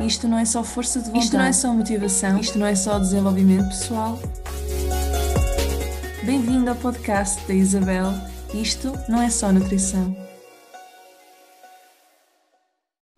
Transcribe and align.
Isto 0.00 0.28
não 0.28 0.38
é 0.38 0.44
só 0.44 0.62
força 0.62 1.00
de 1.00 1.06
vontade. 1.06 1.24
Isto 1.24 1.36
não 1.36 1.44
é 1.44 1.52
só 1.52 1.74
motivação. 1.74 2.38
Isto 2.38 2.58
não 2.58 2.66
é 2.66 2.74
só 2.76 2.98
desenvolvimento 3.00 3.68
pessoal. 3.68 4.16
Bem-vindo 6.24 6.70
ao 6.70 6.76
podcast 6.76 7.44
da 7.48 7.54
Isabel. 7.54 8.12
Isto 8.54 8.92
não 9.08 9.20
é 9.20 9.28
só 9.28 9.52
nutrição. 9.52 10.16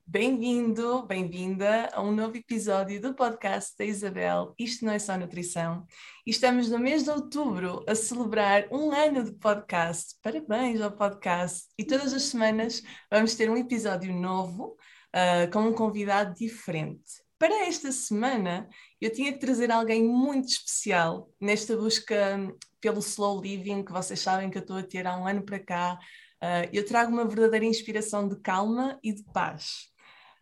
Bem-vindo, 0.06 1.06
bem-vinda 1.06 1.90
a 1.92 2.02
um 2.02 2.12
novo 2.12 2.36
episódio 2.36 3.00
do 3.00 3.14
podcast 3.14 3.76
da 3.78 3.84
Isabel. 3.84 4.54
Isto 4.58 4.84
não 4.86 4.92
é 4.92 4.98
só 4.98 5.18
nutrição. 5.18 5.86
E 6.26 6.30
estamos 6.30 6.70
no 6.70 6.78
mês 6.78 7.04
de 7.04 7.10
outubro 7.10 7.84
a 7.86 7.94
celebrar 7.94 8.66
um 8.72 8.90
ano 8.90 9.22
de 9.22 9.32
podcast. 9.32 10.16
Parabéns 10.22 10.80
ao 10.80 10.90
podcast! 10.90 11.68
E 11.78 11.84
todas 11.84 12.14
as 12.14 12.22
semanas 12.22 12.82
vamos 13.10 13.34
ter 13.34 13.50
um 13.50 13.56
episódio 13.56 14.12
novo 14.12 14.76
uh, 15.14 15.50
com 15.50 15.60
um 15.60 15.72
convidado 15.72 16.34
diferente. 16.34 17.22
Para 17.38 17.66
esta 17.66 17.90
semana, 17.90 18.68
eu 19.00 19.10
tinha 19.10 19.32
que 19.32 19.38
trazer 19.38 19.70
alguém 19.70 20.04
muito 20.04 20.48
especial 20.48 21.30
nesta 21.40 21.76
busca 21.76 22.38
pelo 22.80 22.98
slow 22.98 23.40
living 23.40 23.84
que 23.84 23.92
vocês 23.92 24.20
sabem 24.20 24.50
que 24.50 24.58
eu 24.58 24.62
estou 24.62 24.76
a 24.76 24.82
ter 24.82 25.06
há 25.06 25.16
um 25.16 25.26
ano 25.26 25.42
para 25.42 25.58
cá. 25.58 25.98
Uh, 26.42 26.68
eu 26.72 26.84
trago 26.84 27.10
uma 27.10 27.24
verdadeira 27.24 27.64
inspiração 27.64 28.28
de 28.28 28.36
calma 28.40 28.98
e 29.02 29.12
de 29.12 29.22
paz. 29.32 29.88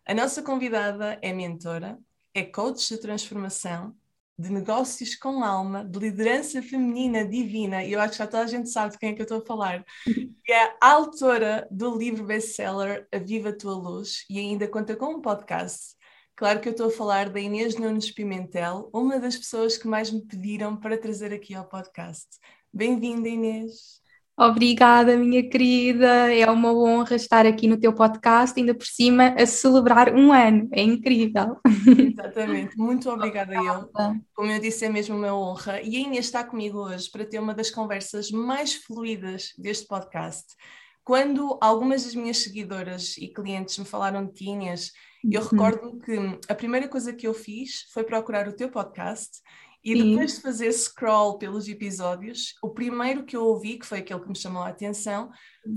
A 0.05 0.13
nossa 0.13 0.41
convidada 0.41 1.19
é 1.21 1.31
mentora, 1.31 1.97
é 2.33 2.43
coach 2.43 2.89
de 2.89 2.99
transformação, 2.99 3.95
de 4.39 4.49
negócios 4.53 5.15
com 5.15 5.43
alma, 5.43 5.83
de 5.83 5.99
liderança 5.99 6.61
feminina 6.61 7.25
divina, 7.25 7.83
e 7.83 7.91
eu 7.91 7.99
acho 7.99 8.13
que 8.13 8.17
já 8.19 8.25
toda 8.25 8.43
a 8.43 8.47
gente 8.47 8.69
sabe 8.69 8.93
de 8.93 8.97
quem 8.97 9.09
é 9.09 9.13
que 9.13 9.21
eu 9.21 9.23
estou 9.23 9.39
a 9.39 9.45
falar, 9.45 9.83
que 10.05 10.53
é 10.53 10.77
a 10.81 10.93
autora 10.93 11.67
do 11.69 11.97
livro 11.97 12.23
best-seller 12.23 13.05
A 13.11 13.17
Viva 13.17 13.51
Tua 13.51 13.75
Luz, 13.75 14.23
e 14.29 14.39
ainda 14.39 14.65
conta 14.65 14.95
com 14.95 15.15
um 15.15 15.21
podcast. 15.21 15.93
Claro 16.37 16.61
que 16.61 16.69
eu 16.69 16.71
estou 16.71 16.87
a 16.87 16.91
falar 16.91 17.29
da 17.29 17.39
Inês 17.41 17.75
Nunes 17.75 18.11
Pimentel, 18.11 18.89
uma 18.93 19.19
das 19.19 19.35
pessoas 19.35 19.77
que 19.77 19.89
mais 19.89 20.09
me 20.09 20.25
pediram 20.25 20.77
para 20.77 20.97
trazer 20.97 21.33
aqui 21.33 21.53
ao 21.53 21.67
podcast. 21.67 22.29
Bem-vinda, 22.71 23.27
Inês! 23.27 23.98
Obrigada, 24.41 25.17
minha 25.17 25.49
querida. 25.49 26.33
É 26.33 26.49
uma 26.49 26.73
honra 26.73 27.17
estar 27.17 27.45
aqui 27.45 27.67
no 27.67 27.77
teu 27.77 27.91
podcast, 27.91 28.57
ainda 28.57 28.73
por 28.73 28.85
cima 28.87 29.35
a 29.37 29.45
celebrar 29.45 30.15
um 30.15 30.31
ano. 30.31 30.69
É 30.71 30.81
incrível. 30.81 31.57
Exatamente. 31.85 32.77
Muito 32.77 33.09
obrigada, 33.09 33.53
eu. 33.53 33.89
Como 34.33 34.49
eu 34.49 34.59
disse, 34.61 34.85
é 34.85 34.89
mesmo 34.89 35.17
uma 35.17 35.35
honra. 35.35 35.81
E 35.81 35.97
a 35.97 35.99
Inês 35.99 36.27
está 36.27 36.41
comigo 36.41 36.77
hoje 36.77 37.11
para 37.11 37.25
ter 37.25 37.37
uma 37.37 37.53
das 37.53 37.69
conversas 37.69 38.31
mais 38.31 38.75
fluídas 38.75 39.49
deste 39.57 39.85
podcast. 39.85 40.55
Quando 41.03 41.57
algumas 41.59 42.05
das 42.05 42.15
minhas 42.15 42.37
seguidoras 42.37 43.17
e 43.17 43.27
clientes 43.27 43.77
me 43.77 43.83
falaram 43.83 44.25
de 44.25 44.31
ti, 44.31 44.45
Inês, 44.45 44.93
eu 45.29 45.41
uhum. 45.41 45.47
recordo 45.49 45.99
que 45.99 46.17
a 46.47 46.55
primeira 46.55 46.87
coisa 46.87 47.11
que 47.11 47.27
eu 47.27 47.33
fiz 47.33 47.89
foi 47.91 48.05
procurar 48.05 48.47
o 48.47 48.55
teu 48.55 48.69
podcast 48.69 49.41
e 49.83 50.03
depois 50.03 50.35
de 50.35 50.41
fazer 50.41 50.71
scroll 50.73 51.37
pelos 51.37 51.67
episódios, 51.67 52.53
o 52.61 52.69
primeiro 52.69 53.23
que 53.23 53.35
eu 53.35 53.43
ouvi, 53.43 53.79
que 53.79 53.85
foi 53.85 53.99
aquele 53.99 54.19
que 54.19 54.29
me 54.29 54.35
chamou 54.35 54.61
a 54.61 54.69
atenção, 54.69 55.29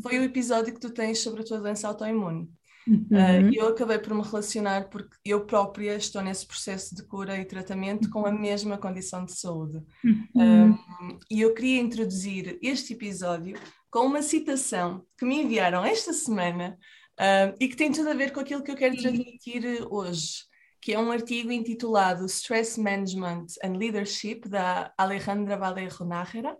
foi 0.02 0.18
o 0.18 0.24
episódio 0.24 0.74
que 0.74 0.80
tu 0.80 0.90
tens 0.90 1.20
sobre 1.20 1.42
a 1.42 1.44
tua 1.44 1.60
doença 1.60 1.88
autoimune. 1.88 2.50
Uhum. 2.86 3.06
Uh, 3.12 3.54
eu 3.54 3.68
acabei 3.68 3.98
por 3.98 4.12
me 4.12 4.22
relacionar 4.22 4.88
porque 4.88 5.14
eu 5.24 5.46
própria 5.46 5.94
estou 5.94 6.20
nesse 6.20 6.44
processo 6.44 6.96
de 6.96 7.04
cura 7.04 7.38
e 7.38 7.44
tratamento 7.44 8.10
com 8.10 8.26
a 8.26 8.30
uhum. 8.30 8.40
mesma 8.40 8.76
condição 8.76 9.24
de 9.24 9.32
saúde. 9.32 9.80
Uhum. 10.04 10.26
Um, 10.34 11.18
e 11.30 11.40
eu 11.40 11.54
queria 11.54 11.80
introduzir 11.80 12.58
este 12.60 12.94
episódio 12.94 13.56
com 13.88 14.00
uma 14.00 14.22
citação 14.22 15.04
que 15.16 15.24
me 15.24 15.42
enviaram 15.42 15.84
esta 15.84 16.12
semana 16.12 16.76
uh, 17.20 17.54
e 17.60 17.68
que 17.68 17.76
tem 17.76 17.92
tudo 17.92 18.08
a 18.08 18.14
ver 18.14 18.32
com 18.32 18.40
aquilo 18.40 18.64
que 18.64 18.70
eu 18.72 18.76
quero 18.76 18.96
transmitir 18.96 19.62
hoje 19.88 20.50
que 20.82 20.92
é 20.92 20.98
um 20.98 21.12
artigo 21.12 21.52
intitulado 21.52 22.26
Stress 22.26 22.78
Management 22.78 23.46
and 23.62 23.74
Leadership, 23.74 24.40
da 24.48 24.92
Alejandra 24.98 25.56
Vallejo 25.56 26.04
Nájera. 26.04 26.58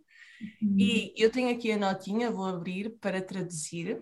Uhum. 0.62 0.76
E 0.78 1.12
eu 1.16 1.28
tenho 1.28 1.50
aqui 1.50 1.72
a 1.72 1.76
notinha, 1.76 2.30
vou 2.30 2.46
abrir 2.46 2.90
para 3.00 3.20
traduzir. 3.20 4.00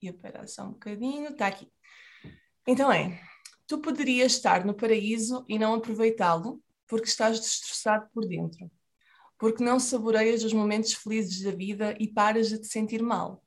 E 0.00 0.06
esperar 0.06 0.46
só 0.46 0.62
um 0.62 0.70
bocadinho, 0.70 1.30
está 1.30 1.48
aqui. 1.48 1.68
Então 2.64 2.90
é, 2.90 3.20
tu 3.66 3.78
poderias 3.78 4.32
estar 4.32 4.64
no 4.64 4.74
paraíso 4.74 5.44
e 5.48 5.58
não 5.58 5.74
aproveitá-lo 5.74 6.62
porque 6.86 7.08
estás 7.08 7.40
destroçado 7.40 8.08
por 8.14 8.24
dentro, 8.26 8.70
porque 9.36 9.62
não 9.62 9.80
saboreias 9.80 10.44
os 10.44 10.52
momentos 10.52 10.94
felizes 10.94 11.42
da 11.42 11.50
vida 11.50 11.96
e 11.98 12.06
paras 12.06 12.48
de 12.48 12.60
te 12.60 12.68
sentir 12.68 13.02
mal. 13.02 13.42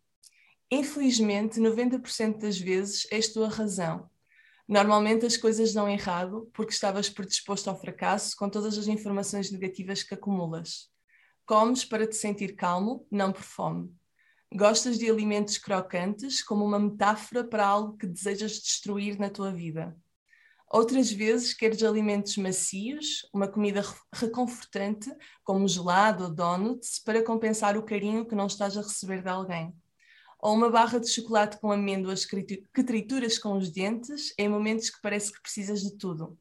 Infelizmente, 0.70 1.60
90% 1.60 2.40
das 2.40 2.60
vezes 2.60 3.08
és 3.10 3.32
tu 3.32 3.46
a 3.46 3.50
razão 3.50 4.12
Normalmente 4.68 5.26
as 5.26 5.36
coisas 5.36 5.74
dão 5.74 5.90
errado 5.90 6.50
porque 6.54 6.74
estavas 6.74 7.10
predisposto 7.10 7.70
ao 7.70 7.80
fracasso 7.80 8.36
com 8.38 8.50
todas 8.50 8.78
as 8.78 8.88
informações 8.88 9.52
negativas 9.52 10.04
que 10.04 10.14
acumulas. 10.14 10.90
Comes 11.46 11.84
para 11.84 12.08
te 12.08 12.16
sentir 12.16 12.56
calmo, 12.56 13.06
não 13.12 13.34
por 13.34 13.44
fome. 13.44 13.94
Gostas 14.56 14.98
de 14.98 15.10
alimentos 15.10 15.58
crocantes 15.58 16.42
como 16.42 16.64
uma 16.64 16.80
metáfora 16.80 17.44
para 17.44 17.66
algo 17.68 17.98
que 17.98 18.08
desejas 18.08 18.54
destruir 18.54 19.20
na 19.20 19.30
tua 19.30 19.52
vida. 19.52 19.98
Outras 20.72 21.12
vezes 21.12 21.54
queres 21.54 21.84
alimentos 21.84 22.38
macios, 22.38 23.28
uma 23.34 23.48
comida 23.48 23.84
reconfortante, 24.14 25.12
como 25.44 25.68
gelado 25.68 26.24
ou 26.24 26.34
donuts, 26.34 27.00
para 27.00 27.22
compensar 27.22 27.78
o 27.78 27.84
carinho 27.84 28.26
que 28.26 28.34
não 28.34 28.48
estás 28.48 28.78
a 28.78 28.82
receber 28.82 29.22
de 29.22 29.30
alguém 29.30 29.76
ou 30.44 30.54
uma 30.54 30.70
barra 30.70 31.00
de 31.00 31.10
chocolate 31.10 31.58
com 31.58 31.72
amêndoas 31.72 32.26
que 32.26 32.84
trituras 32.84 33.40
com 33.40 33.58
os 33.58 33.72
dentes 33.72 34.34
em 34.38 34.50
momentos 34.50 34.90
que 34.90 35.02
parece 35.02 35.32
que 35.32 35.42
precisas 35.42 35.82
de 35.82 35.98
tudo. 35.98 36.38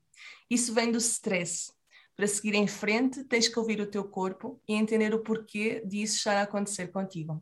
Isso 0.51 0.75
vem 0.75 0.91
do 0.91 0.99
stress. 0.99 1.73
Para 2.17 2.27
seguir 2.27 2.57
em 2.57 2.67
frente, 2.67 3.23
tens 3.23 3.47
que 3.47 3.57
ouvir 3.57 3.81
o 3.81 3.87
teu 3.87 4.03
corpo 4.03 4.61
e 4.69 4.75
entender 4.75 5.15
o 5.15 5.23
porquê 5.23 5.85
disso 5.87 6.17
estar 6.17 6.37
a 6.37 6.43
acontecer 6.43 6.89
contigo. 6.89 7.41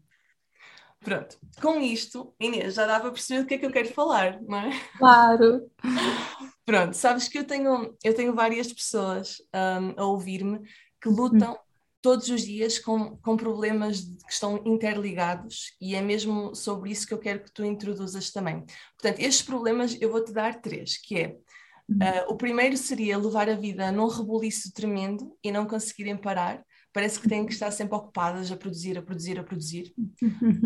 Pronto, 1.00 1.38
com 1.62 1.80
isto, 1.80 2.34
Inês, 2.38 2.74
já 2.74 2.84
dava 2.84 3.04
para 3.04 3.12
perceber 3.12 3.40
do 3.40 3.46
que 3.46 3.54
é 3.54 3.58
que 3.58 3.64
eu 3.64 3.72
quero 3.72 3.88
falar, 3.94 4.38
não 4.42 4.58
é? 4.58 4.70
Claro. 4.98 5.70
Pronto, 6.66 6.92
sabes 6.94 7.26
que 7.26 7.38
eu 7.38 7.44
tenho, 7.44 7.96
eu 8.04 8.14
tenho 8.14 8.34
várias 8.34 8.70
pessoas 8.70 9.38
um, 9.54 9.98
a 9.98 10.04
ouvir-me 10.04 10.60
que 11.00 11.08
lutam 11.08 11.58
todos 12.02 12.28
os 12.28 12.42
dias 12.42 12.78
com, 12.78 13.16
com 13.18 13.36
problemas 13.36 14.00
que 14.00 14.32
estão 14.32 14.62
interligados 14.64 15.74
e 15.80 15.94
é 15.94 16.00
mesmo 16.00 16.54
sobre 16.54 16.90
isso 16.90 17.06
que 17.06 17.14
eu 17.14 17.18
quero 17.18 17.42
que 17.42 17.52
tu 17.52 17.64
introduzas 17.64 18.30
também. 18.30 18.64
Portanto, 18.98 19.20
estes 19.20 19.42
problemas 19.42 19.96
eu 20.00 20.10
vou-te 20.10 20.32
dar 20.32 20.60
três, 20.60 20.96
que 20.96 21.18
é 21.18 21.36
uh, 21.90 22.32
o 22.32 22.36
primeiro 22.36 22.76
seria 22.76 23.18
levar 23.18 23.48
a 23.48 23.54
vida 23.54 23.92
num 23.92 24.08
rebuliço 24.08 24.72
tremendo 24.72 25.36
e 25.44 25.50
não 25.50 25.66
conseguirem 25.66 26.16
parar, 26.16 26.64
parece 26.92 27.20
que 27.20 27.28
têm 27.28 27.46
que 27.46 27.52
estar 27.52 27.70
sempre 27.70 27.94
ocupadas 27.94 28.50
a 28.50 28.56
produzir, 28.56 28.98
a 28.98 29.02
produzir, 29.02 29.38
a 29.38 29.44
produzir. 29.44 29.94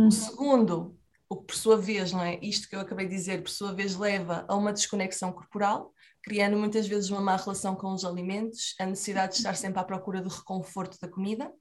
O 0.06 0.10
segundo, 0.10 0.96
o 1.28 1.36
que 1.36 1.46
por 1.46 1.56
sua 1.56 1.76
vez, 1.76 2.12
não 2.12 2.22
é? 2.22 2.38
Isto 2.42 2.68
que 2.68 2.76
eu 2.76 2.80
acabei 2.80 3.06
de 3.06 3.14
dizer, 3.14 3.42
por 3.42 3.50
sua 3.50 3.72
vez 3.72 3.96
leva 3.96 4.44
a 4.48 4.54
uma 4.54 4.72
desconexão 4.72 5.32
corporal, 5.32 5.92
criando 6.24 6.56
muitas 6.56 6.86
vezes 6.86 7.10
uma 7.10 7.20
má 7.20 7.36
relação 7.36 7.76
com 7.76 7.92
os 7.92 8.04
alimentos, 8.04 8.74
a 8.80 8.86
necessidade 8.86 9.32
de 9.32 9.38
estar 9.38 9.54
sempre 9.54 9.80
à 9.80 9.84
procura 9.84 10.22
do 10.22 10.28
reconforto 10.28 10.98
da 11.00 11.08
comida. 11.08 11.52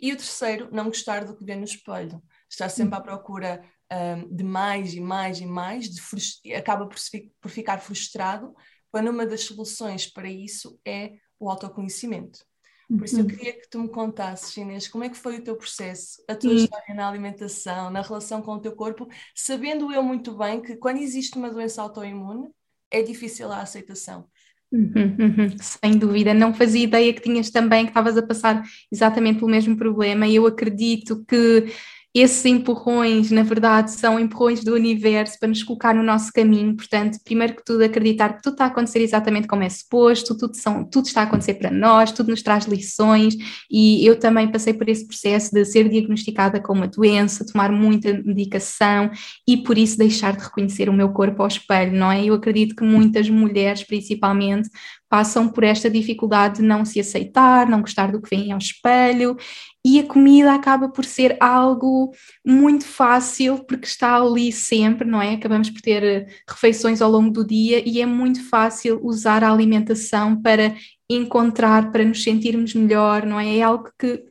E 0.00 0.12
o 0.12 0.16
terceiro, 0.16 0.68
não 0.72 0.84
gostar 0.84 1.24
do 1.24 1.36
que 1.36 1.44
vê 1.44 1.56
no 1.56 1.64
espelho, 1.64 2.22
estar 2.48 2.68
sempre 2.68 2.96
à 2.96 3.00
procura 3.00 3.60
um, 3.92 4.34
de 4.34 4.44
mais 4.44 4.94
e 4.94 5.00
mais 5.00 5.40
e 5.40 5.46
mais, 5.46 5.88
acaba 6.56 6.86
por, 6.86 6.96
por 7.40 7.50
ficar 7.50 7.78
frustrado, 7.78 8.54
quando 8.92 9.10
uma 9.10 9.26
das 9.26 9.42
soluções 9.42 10.06
para 10.06 10.30
isso 10.30 10.78
é 10.86 11.14
o 11.38 11.50
autoconhecimento. 11.50 12.38
Por 12.88 13.04
isso 13.04 13.16
eu 13.16 13.24
uhum. 13.24 13.28
queria 13.28 13.52
que 13.52 13.68
tu 13.68 13.80
me 13.80 13.88
contasses, 13.88 14.56
Inês, 14.56 14.88
como 14.88 15.04
é 15.04 15.10
que 15.10 15.16
foi 15.16 15.36
o 15.36 15.44
teu 15.44 15.56
processo, 15.56 16.22
a 16.26 16.34
tua 16.34 16.54
história 16.54 16.94
na 16.94 17.06
alimentação, 17.06 17.90
na 17.90 18.00
relação 18.00 18.40
com 18.40 18.54
o 18.54 18.60
teu 18.60 18.74
corpo, 18.74 19.06
sabendo 19.34 19.92
eu 19.92 20.02
muito 20.02 20.34
bem 20.38 20.62
que 20.62 20.74
quando 20.76 20.96
existe 20.96 21.36
uma 21.36 21.50
doença 21.50 21.82
autoimune, 21.82 22.48
é 22.90 23.02
difícil 23.02 23.50
a 23.52 23.62
aceitação. 23.62 24.26
Uhum, 24.70 25.16
uhum, 25.18 25.48
sem 25.58 25.96
dúvida, 25.96 26.34
não 26.34 26.52
fazia 26.52 26.84
ideia 26.84 27.12
que 27.14 27.22
tinhas 27.22 27.48
também, 27.48 27.84
que 27.84 27.90
estavas 27.90 28.18
a 28.18 28.22
passar 28.22 28.62
exatamente 28.92 29.38
pelo 29.38 29.50
mesmo 29.50 29.76
problema, 29.76 30.26
e 30.26 30.36
eu 30.36 30.46
acredito 30.46 31.24
que 31.24 31.72
esses 32.20 32.44
empurrões, 32.44 33.30
na 33.30 33.42
verdade, 33.42 33.90
são 33.90 34.18
empurrões 34.18 34.64
do 34.64 34.74
universo 34.74 35.38
para 35.38 35.48
nos 35.48 35.62
colocar 35.62 35.94
no 35.94 36.02
nosso 36.02 36.32
caminho. 36.32 36.74
Portanto, 36.76 37.18
primeiro 37.24 37.56
que 37.56 37.64
tudo, 37.64 37.82
acreditar 37.82 38.34
que 38.34 38.42
tudo 38.42 38.54
está 38.54 38.64
a 38.64 38.68
acontecer 38.68 39.00
exatamente 39.00 39.46
como 39.46 39.62
é 39.62 39.68
suposto, 39.68 40.36
tudo, 40.36 40.54
são, 40.54 40.84
tudo 40.84 41.06
está 41.06 41.22
a 41.22 41.24
acontecer 41.24 41.54
para 41.54 41.70
nós, 41.70 42.12
tudo 42.12 42.30
nos 42.30 42.42
traz 42.42 42.66
lições. 42.66 43.36
E 43.70 44.04
eu 44.06 44.18
também 44.18 44.50
passei 44.50 44.72
por 44.72 44.88
esse 44.88 45.06
processo 45.06 45.52
de 45.52 45.64
ser 45.64 45.88
diagnosticada 45.88 46.60
com 46.60 46.72
uma 46.72 46.88
doença, 46.88 47.46
tomar 47.46 47.70
muita 47.70 48.12
medicação 48.24 49.10
e 49.46 49.56
por 49.56 49.76
isso 49.76 49.98
deixar 49.98 50.36
de 50.36 50.42
reconhecer 50.42 50.88
o 50.88 50.92
meu 50.92 51.10
corpo 51.10 51.42
ao 51.42 51.48
espelho, 51.48 51.92
não 51.92 52.10
é? 52.10 52.24
Eu 52.24 52.34
acredito 52.34 52.74
que 52.74 52.84
muitas 52.84 53.28
mulheres, 53.28 53.84
principalmente, 53.84 54.68
passam 55.08 55.48
por 55.48 55.64
esta 55.64 55.90
dificuldade 55.90 56.56
de 56.56 56.62
não 56.62 56.84
se 56.84 57.00
aceitar, 57.00 57.68
não 57.68 57.80
gostar 57.80 58.12
do 58.12 58.20
que 58.20 58.34
vem 58.34 58.52
ao 58.52 58.58
espelho, 58.58 59.36
e 59.84 59.98
a 59.98 60.06
comida 60.06 60.52
acaba 60.52 60.88
por 60.88 61.04
ser 61.04 61.36
algo 61.40 62.12
muito 62.44 62.84
fácil 62.84 63.64
porque 63.64 63.86
está 63.86 64.16
ali 64.16 64.52
sempre, 64.52 65.08
não 65.08 65.22
é? 65.22 65.34
Acabamos 65.34 65.70
por 65.70 65.80
ter 65.80 66.02
eh, 66.02 66.26
refeições 66.46 67.00
ao 67.00 67.10
longo 67.10 67.30
do 67.30 67.46
dia 67.46 67.82
e 67.88 68.00
é 68.00 68.06
muito 68.06 68.46
fácil 68.48 69.00
usar 69.02 69.42
a 69.42 69.50
alimentação 69.50 70.40
para 70.40 70.74
encontrar, 71.08 71.90
para 71.90 72.04
nos 72.04 72.22
sentirmos 72.22 72.74
melhor, 72.74 73.24
não 73.24 73.40
é? 73.40 73.58
É 73.58 73.62
algo 73.62 73.88
que 73.98 74.24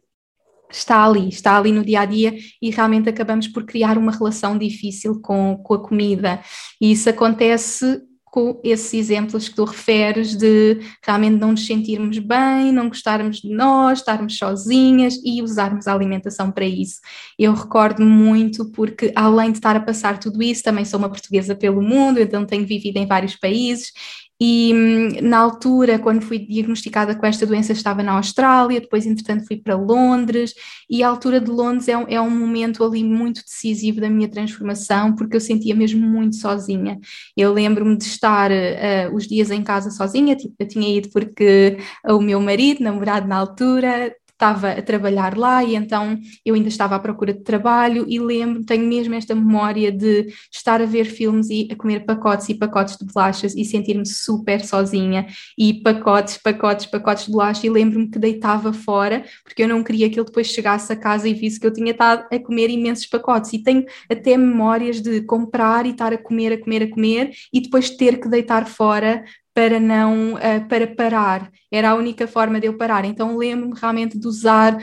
está 0.69 1.03
ali, 1.03 1.29
está 1.29 1.57
ali 1.57 1.71
no 1.71 1.83
dia 1.83 2.01
a 2.01 2.05
dia 2.05 2.37
e 2.61 2.69
realmente 2.69 3.09
acabamos 3.09 3.47
por 3.47 3.65
criar 3.65 3.97
uma 3.97 4.11
relação 4.11 4.57
difícil 4.57 5.21
com, 5.21 5.57
com 5.63 5.73
a 5.73 5.79
comida. 5.81 6.41
E 6.79 6.91
isso 6.91 7.09
acontece 7.09 8.01
com 8.31 8.59
esses 8.63 8.93
exemplos 8.93 9.47
que 9.47 9.55
tu 9.55 9.63
referes 9.63 10.35
de 10.35 10.79
realmente 11.01 11.39
não 11.39 11.51
nos 11.51 11.65
sentirmos 11.65 12.19
bem, 12.19 12.71
não 12.71 12.89
gostarmos 12.89 13.41
de 13.41 13.49
nós, 13.49 13.99
estarmos 13.99 14.37
sozinhas 14.37 15.19
e 15.23 15.41
usarmos 15.41 15.87
a 15.87 15.93
alimentação 15.93 16.51
para 16.51 16.65
isso. 16.65 16.99
Eu 17.37 17.53
recordo 17.53 18.03
muito 18.03 18.71
porque, 18.71 19.11
além 19.15 19.51
de 19.51 19.57
estar 19.57 19.75
a 19.75 19.79
passar 19.79 20.19
tudo 20.19 20.43
isso, 20.43 20.63
também 20.63 20.85
sou 20.85 20.99
uma 20.99 21.09
portuguesa 21.09 21.55
pelo 21.55 21.81
mundo, 21.81 22.19
então 22.19 22.45
tenho 22.45 22.65
vivido 22.65 22.97
em 22.97 23.07
vários 23.07 23.35
países 23.35 23.91
e 24.39 24.71
hum, 24.73 25.09
na 25.21 25.39
altura, 25.39 25.97
quando 25.97 26.21
fui 26.21 26.39
diagnosticada 26.39 27.15
com 27.15 27.25
esta 27.25 27.45
doença, 27.45 27.71
estava 27.71 28.03
na 28.03 28.13
Austrália, 28.13 28.79
depois, 28.79 29.05
entretanto, 29.05 29.47
fui 29.47 29.57
para 29.57 29.75
Londres, 29.75 30.53
e 30.89 31.01
a 31.01 31.07
altura 31.09 31.41
de 31.41 31.49
Londres 31.49 31.87
é 31.87 31.97
um, 31.97 32.05
é 32.07 32.21
um 32.21 32.29
momento 32.29 32.83
ali 32.83 33.03
muito 33.03 33.43
decisivo 33.43 33.99
da 33.99 34.09
minha 34.09 34.29
transformação, 34.29 35.15
porque 35.15 35.35
eu 35.35 35.41
sentia 35.41 35.75
mesmo 35.75 36.05
muito 36.07 36.35
sozinha. 36.35 36.99
Eu 37.35 37.51
lembro-me 37.51 37.97
de 37.97 38.03
estar 38.05 38.51
uh, 38.51 39.15
os 39.15 39.27
dias 39.27 39.49
em 39.49 39.63
casa 39.63 39.89
sozinha, 39.89 40.37
eu 40.59 40.67
tinha 40.67 40.97
ido 40.97 41.09
porque 41.09 41.77
o 42.05 42.21
meu 42.21 42.39
marido, 42.39 42.83
namorado 42.83 43.27
na 43.27 43.37
altura, 43.37 44.13
estava 44.37 44.69
a 44.69 44.81
trabalhar 44.83 45.35
lá 45.35 45.63
e 45.63 45.75
então 45.75 46.19
eu 46.45 46.53
ainda 46.53 46.67
estava 46.67 46.95
à 46.95 46.99
procura 46.99 47.33
de 47.33 47.41
trabalho 47.41 48.05
e 48.07 48.19
lembro, 48.19 48.63
tenho 48.63 48.87
mesmo 48.87 49.15
esta 49.15 49.33
memória 49.33 49.91
de 49.91 50.27
estar 50.53 50.79
a 50.79 50.85
ver 50.85 51.05
filmes 51.05 51.49
e 51.49 51.67
a 51.71 51.75
comer 51.75 52.05
pacotes 52.05 52.47
e 52.47 52.53
pacotes 52.53 52.97
de 52.97 53.05
bolachas 53.05 53.55
e 53.55 53.65
sentir-me 53.65 54.05
super 54.05 54.63
sozinha 54.63 55.25
e 55.57 55.81
pacotes, 55.81 56.37
pacotes, 56.37 56.85
pacotes 56.85 57.25
de 57.25 57.31
bolacha 57.31 57.65
e 57.65 57.69
lembro-me 57.69 58.09
que 58.09 58.19
deitava 58.19 58.71
fora 58.71 59.25
porque 59.43 59.63
eu 59.63 59.67
não 59.67 59.83
queria 59.83 60.07
que 60.07 60.19
ele 60.19 60.27
depois 60.27 60.47
chegasse 60.47 60.93
a 60.93 60.95
casa 60.95 61.27
e 61.27 61.33
visse 61.33 61.59
que 61.59 61.65
eu 61.65 61.73
tinha 61.73 61.91
estado 61.91 62.27
a 62.31 62.39
comer 62.39 62.69
imensos 62.69 63.07
pacotes 63.07 63.51
e 63.53 63.63
tenho 63.63 63.85
até 64.07 64.37
memórias 64.37 65.01
de 65.01 65.21
comprar 65.21 65.87
e 65.87 65.89
estar 65.89 66.13
a 66.13 66.17
comer, 66.17 66.53
a 66.53 66.57
comer, 66.59 66.83
a 66.83 66.89
comer 66.89 67.31
e 67.51 67.59
depois 67.59 67.89
ter 67.89 68.19
que 68.19 68.29
deitar 68.29 68.67
fora 68.67 69.23
para 69.57 69.79
não 69.79 70.35
uh, 70.35 70.67
para 70.69 70.85
parar. 70.85 71.51
Era 71.71 71.89
a 71.89 71.95
única 71.95 72.27
forma 72.27 72.59
de 72.59 72.67
eu 72.67 72.77
parar. 72.77 73.05
Então 73.05 73.35
lembro-me 73.35 73.73
realmente 73.75 74.15
de 74.15 74.27
usar 74.27 74.77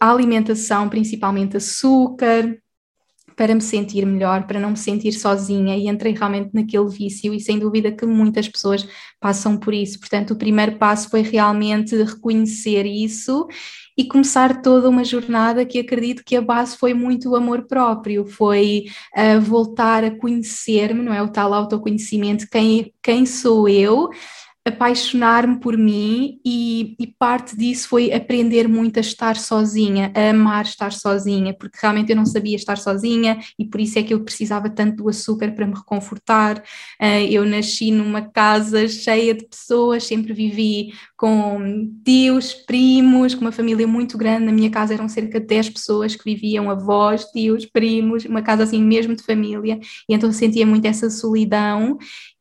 a 0.00 0.10
alimentação, 0.10 0.88
principalmente 0.88 1.58
açúcar, 1.58 2.56
para 3.36 3.54
me 3.54 3.60
sentir 3.60 4.06
melhor, 4.06 4.46
para 4.46 4.58
não 4.58 4.70
me 4.70 4.78
sentir 4.78 5.12
sozinha 5.12 5.76
e 5.76 5.88
entrei 5.88 6.14
realmente 6.14 6.54
naquele 6.54 6.88
vício 6.88 7.34
e 7.34 7.40
sem 7.40 7.58
dúvida 7.58 7.92
que 7.92 8.06
muitas 8.06 8.48
pessoas 8.48 8.88
passam 9.20 9.58
por 9.58 9.74
isso. 9.74 10.00
Portanto, 10.00 10.30
o 10.30 10.36
primeiro 10.36 10.78
passo 10.78 11.10
foi 11.10 11.20
realmente 11.20 11.94
reconhecer 11.94 12.86
isso 12.86 13.46
e 13.96 14.04
começar 14.04 14.60
toda 14.60 14.88
uma 14.88 15.04
jornada 15.04 15.64
que 15.64 15.78
acredito 15.78 16.24
que 16.24 16.36
a 16.36 16.42
base 16.42 16.76
foi 16.76 16.92
muito 16.94 17.30
o 17.30 17.36
amor 17.36 17.62
próprio, 17.66 18.26
foi 18.26 18.86
uh, 19.16 19.40
voltar 19.40 20.04
a 20.04 20.10
conhecer-me, 20.10 21.02
não 21.02 21.12
é? 21.12 21.22
O 21.22 21.28
tal 21.28 21.54
autoconhecimento, 21.54 22.48
quem, 22.50 22.92
quem 23.02 23.24
sou 23.24 23.68
eu, 23.68 24.10
apaixonar-me 24.66 25.60
por 25.60 25.76
mim 25.76 26.40
e, 26.42 26.96
e, 26.98 27.06
parte 27.06 27.54
disso 27.54 27.86
foi 27.86 28.10
aprender 28.14 28.66
muito 28.66 28.96
a 28.96 29.00
estar 29.00 29.36
sozinha, 29.36 30.10
a 30.14 30.30
amar 30.30 30.64
estar 30.64 30.90
sozinha, 30.90 31.52
porque 31.52 31.76
realmente 31.80 32.10
eu 32.10 32.16
não 32.16 32.24
sabia 32.24 32.56
estar 32.56 32.78
sozinha 32.78 33.38
e 33.58 33.66
por 33.66 33.78
isso 33.78 33.98
é 33.98 34.02
que 34.02 34.14
eu 34.14 34.24
precisava 34.24 34.70
tanto 34.70 35.02
do 35.02 35.08
açúcar 35.10 35.52
para 35.52 35.66
me 35.66 35.74
reconfortar. 35.74 36.58
Uh, 36.98 37.26
eu 37.30 37.44
nasci 37.44 37.90
numa 37.90 38.22
casa 38.22 38.88
cheia 38.88 39.34
de 39.34 39.46
pessoas, 39.46 40.04
sempre 40.04 40.32
vivi 40.32 40.94
com 41.14 41.90
tios, 42.02 42.54
primos, 42.54 43.34
com 43.34 43.42
uma 43.42 43.52
família 43.52 43.86
muito 43.86 44.16
grande. 44.16 44.46
Na 44.46 44.52
minha 44.52 44.70
casa 44.70 44.94
eram 44.94 45.10
cerca 45.10 45.38
de 45.38 45.46
10 45.46 45.70
pessoas 45.70 46.16
que 46.16 46.24
viviam, 46.24 46.70
avós, 46.70 47.26
tios, 47.26 47.66
primos, 47.66 48.24
uma 48.24 48.40
casa 48.40 48.62
assim 48.62 48.82
mesmo 48.82 49.14
de 49.14 49.22
família, 49.22 49.78
e 50.08 50.14
então 50.14 50.32
sentia 50.32 50.66
muito 50.66 50.86
essa 50.86 51.10
solidão. 51.10 51.98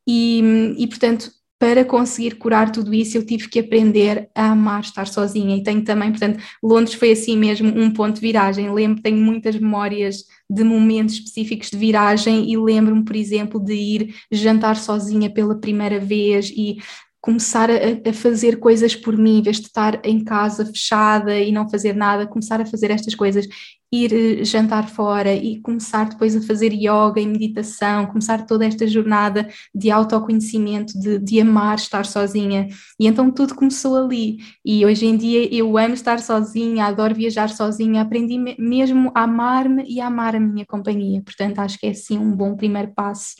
E, 0.07 0.75
e 0.77 0.87
portanto, 0.87 1.29
para 1.63 1.85
conseguir 1.85 2.35
curar 2.35 2.73
tudo 2.73 2.93
isso, 2.93 3.17
eu 3.17 3.25
tive 3.25 3.47
que 3.47 3.57
aprender 3.57 4.29
a 4.35 4.51
amar 4.51 4.81
estar 4.81 5.07
sozinha. 5.07 5.55
E 5.55 5.63
tenho 5.63 5.81
também, 5.81 6.11
portanto, 6.11 6.43
Londres 6.61 6.93
foi 6.93 7.13
assim 7.13 7.37
mesmo 7.37 7.69
um 7.69 7.89
ponto 7.89 8.15
de 8.15 8.19
viragem. 8.19 8.69
Lembro, 8.69 9.01
tenho 9.01 9.15
muitas 9.15 9.55
memórias 9.55 10.25
de 10.49 10.61
momentos 10.61 11.15
específicos 11.15 11.69
de 11.69 11.77
viragem 11.77 12.51
e 12.51 12.57
lembro-me, 12.57 13.05
por 13.05 13.15
exemplo, 13.15 13.61
de 13.63 13.75
ir 13.75 14.13
jantar 14.29 14.75
sozinha 14.75 15.29
pela 15.29 15.57
primeira 15.57 16.01
vez 16.01 16.49
e 16.49 16.79
começar 17.21 17.71
a, 17.71 18.09
a, 18.09 18.11
fazer 18.11 18.59
coisas 18.59 18.93
por 18.93 19.17
mim, 19.17 19.39
em 19.39 19.41
vez 19.43 19.61
de 19.61 19.67
estar 19.67 20.01
em 20.03 20.21
casa 20.21 20.65
fechada 20.65 21.39
e 21.39 21.49
não 21.49 21.69
fazer 21.69 21.95
nada, 21.95 22.27
começar 22.27 22.59
a 22.59 22.65
fazer 22.65 22.91
estas 22.91 23.15
coisas 23.15 23.47
ir 23.93 24.11
eh, 24.11 24.43
jantar 24.43 24.89
fora 24.89 25.31
e 25.31 25.61
começar 25.61 26.09
depois 26.09 26.35
a 26.35 26.41
fazer 26.41 26.73
yoga 26.73 27.21
e 27.21 27.27
meditação, 27.27 28.07
começar 28.07 28.43
toda 28.47 28.65
esta 28.65 28.87
jornada 28.87 29.47
de 29.73 29.91
autoconhecimento, 29.91 30.99
de, 30.99 31.19
de 31.19 31.39
amar 31.39 31.75
estar 31.75 32.03
sozinha. 32.03 32.67
E 32.99 33.05
então 33.05 33.29
tudo 33.29 33.53
começou 33.53 33.95
ali. 33.95 34.37
E 34.65 34.83
hoje 34.83 35.05
em 35.05 35.15
dia 35.15 35.53
eu 35.53 35.77
amo 35.77 35.93
estar 35.93 36.19
sozinha, 36.19 36.85
adoro 36.85 37.13
viajar 37.13 37.49
sozinha, 37.49 38.01
aprendi 38.01 38.37
mesmo 38.57 39.11
a 39.13 39.23
amar-me 39.23 39.83
e 39.87 40.01
a 40.01 40.07
amar 40.07 40.35
a 40.35 40.39
minha 40.39 40.65
companhia. 40.65 41.21
Portanto, 41.21 41.59
acho 41.59 41.77
que 41.77 41.85
é 41.85 41.93
sim 41.93 42.17
um 42.17 42.35
bom 42.35 42.55
primeiro 42.55 42.91
passo. 42.95 43.35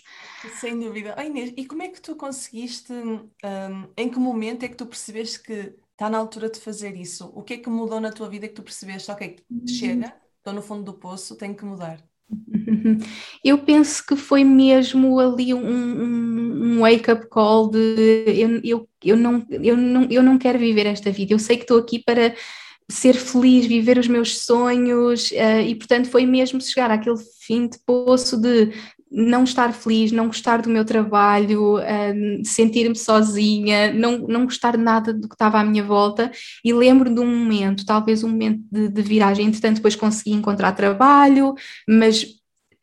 Sem 0.60 0.78
dúvida. 0.80 1.16
Oh, 1.18 1.22
Inês, 1.22 1.52
e 1.58 1.66
como 1.66 1.82
é 1.82 1.88
que 1.88 2.02
tu 2.02 2.16
conseguiste, 2.16 2.94
um, 2.94 3.88
em 3.98 4.10
que 4.10 4.20
momento 4.20 4.64
é 4.64 4.68
que 4.68 4.76
tu 4.76 4.86
percebeste 4.86 5.42
que 5.42 5.74
está 5.94 6.10
na 6.10 6.18
altura 6.18 6.50
de 6.50 6.60
fazer 6.60 6.96
isso? 6.96 7.32
O 7.34 7.42
que 7.42 7.56
é 7.56 7.58
que 7.58 7.70
mudou 7.70 8.00
na 8.00 8.12
tua 8.12 8.30
vida 8.30 8.48
que 8.48 8.54
tu 8.54 8.62
percebeste, 8.62 9.10
ok, 9.10 9.38
chega, 9.68 10.14
estou 10.44 10.54
no 10.54 10.62
fundo 10.62 10.84
do 10.84 10.94
poço, 10.94 11.38
tenho 11.38 11.56
que 11.56 11.64
mudar? 11.64 12.04
Eu 13.44 13.60
penso 13.60 14.06
que 14.06 14.16
foi 14.16 14.44
mesmo 14.44 15.18
ali 15.20 15.54
um, 15.54 15.66
um, 15.66 16.64
um 16.64 16.80
wake-up 16.82 17.28
call 17.30 17.70
de 17.70 18.26
eu, 18.28 18.62
eu, 18.64 18.90
eu, 19.04 19.18
não, 19.18 19.46
eu, 19.50 19.78
não, 19.78 20.04
eu 20.10 20.24
não 20.24 20.38
quero 20.38 20.60
viver 20.60 20.86
esta 20.86 21.12
vida, 21.12 21.34
eu 21.34 21.40
sei 21.40 21.58
que 21.58 21.64
estou 21.64 21.78
aqui 21.78 22.00
para 22.00 22.36
ser 22.90 23.14
feliz, 23.14 23.66
viver 23.66 23.98
os 23.98 24.08
meus 24.08 24.40
sonhos, 24.40 25.32
uh, 25.32 25.62
e 25.66 25.76
portanto 25.76 26.10
foi 26.10 26.26
mesmo 26.26 26.60
chegar 26.62 26.92
àquele 26.92 27.18
fim 27.42 27.68
de 27.68 27.78
poço 27.86 28.40
de 28.40 28.72
não 29.14 29.44
estar 29.44 29.72
feliz, 29.74 30.12
não 30.12 30.26
gostar 30.26 30.62
do 30.64 30.70
meu 30.70 30.84
trabalho, 30.84 31.78
uh, 31.78 32.46
sentir-me 32.46 32.96
sozinha, 32.96 33.94
não, 33.94 34.18
não 34.18 34.46
gostar 34.46 34.76
nada 34.76 35.14
do 35.14 35.30
que 35.30 35.36
estava 35.36 35.60
à 35.60 35.64
minha 35.64 35.84
volta. 35.84 36.32
E 36.66 36.74
lembro 36.74 37.14
de 37.14 37.20
um 37.20 37.28
momento, 37.28 37.86
talvez 37.86 38.24
um 38.24 38.30
momento 38.30 38.62
de, 38.72 38.90
de 38.90 39.02
viragem, 39.04 39.46
entretanto, 39.46 39.76
depois 39.76 39.96
consegui 39.96 40.32
encontrar 40.32 40.72
trabalho, 40.72 41.54
mas 41.88 42.26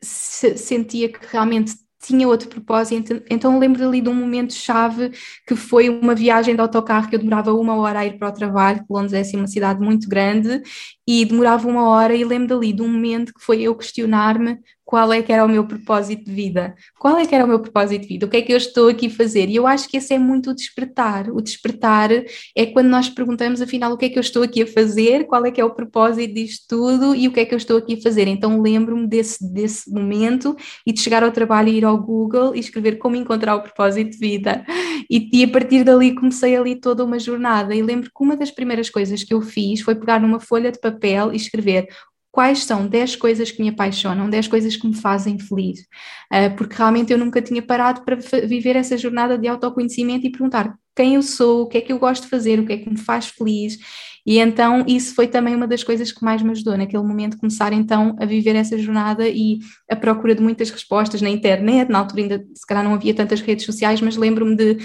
se, 0.01 0.57
sentia 0.57 1.09
que 1.09 1.19
realmente 1.29 1.73
tinha 2.01 2.27
outro 2.27 2.49
propósito, 2.49 3.21
então 3.29 3.59
lembro 3.59 3.87
ali 3.87 4.01
de 4.01 4.09
um 4.09 4.15
momento 4.15 4.53
chave 4.53 5.11
que 5.45 5.55
foi 5.55 5.87
uma 5.87 6.15
viagem 6.15 6.55
de 6.55 6.61
autocarro 6.61 7.07
que 7.07 7.15
eu 7.15 7.19
demorava 7.19 7.53
uma 7.53 7.75
hora 7.75 7.99
a 7.99 8.05
ir 8.05 8.17
para 8.17 8.29
o 8.29 8.33
trabalho, 8.33 8.83
Londres 8.89 9.13
é 9.13 9.19
assim 9.19 9.37
uma 9.37 9.47
cidade 9.47 9.79
muito 9.79 10.09
grande, 10.09 10.63
e 11.07 11.23
demorava 11.25 11.67
uma 11.67 11.87
hora 11.87 12.15
e 12.15 12.23
lembro 12.25 12.47
dali 12.47 12.73
de 12.73 12.81
um 12.81 12.87
momento 12.87 13.33
que 13.33 13.43
foi 13.43 13.61
eu 13.61 13.75
questionar-me 13.75 14.57
qual 14.91 15.13
é 15.13 15.21
que 15.21 15.31
era 15.31 15.45
o 15.45 15.47
meu 15.47 15.65
propósito 15.65 16.25
de 16.25 16.31
vida, 16.31 16.75
qual 16.99 17.17
é 17.17 17.25
que 17.25 17.33
era 17.33 17.45
o 17.45 17.47
meu 17.47 17.61
propósito 17.61 18.01
de 18.01 18.07
vida, 18.09 18.25
o 18.25 18.29
que 18.29 18.35
é 18.35 18.41
que 18.41 18.51
eu 18.51 18.57
estou 18.57 18.89
aqui 18.89 19.07
a 19.07 19.09
fazer, 19.09 19.47
e 19.47 19.55
eu 19.55 19.65
acho 19.65 19.87
que 19.87 19.95
esse 19.95 20.13
é 20.13 20.19
muito 20.19 20.49
o 20.51 20.53
despertar, 20.53 21.29
o 21.31 21.41
despertar 21.41 22.11
é 22.53 22.65
quando 22.65 22.87
nós 22.87 23.09
perguntamos 23.09 23.61
afinal 23.61 23.93
o 23.93 23.97
que 23.97 24.05
é 24.05 24.09
que 24.09 24.17
eu 24.19 24.21
estou 24.21 24.43
aqui 24.43 24.63
a 24.63 24.67
fazer, 24.67 25.25
qual 25.27 25.45
é 25.45 25.51
que 25.51 25.61
é 25.61 25.65
o 25.65 25.69
propósito 25.69 26.33
disto 26.33 26.65
tudo? 26.67 27.15
E 27.15 27.27
o 27.27 27.31
que 27.31 27.39
é 27.39 27.45
que 27.45 27.53
eu 27.53 27.57
estou 27.57 27.77
aqui 27.77 27.93
a 27.93 28.01
fazer, 28.01 28.27
então 28.27 28.61
lembro-me 28.61 29.07
desse, 29.07 29.51
desse 29.53 29.89
momento 29.89 30.55
e 30.85 30.91
de 30.91 30.99
chegar 30.99 31.23
ao 31.23 31.31
trabalho 31.31 31.69
e 31.69 31.77
ir 31.77 31.85
ao 31.85 31.97
Google 31.97 32.53
e 32.53 32.59
escrever 32.59 32.97
como 32.97 33.15
encontrar 33.15 33.55
o 33.55 33.61
propósito 33.61 34.11
de 34.11 34.17
vida, 34.17 34.65
e, 35.09 35.29
e 35.31 35.43
a 35.43 35.47
partir 35.47 35.83
dali 35.83 36.13
comecei 36.13 36.55
ali 36.55 36.75
toda 36.75 37.03
uma 37.03 37.17
jornada, 37.17 37.73
e 37.73 37.81
lembro 37.81 38.09
que 38.09 38.23
uma 38.23 38.35
das 38.35 38.51
primeiras 38.51 38.89
coisas 38.89 39.23
que 39.23 39.33
eu 39.33 39.41
fiz 39.41 39.81
foi 39.81 39.95
pegar 39.95 40.19
numa 40.19 40.39
folha 40.39 40.71
de 40.71 40.79
papel 40.79 41.01
papel 41.01 41.33
e 41.33 41.35
escrever 41.35 41.87
quais 42.31 42.63
são 42.63 42.87
10 42.87 43.17
coisas 43.17 43.51
que 43.51 43.61
me 43.61 43.69
apaixonam, 43.69 44.29
10 44.29 44.47
coisas 44.47 44.75
que 44.75 44.87
me 44.87 44.95
fazem 44.95 45.37
feliz, 45.37 45.81
uh, 45.81 46.55
porque 46.55 46.75
realmente 46.75 47.11
eu 47.11 47.17
nunca 47.17 47.41
tinha 47.41 47.61
parado 47.61 48.01
para 48.03 48.15
viver 48.45 48.75
essa 48.75 48.97
jornada 48.97 49.37
de 49.37 49.47
autoconhecimento 49.47 50.25
e 50.25 50.31
perguntar 50.31 50.75
quem 50.95 51.15
eu 51.15 51.23
sou, 51.23 51.63
o 51.63 51.67
que 51.67 51.77
é 51.77 51.81
que 51.81 51.91
eu 51.91 51.99
gosto 51.99 52.23
de 52.23 52.29
fazer, 52.29 52.59
o 52.59 52.65
que 52.65 52.73
é 52.73 52.77
que 52.77 52.89
me 52.89 52.97
faz 52.97 53.27
feliz, 53.27 53.77
e 54.25 54.37
então 54.37 54.85
isso 54.87 55.15
foi 55.15 55.27
também 55.27 55.55
uma 55.55 55.67
das 55.67 55.83
coisas 55.83 56.11
que 56.11 56.23
mais 56.23 56.41
me 56.41 56.51
ajudou 56.51 56.77
naquele 56.77 57.03
momento, 57.03 57.37
começar 57.37 57.73
então 57.73 58.15
a 58.19 58.25
viver 58.25 58.55
essa 58.55 58.77
jornada 58.77 59.27
e 59.27 59.59
a 59.89 59.95
procura 59.95 60.35
de 60.35 60.41
muitas 60.41 60.69
respostas 60.69 61.21
na 61.21 61.29
internet, 61.29 61.89
na 61.89 61.99
altura 61.99 62.21
ainda 62.21 62.45
se 62.53 62.65
calhar 62.65 62.83
não 62.83 62.93
havia 62.93 63.13
tantas 63.13 63.41
redes 63.41 63.65
sociais, 63.65 63.99
mas 63.99 64.15
lembro-me 64.15 64.55
de 64.55 64.77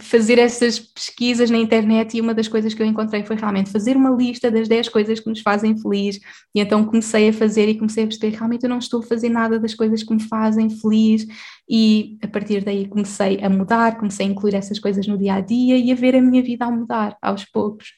fazer 0.00 0.38
essas 0.38 0.78
pesquisas 0.78 1.50
na 1.50 1.58
internet 1.58 2.16
e 2.16 2.20
uma 2.20 2.32
das 2.32 2.46
coisas 2.46 2.72
que 2.72 2.80
eu 2.80 2.86
encontrei 2.86 3.24
foi 3.24 3.36
realmente 3.36 3.70
fazer 3.70 3.96
uma 3.96 4.10
lista 4.10 4.50
das 4.50 4.68
10 4.68 4.88
coisas 4.88 5.18
que 5.18 5.28
nos 5.28 5.40
fazem 5.40 5.76
feliz 5.76 6.20
e 6.54 6.60
então 6.60 6.86
comecei 6.86 7.28
a 7.28 7.32
fazer 7.32 7.68
e 7.68 7.76
comecei 7.76 8.04
a 8.04 8.06
perceber 8.06 8.36
realmente 8.36 8.62
eu 8.62 8.70
não 8.70 8.78
estou 8.78 9.00
a 9.00 9.06
fazer 9.06 9.28
nada 9.28 9.58
das 9.58 9.74
coisas 9.74 10.04
que 10.04 10.14
me 10.14 10.22
fazem 10.22 10.70
feliz 10.70 11.26
e 11.68 12.16
a 12.22 12.28
partir 12.28 12.64
daí 12.64 12.88
comecei 12.88 13.42
a 13.42 13.50
mudar, 13.50 13.98
comecei 13.98 14.24
a 14.24 14.28
incluir 14.28 14.54
essas 14.54 14.78
coisas 14.78 15.06
no 15.06 15.18
dia 15.18 15.34
a 15.34 15.40
dia 15.40 15.76
e 15.76 15.90
a 15.90 15.96
ver 15.96 16.14
a 16.14 16.22
minha 16.22 16.42
vida 16.42 16.64
a 16.64 16.70
mudar 16.70 17.18
aos 17.20 17.44
poucos. 17.44 17.92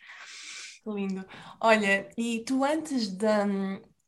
Lindo. 0.86 1.24
Olha, 1.60 2.08
e 2.16 2.40
tu 2.40 2.64
antes 2.64 3.08
de, 3.08 3.26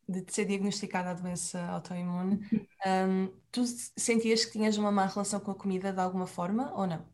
de 0.08 0.24
ser 0.32 0.46
diagnosticada 0.46 1.10
a 1.10 1.14
doença 1.14 1.62
autoimune, 1.66 2.40
um, 2.84 3.28
tu 3.52 3.64
sentias 3.96 4.44
que 4.44 4.52
tinhas 4.52 4.76
uma 4.76 4.90
má 4.90 5.06
relação 5.06 5.38
com 5.40 5.50
a 5.50 5.54
comida 5.54 5.92
de 5.92 6.00
alguma 6.00 6.26
forma 6.26 6.72
ou 6.74 6.86
não? 6.86 7.13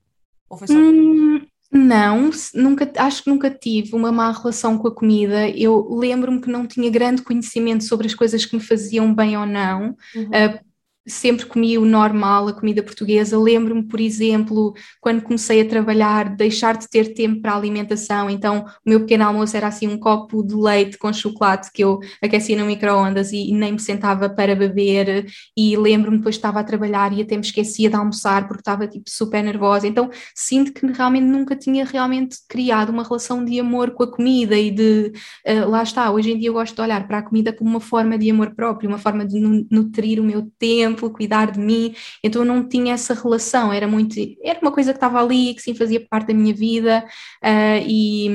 Ou 0.50 0.58
foi 0.58 0.66
só... 0.66 0.74
Hum, 0.74 1.40
não, 1.72 2.30
nunca, 2.52 2.90
acho 2.96 3.22
que 3.22 3.30
nunca 3.30 3.48
tive 3.48 3.94
uma 3.94 4.10
má 4.10 4.32
relação 4.32 4.76
com 4.76 4.88
a 4.88 4.94
comida. 4.94 5.48
Eu 5.48 5.88
lembro-me 5.94 6.40
que 6.40 6.50
não 6.50 6.66
tinha 6.66 6.90
grande 6.90 7.22
conhecimento 7.22 7.84
sobre 7.84 8.08
as 8.08 8.14
coisas 8.14 8.44
que 8.44 8.56
me 8.56 8.62
faziam 8.62 9.14
bem 9.14 9.38
ou 9.38 9.46
não. 9.46 9.96
Uhum. 10.14 10.24
Uh, 10.24 10.69
sempre 11.06 11.46
comi 11.46 11.78
o 11.78 11.84
normal, 11.84 12.48
a 12.48 12.52
comida 12.52 12.82
portuguesa. 12.82 13.38
Lembro-me, 13.38 13.82
por 13.82 14.00
exemplo, 14.00 14.74
quando 15.00 15.22
comecei 15.22 15.60
a 15.60 15.68
trabalhar, 15.68 16.36
deixar 16.36 16.76
de 16.76 16.88
ter 16.88 17.14
tempo 17.14 17.40
para 17.40 17.52
a 17.52 17.56
alimentação. 17.56 18.28
Então, 18.28 18.64
o 18.84 18.90
meu 18.90 19.00
pequeno 19.00 19.24
almoço 19.24 19.56
era 19.56 19.68
assim 19.68 19.88
um 19.88 19.98
copo 19.98 20.42
de 20.42 20.54
leite 20.54 20.98
com 20.98 21.12
chocolate 21.12 21.70
que 21.72 21.82
eu 21.82 21.98
aquecia 22.22 22.56
no 22.56 22.66
micro-ondas 22.66 23.32
e, 23.32 23.50
e, 23.50 23.54
nem 23.54 23.72
me 23.72 23.80
sentava 23.80 24.28
para 24.28 24.54
beber. 24.54 25.26
E 25.56 25.76
lembro-me 25.76 26.18
depois 26.18 26.36
estava 26.36 26.60
a 26.60 26.64
trabalhar 26.64 27.12
e 27.12 27.22
até 27.22 27.36
me 27.36 27.42
esquecia 27.42 27.88
de 27.88 27.96
almoçar 27.96 28.46
porque 28.46 28.60
estava 28.60 28.86
tipo 28.86 29.08
super 29.08 29.42
nervosa. 29.42 29.86
Então, 29.86 30.10
sinto 30.34 30.72
que 30.72 30.86
realmente 30.86 31.24
nunca 31.24 31.56
tinha 31.56 31.84
realmente 31.84 32.38
criado 32.48 32.90
uma 32.90 33.02
relação 33.02 33.44
de 33.44 33.58
amor 33.58 33.92
com 33.92 34.02
a 34.02 34.10
comida 34.10 34.56
e 34.56 34.70
de 34.70 35.12
uh, 35.46 35.68
lá 35.68 35.82
está. 35.82 36.10
Hoje 36.10 36.32
em 36.32 36.38
dia 36.38 36.48
eu 36.48 36.54
gosto 36.54 36.74
de 36.74 36.82
olhar 36.82 37.06
para 37.06 37.18
a 37.18 37.22
comida 37.22 37.52
como 37.52 37.70
uma 37.70 37.80
forma 37.80 38.18
de 38.18 38.30
amor 38.30 38.54
próprio, 38.54 38.88
uma 38.88 38.98
forma 38.98 39.24
de 39.24 39.40
nutrir 39.70 40.20
o 40.20 40.24
meu 40.24 40.50
tempo 40.58 40.99
exemplo, 41.00 41.10
cuidar 41.10 41.50
de 41.50 41.58
mim, 41.58 41.94
então 42.22 42.42
eu 42.42 42.46
não 42.46 42.66
tinha 42.66 42.94
essa 42.94 43.14
relação, 43.14 43.72
era 43.72 43.86
muito, 43.86 44.14
era 44.42 44.58
uma 44.60 44.70
coisa 44.70 44.92
que 44.92 44.96
estava 44.96 45.20
ali, 45.20 45.54
que 45.54 45.62
sim 45.62 45.74
fazia 45.74 46.04
parte 46.08 46.28
da 46.28 46.34
minha 46.34 46.54
vida, 46.54 47.04
uh, 47.42 47.84
e, 47.86 48.26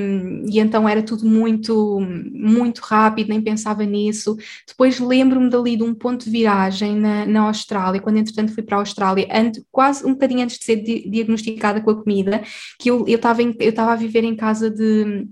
e 0.50 0.58
então 0.58 0.88
era 0.88 1.02
tudo 1.02 1.26
muito, 1.26 2.00
muito 2.32 2.80
rápido, 2.80 3.28
nem 3.28 3.40
pensava 3.40 3.84
nisso. 3.84 4.36
Depois 4.66 4.98
lembro-me 4.98 5.48
dali 5.50 5.76
de 5.76 5.82
um 5.82 5.94
ponto 5.94 6.24
de 6.24 6.30
viragem 6.30 6.96
na, 6.96 7.26
na 7.26 7.40
Austrália, 7.42 8.00
quando 8.00 8.18
entretanto 8.18 8.52
fui 8.52 8.62
para 8.62 8.76
a 8.76 8.80
Austrália, 8.80 9.28
antes, 9.32 9.62
quase 9.70 10.04
um 10.04 10.12
bocadinho 10.12 10.42
antes 10.42 10.58
de 10.58 10.64
ser 10.64 10.76
di 10.76 11.08
diagnosticada 11.08 11.80
com 11.80 11.90
a 11.90 12.02
comida, 12.02 12.42
que 12.78 12.90
eu 12.90 13.06
estava 13.06 13.42
eu 13.42 13.54
eu 13.58 13.80
a 13.86 13.96
viver 13.96 14.24
em 14.24 14.34
casa 14.34 14.70
de 14.70 15.26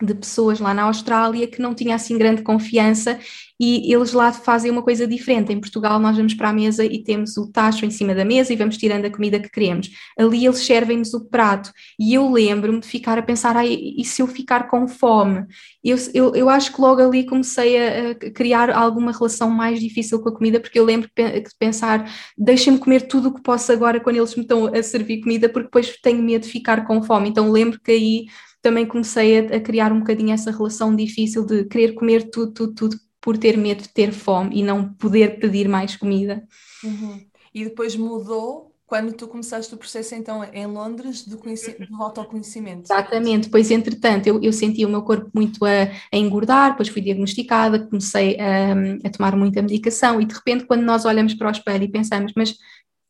de 0.00 0.14
pessoas 0.14 0.60
lá 0.60 0.72
na 0.72 0.82
Austrália 0.84 1.46
que 1.46 1.60
não 1.60 1.74
tinha 1.74 1.96
assim 1.96 2.16
grande 2.16 2.42
confiança 2.42 3.18
e 3.60 3.92
eles 3.92 4.12
lá 4.12 4.32
fazem 4.32 4.70
uma 4.70 4.82
coisa 4.82 5.06
diferente. 5.06 5.52
Em 5.52 5.60
Portugal 5.60 5.98
nós 5.98 6.16
vamos 6.16 6.34
para 6.34 6.50
a 6.50 6.52
mesa 6.52 6.84
e 6.84 7.02
temos 7.02 7.36
o 7.36 7.50
tacho 7.50 7.84
em 7.84 7.90
cima 7.90 8.14
da 8.14 8.24
mesa 8.24 8.52
e 8.52 8.56
vamos 8.56 8.76
tirando 8.76 9.04
a 9.04 9.10
comida 9.10 9.40
que 9.40 9.50
queremos. 9.50 9.90
Ali 10.16 10.46
eles 10.46 10.60
servem-nos 10.60 11.12
o 11.14 11.24
prato 11.28 11.72
e 11.98 12.14
eu 12.14 12.30
lembro-me 12.30 12.80
de 12.80 12.86
ficar 12.86 13.18
a 13.18 13.22
pensar, 13.22 13.56
ai, 13.56 13.72
e 13.72 14.04
se 14.04 14.22
eu 14.22 14.28
ficar 14.28 14.68
com 14.68 14.86
fome? 14.86 15.44
Eu, 15.82 15.96
eu, 16.14 16.34
eu 16.36 16.48
acho 16.48 16.72
que 16.72 16.80
logo 16.80 17.00
ali 17.02 17.26
comecei 17.26 17.76
a, 17.76 18.10
a 18.12 18.14
criar 18.30 18.70
alguma 18.70 19.10
relação 19.10 19.50
mais 19.50 19.80
difícil 19.80 20.20
com 20.20 20.28
a 20.28 20.34
comida 20.34 20.60
porque 20.60 20.78
eu 20.78 20.84
lembro 20.84 21.10
de 21.16 21.42
pensar, 21.58 22.08
deixem-me 22.36 22.78
comer 22.78 23.08
tudo 23.08 23.30
o 23.30 23.34
que 23.34 23.42
posso 23.42 23.72
agora 23.72 23.98
quando 23.98 24.16
eles 24.16 24.36
me 24.36 24.42
estão 24.42 24.66
a 24.66 24.82
servir 24.82 25.20
comida 25.20 25.48
porque 25.48 25.66
depois 25.66 25.96
tenho 26.00 26.22
medo 26.22 26.42
de 26.42 26.52
ficar 26.52 26.86
com 26.86 27.02
fome. 27.02 27.28
Então 27.28 27.50
lembro 27.50 27.80
que 27.80 27.90
aí 27.90 28.26
também 28.62 28.86
comecei 28.86 29.38
a, 29.38 29.56
a, 29.56 29.60
criar 29.60 29.92
um 29.92 30.00
bocadinho 30.00 30.32
essa 30.32 30.50
relação 30.50 30.94
difícil 30.94 31.44
de 31.44 31.64
querer 31.64 31.92
comer 31.92 32.30
tudo, 32.30 32.52
tudo, 32.52 32.74
tudo, 32.74 32.96
por 33.20 33.36
ter 33.36 33.56
medo 33.56 33.82
de 33.82 33.88
ter 33.88 34.12
fome 34.12 34.58
e 34.58 34.62
não 34.62 34.92
poder 34.94 35.38
pedir 35.38 35.68
mais 35.68 35.96
comida. 35.96 36.42
Uhum. 36.84 37.20
E 37.54 37.64
depois 37.64 37.96
mudou 37.96 38.68
quando 38.88 39.12
tu 39.12 39.28
começaste 39.28 39.72
o 39.74 39.76
processo 39.76 40.14
então 40.14 40.42
em 40.44 40.66
Londres 40.66 41.26
do, 41.26 41.36
do 41.36 42.02
autoconhecimento. 42.02 42.84
Exatamente, 42.84 43.50
pois 43.50 43.70
entretanto 43.70 44.26
eu, 44.26 44.42
eu 44.42 44.52
senti 44.52 44.84
o 44.84 44.88
meu 44.88 45.02
corpo 45.02 45.30
muito 45.34 45.62
a, 45.64 45.82
a 46.12 46.16
engordar, 46.16 46.70
depois 46.70 46.88
fui 46.88 47.02
diagnosticada, 47.02 47.86
comecei 47.86 48.38
a, 48.40 48.72
a, 49.06 49.10
tomar 49.10 49.36
muita 49.36 49.60
medicação 49.60 50.20
e 50.20 50.24
de 50.24 50.34
repente 50.34 50.64
quando 50.64 50.82
nós 50.82 51.04
olhamos 51.04 51.34
para 51.34 51.48
o 51.48 51.50
espelho 51.50 51.84
e 51.84 51.88
pensamos, 51.88 52.32
mas 52.34 52.56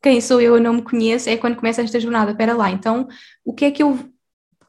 quem 0.03 0.21
sou 0.21 0.41
eu, 0.41 0.57
eu 0.57 0.63
não 0.63 0.75
me 0.75 0.83
conheço, 0.83 1.31
é 1.31 1.37
quando 1.37 1.57
começa 1.57 1.81
esta 1.81 2.01
jornada, 2.01 2.33
espera 2.33 2.55
lá, 2.55 2.71
então 2.71 3.07
o 3.45 3.55
que 3.55 3.65
é 3.65 3.71
que 3.71 3.83
eu 3.83 3.97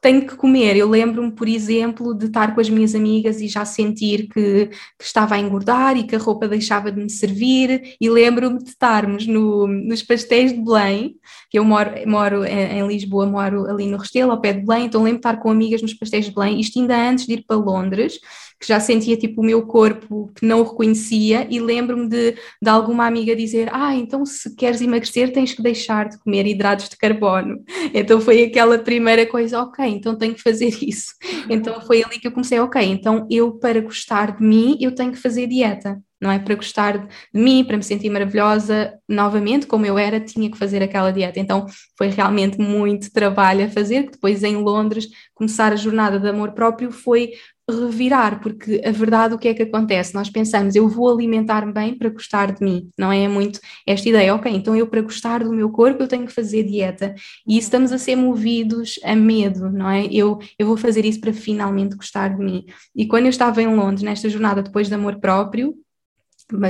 tenho 0.00 0.26
que 0.26 0.36
comer. 0.36 0.76
Eu 0.76 0.88
lembro-me, 0.88 1.30
por 1.30 1.48
exemplo, 1.48 2.14
de 2.14 2.26
estar 2.26 2.54
com 2.54 2.60
as 2.60 2.70
minhas 2.70 2.94
amigas 2.94 3.40
e 3.40 3.48
já 3.48 3.64
sentir 3.64 4.28
que, 4.28 4.66
que, 4.66 5.04
estava 5.04 5.34
a 5.34 5.38
engordar 5.38 5.96
e 5.96 6.04
que 6.04 6.16
a 6.16 6.18
roupa 6.18 6.48
deixava 6.48 6.90
de 6.90 7.00
me 7.00 7.10
servir, 7.10 7.96
e 8.00 8.08
lembro-me 8.08 8.58
de 8.58 8.70
estarmos 8.70 9.26
no, 9.26 9.66
nos 9.66 10.02
pastéis 10.02 10.52
de 10.52 10.60
Belém, 10.60 11.16
que 11.50 11.58
eu 11.58 11.64
moro, 11.64 11.90
moro 12.06 12.44
em, 12.44 12.86
Lisboa, 12.86 13.26
moro 13.26 13.66
ali 13.66 13.86
no 13.86 13.98
Restelo, 13.98 14.32
ao 14.32 14.40
pé 14.40 14.52
de 14.52 14.64
Belém, 14.64 14.86
então 14.86 15.02
lembro 15.02 15.20
de 15.20 15.28
estar 15.28 15.40
com 15.40 15.50
amigas 15.50 15.82
nos 15.82 15.94
pastéis 15.94 16.26
de 16.26 16.34
Belém, 16.34 16.60
isto 16.60 16.78
ainda 16.78 16.96
antes 16.96 17.26
de 17.26 17.34
ir 17.34 17.44
para 17.46 17.56
Londres, 17.56 18.18
que 18.60 18.68
já 18.68 18.78
sentia 18.78 19.16
tipo 19.16 19.40
o 19.40 19.44
meu 19.44 19.66
corpo 19.66 20.30
que 20.34 20.44
não 20.44 20.60
o 20.60 20.64
reconhecia 20.64 21.46
e 21.50 21.58
lembro-me 21.58 22.06
de, 22.08 22.32
de 22.62 22.68
alguma 22.68 23.06
amiga 23.06 23.34
dizer 23.34 23.70
ah, 23.72 23.96
então 23.96 24.26
se 24.26 24.54
queres 24.54 24.82
emagrecer 24.82 25.32
tens 25.32 25.54
que 25.54 25.62
deixar 25.62 26.08
de 26.10 26.18
comer 26.18 26.46
hidratos 26.46 26.90
de 26.90 26.96
carbono 26.96 27.64
então 27.94 28.20
foi 28.20 28.44
aquela 28.44 28.78
primeira 28.78 29.26
coisa, 29.26 29.62
ok, 29.62 29.84
então 29.86 30.16
tenho 30.16 30.34
que 30.34 30.42
fazer 30.42 30.68
isso 30.86 31.14
então 31.48 31.80
foi 31.80 32.04
ali 32.04 32.18
que 32.18 32.26
eu 32.26 32.32
comecei, 32.32 32.60
ok, 32.60 32.82
então 32.84 33.26
eu 33.30 33.52
para 33.52 33.80
gostar 33.80 34.36
de 34.36 34.44
mim 34.44 34.76
eu 34.80 34.94
tenho 34.94 35.12
que 35.12 35.18
fazer 35.18 35.46
dieta 35.46 35.98
não 36.20 36.30
é? 36.30 36.38
Para 36.38 36.54
gostar 36.54 36.98
de 36.98 37.08
mim, 37.32 37.64
para 37.64 37.78
me 37.78 37.82
sentir 37.82 38.10
maravilhosa 38.10 38.92
novamente, 39.08 39.66
como 39.66 39.86
eu 39.86 39.96
era, 39.96 40.20
tinha 40.20 40.50
que 40.50 40.58
fazer 40.58 40.82
aquela 40.82 41.10
dieta. 41.10 41.40
Então 41.40 41.66
foi 41.96 42.08
realmente 42.08 42.58
muito 42.60 43.10
trabalho 43.10 43.64
a 43.64 43.68
fazer, 43.70 44.04
que 44.04 44.12
depois 44.12 44.42
em 44.42 44.56
Londres, 44.56 45.08
começar 45.34 45.72
a 45.72 45.76
jornada 45.76 46.20
de 46.20 46.28
amor 46.28 46.52
próprio 46.52 46.92
foi 46.92 47.32
revirar, 47.70 48.40
porque 48.40 48.80
a 48.84 48.90
verdade 48.90 49.34
o 49.34 49.38
que 49.38 49.48
é 49.48 49.54
que 49.54 49.62
acontece? 49.62 50.14
Nós 50.14 50.28
pensamos, 50.30 50.74
eu 50.74 50.88
vou 50.88 51.10
alimentar-me 51.10 51.72
bem 51.72 51.96
para 51.96 52.08
gostar 52.10 52.52
de 52.52 52.62
mim, 52.62 52.90
não 52.98 53.10
é? 53.10 53.24
é 53.24 53.28
muito 53.28 53.60
esta 53.86 54.08
ideia, 54.08 54.34
ok, 54.34 54.52
então 54.52 54.74
eu 54.76 54.86
para 54.86 55.00
gostar 55.02 55.44
do 55.44 55.52
meu 55.52 55.70
corpo 55.70 56.02
eu 56.02 56.08
tenho 56.08 56.26
que 56.26 56.32
fazer 56.32 56.64
dieta 56.64 57.14
e 57.46 57.58
estamos 57.58 57.92
a 57.92 57.98
ser 57.98 58.16
movidos 58.16 58.98
a 59.04 59.14
medo, 59.14 59.70
não 59.70 59.88
é? 59.88 60.06
Eu, 60.06 60.38
eu 60.58 60.66
vou 60.66 60.76
fazer 60.76 61.04
isso 61.04 61.20
para 61.20 61.32
finalmente 61.32 61.96
gostar 61.96 62.36
de 62.36 62.42
mim. 62.42 62.64
E 62.94 63.06
quando 63.06 63.24
eu 63.24 63.30
estava 63.30 63.62
em 63.62 63.74
Londres, 63.74 64.02
nesta 64.02 64.28
jornada 64.28 64.62
depois 64.62 64.88
de 64.88 64.94
amor 64.94 65.20
próprio, 65.20 65.74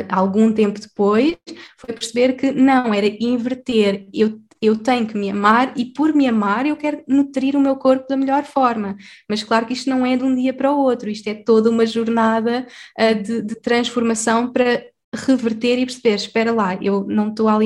algum 0.09 0.53
tempo 0.53 0.81
depois, 0.81 1.37
foi 1.79 1.95
perceber 1.95 2.35
que 2.35 2.53
não, 2.53 2.93
era 2.93 3.07
inverter, 3.07 4.07
eu 4.13 4.41
eu 4.61 4.77
tenho 4.77 5.07
que 5.07 5.17
me 5.17 5.31
amar 5.31 5.73
e 5.77 5.85
por 5.87 6.15
me 6.15 6.27
amar 6.29 6.67
eu 6.67 6.77
quero 6.77 7.03
nutrir 7.09 7.57
o 7.57 7.61
meu 7.61 7.77
corpo 7.77 8.07
da 8.09 8.17
melhor 8.17 8.45
forma. 8.45 8.97
Mas 9.29 9.43
claro 9.43 9.67
que 9.67 9.73
isto 9.73 9.89
não 9.89 10.05
é 10.05 10.17
de 10.17 10.25
um 10.25 10.35
dia 10.35 10.53
para 10.53 10.73
o 10.73 10.79
outro, 10.79 11.09
isto 11.11 11.29
é 11.29 11.35
toda 11.35 11.71
uma 11.71 11.87
jornada 11.87 12.67
uh, 12.99 13.23
de, 13.23 13.43
de 13.43 13.55
transformação 13.57 14.53
para 14.53 14.85
reverter 15.13 15.79
e 15.79 15.87
perceber, 15.87 16.15
espera 16.15 16.53
lá, 16.53 16.77
eu 16.81 17.05
não 17.05 17.31
estou 17.31 17.49
a 17.49 17.59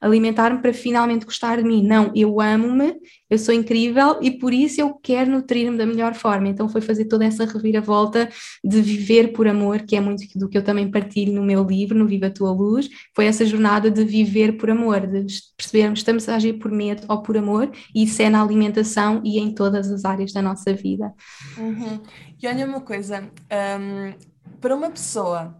alimentar-me 0.00 0.60
para 0.60 0.72
finalmente 0.72 1.24
gostar 1.24 1.56
de 1.58 1.62
mim, 1.62 1.82
não, 1.82 2.10
eu 2.14 2.40
amo-me, 2.40 2.94
eu 3.30 3.38
sou 3.38 3.54
incrível 3.54 4.18
e 4.20 4.32
por 4.32 4.52
isso 4.52 4.80
eu 4.80 4.94
quero 4.94 5.30
nutrir-me 5.30 5.76
da 5.76 5.86
melhor 5.86 6.14
forma. 6.14 6.48
Então 6.48 6.68
foi 6.68 6.80
fazer 6.80 7.04
toda 7.04 7.24
essa 7.24 7.44
reviravolta 7.44 8.28
de 8.64 8.80
viver 8.82 9.32
por 9.32 9.46
amor, 9.46 9.82
que 9.82 9.94
é 9.94 10.00
muito 10.00 10.26
do 10.36 10.48
que 10.48 10.58
eu 10.58 10.64
também 10.64 10.90
partilho 10.90 11.32
no 11.32 11.42
meu 11.42 11.62
livro, 11.62 11.96
no 11.96 12.06
Viva 12.06 12.26
a 12.26 12.30
Tua 12.30 12.50
Luz, 12.50 12.88
foi 13.14 13.26
essa 13.26 13.46
jornada 13.46 13.90
de 13.90 14.04
viver 14.04 14.56
por 14.56 14.68
amor, 14.68 15.06
de 15.06 15.24
percebermos 15.56 16.00
estamos 16.00 16.28
a 16.28 16.34
agir 16.34 16.54
por 16.54 16.70
medo 16.70 17.04
ou 17.08 17.22
por 17.22 17.36
amor, 17.36 17.70
e 17.94 18.02
isso 18.02 18.20
é 18.22 18.28
na 18.28 18.42
alimentação 18.42 19.22
e 19.24 19.38
em 19.38 19.52
todas 19.52 19.90
as 19.90 20.04
áreas 20.04 20.32
da 20.32 20.42
nossa 20.42 20.72
vida. 20.72 21.12
Uhum. 21.56 22.00
E 22.42 22.46
olha 22.48 22.66
uma 22.66 22.80
coisa, 22.80 23.22
um, 23.22 24.14
para 24.60 24.74
uma 24.74 24.90
pessoa 24.90 25.54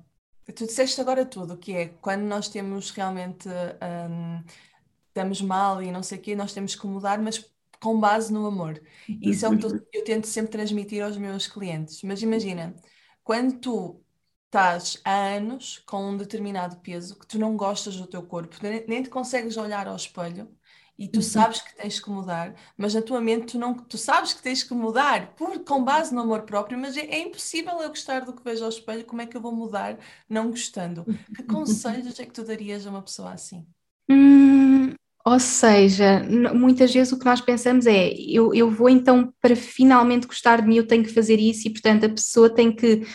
Tu 0.55 0.67
disseste 0.67 1.01
agora 1.01 1.27
tudo, 1.27 1.57
que 1.59 1.73
é 1.73 1.89
quando 2.01 2.23
nós 2.23 2.49
temos 2.49 2.91
realmente 2.91 3.49
um, 3.49 4.43
estamos 5.09 5.43
mal 5.43 5.83
e 5.83 5.91
não 5.93 6.03
sei 6.03 6.19
o 6.19 6.21
quê, 6.21 6.35
nós 6.35 6.53
temos 6.53 6.75
que 6.75 6.87
mudar, 6.87 7.19
mas 7.21 7.51
com 7.81 7.99
base 7.99 8.33
no 8.33 8.47
amor. 8.47 8.81
Isso 9.09 9.47
é 9.47 9.49
o 9.49 9.57
que 9.59 9.67
eu 9.67 10.05
tento 10.05 10.27
sempre 10.27 10.53
transmitir 10.53 11.03
aos 11.03 11.17
meus 11.17 11.47
clientes. 11.47 12.03
Mas 12.03 12.23
imagina, 12.23 12.75
quando 13.23 13.59
tu 13.61 14.05
estás 14.47 15.01
há 15.05 15.37
anos 15.37 15.79
com 15.87 16.11
um 16.11 16.17
determinado 16.17 16.79
peso 16.79 17.19
que 17.19 17.27
tu 17.27 17.39
não 17.39 17.57
gostas 17.57 17.97
do 17.97 18.07
teu 18.07 18.23
corpo, 18.23 18.57
nem 18.89 19.03
te 19.03 19.11
consegues 19.11 19.57
olhar 19.57 19.87
ao 19.87 19.97
espelho, 19.97 20.49
e 20.99 21.07
tu 21.07 21.17
uhum. 21.17 21.23
sabes 21.23 21.61
que 21.61 21.77
tens 21.77 22.01
que 22.01 22.11
mudar, 22.11 22.55
mas 22.77 22.93
na 22.93 23.01
tua 23.01 23.21
mente 23.21 23.53
tu, 23.53 23.59
não, 23.59 23.73
tu 23.73 23.97
sabes 23.97 24.33
que 24.33 24.43
tens 24.43 24.65
que 24.65 24.75
mudar 24.75 25.35
por, 25.37 25.61
com 25.61 25.85
base 25.85 26.13
no 26.13 26.23
amor 26.23 26.43
próprio, 26.43 26.77
mas 26.77 26.97
é, 26.97 27.03
é, 27.03 27.21
impossível 27.21 27.81
eu 27.81 27.89
gostar 27.89 28.25
do 28.25 28.33
que 28.33 28.43
vejo 28.43 28.65
ao 28.65 28.71
espelho, 28.71 29.05
como 29.05 29.23
é 29.23 29.27
que 29.27 29.37
eu 29.37 29.41
vou 29.41 29.55
mudar 29.55 29.97
não 30.29 30.51
gostando? 30.51 31.07
Que 31.37 31.43
conselhos 31.45 32.19
é 32.19 32.27
que 32.27 32.33
tu 32.33 32.43
darias 32.43 32.85
a 32.85 32.91
uma 32.91 33.03
pessoa 33.03 33.33
assim? 33.33 33.65
Hum, 34.11 34.93
Ou 35.25 35.39
seja, 35.39 36.25
muitas 36.53 36.93
vezes 36.93 37.13
o 37.13 37.19
que 37.19 37.25
nós 37.25 37.41
pensamos 37.41 37.87
é: 37.87 38.09
eu, 38.15 38.53
eu 38.53 38.69
vou 38.69 38.89
então, 38.89 39.33
para 39.41 39.55
finalmente 39.55 40.27
gostar 40.27 40.61
de 40.61 40.67
mim, 40.67 40.77
eu 40.77 40.87
tenho 40.87 41.05
que 41.05 41.15
fazer 41.15 41.39
isso, 41.39 41.69
e 41.69 41.71
portanto 41.71 42.07
a 42.07 42.09
pessoa 42.09 42.53
tem 42.53 42.75
que 42.75 43.07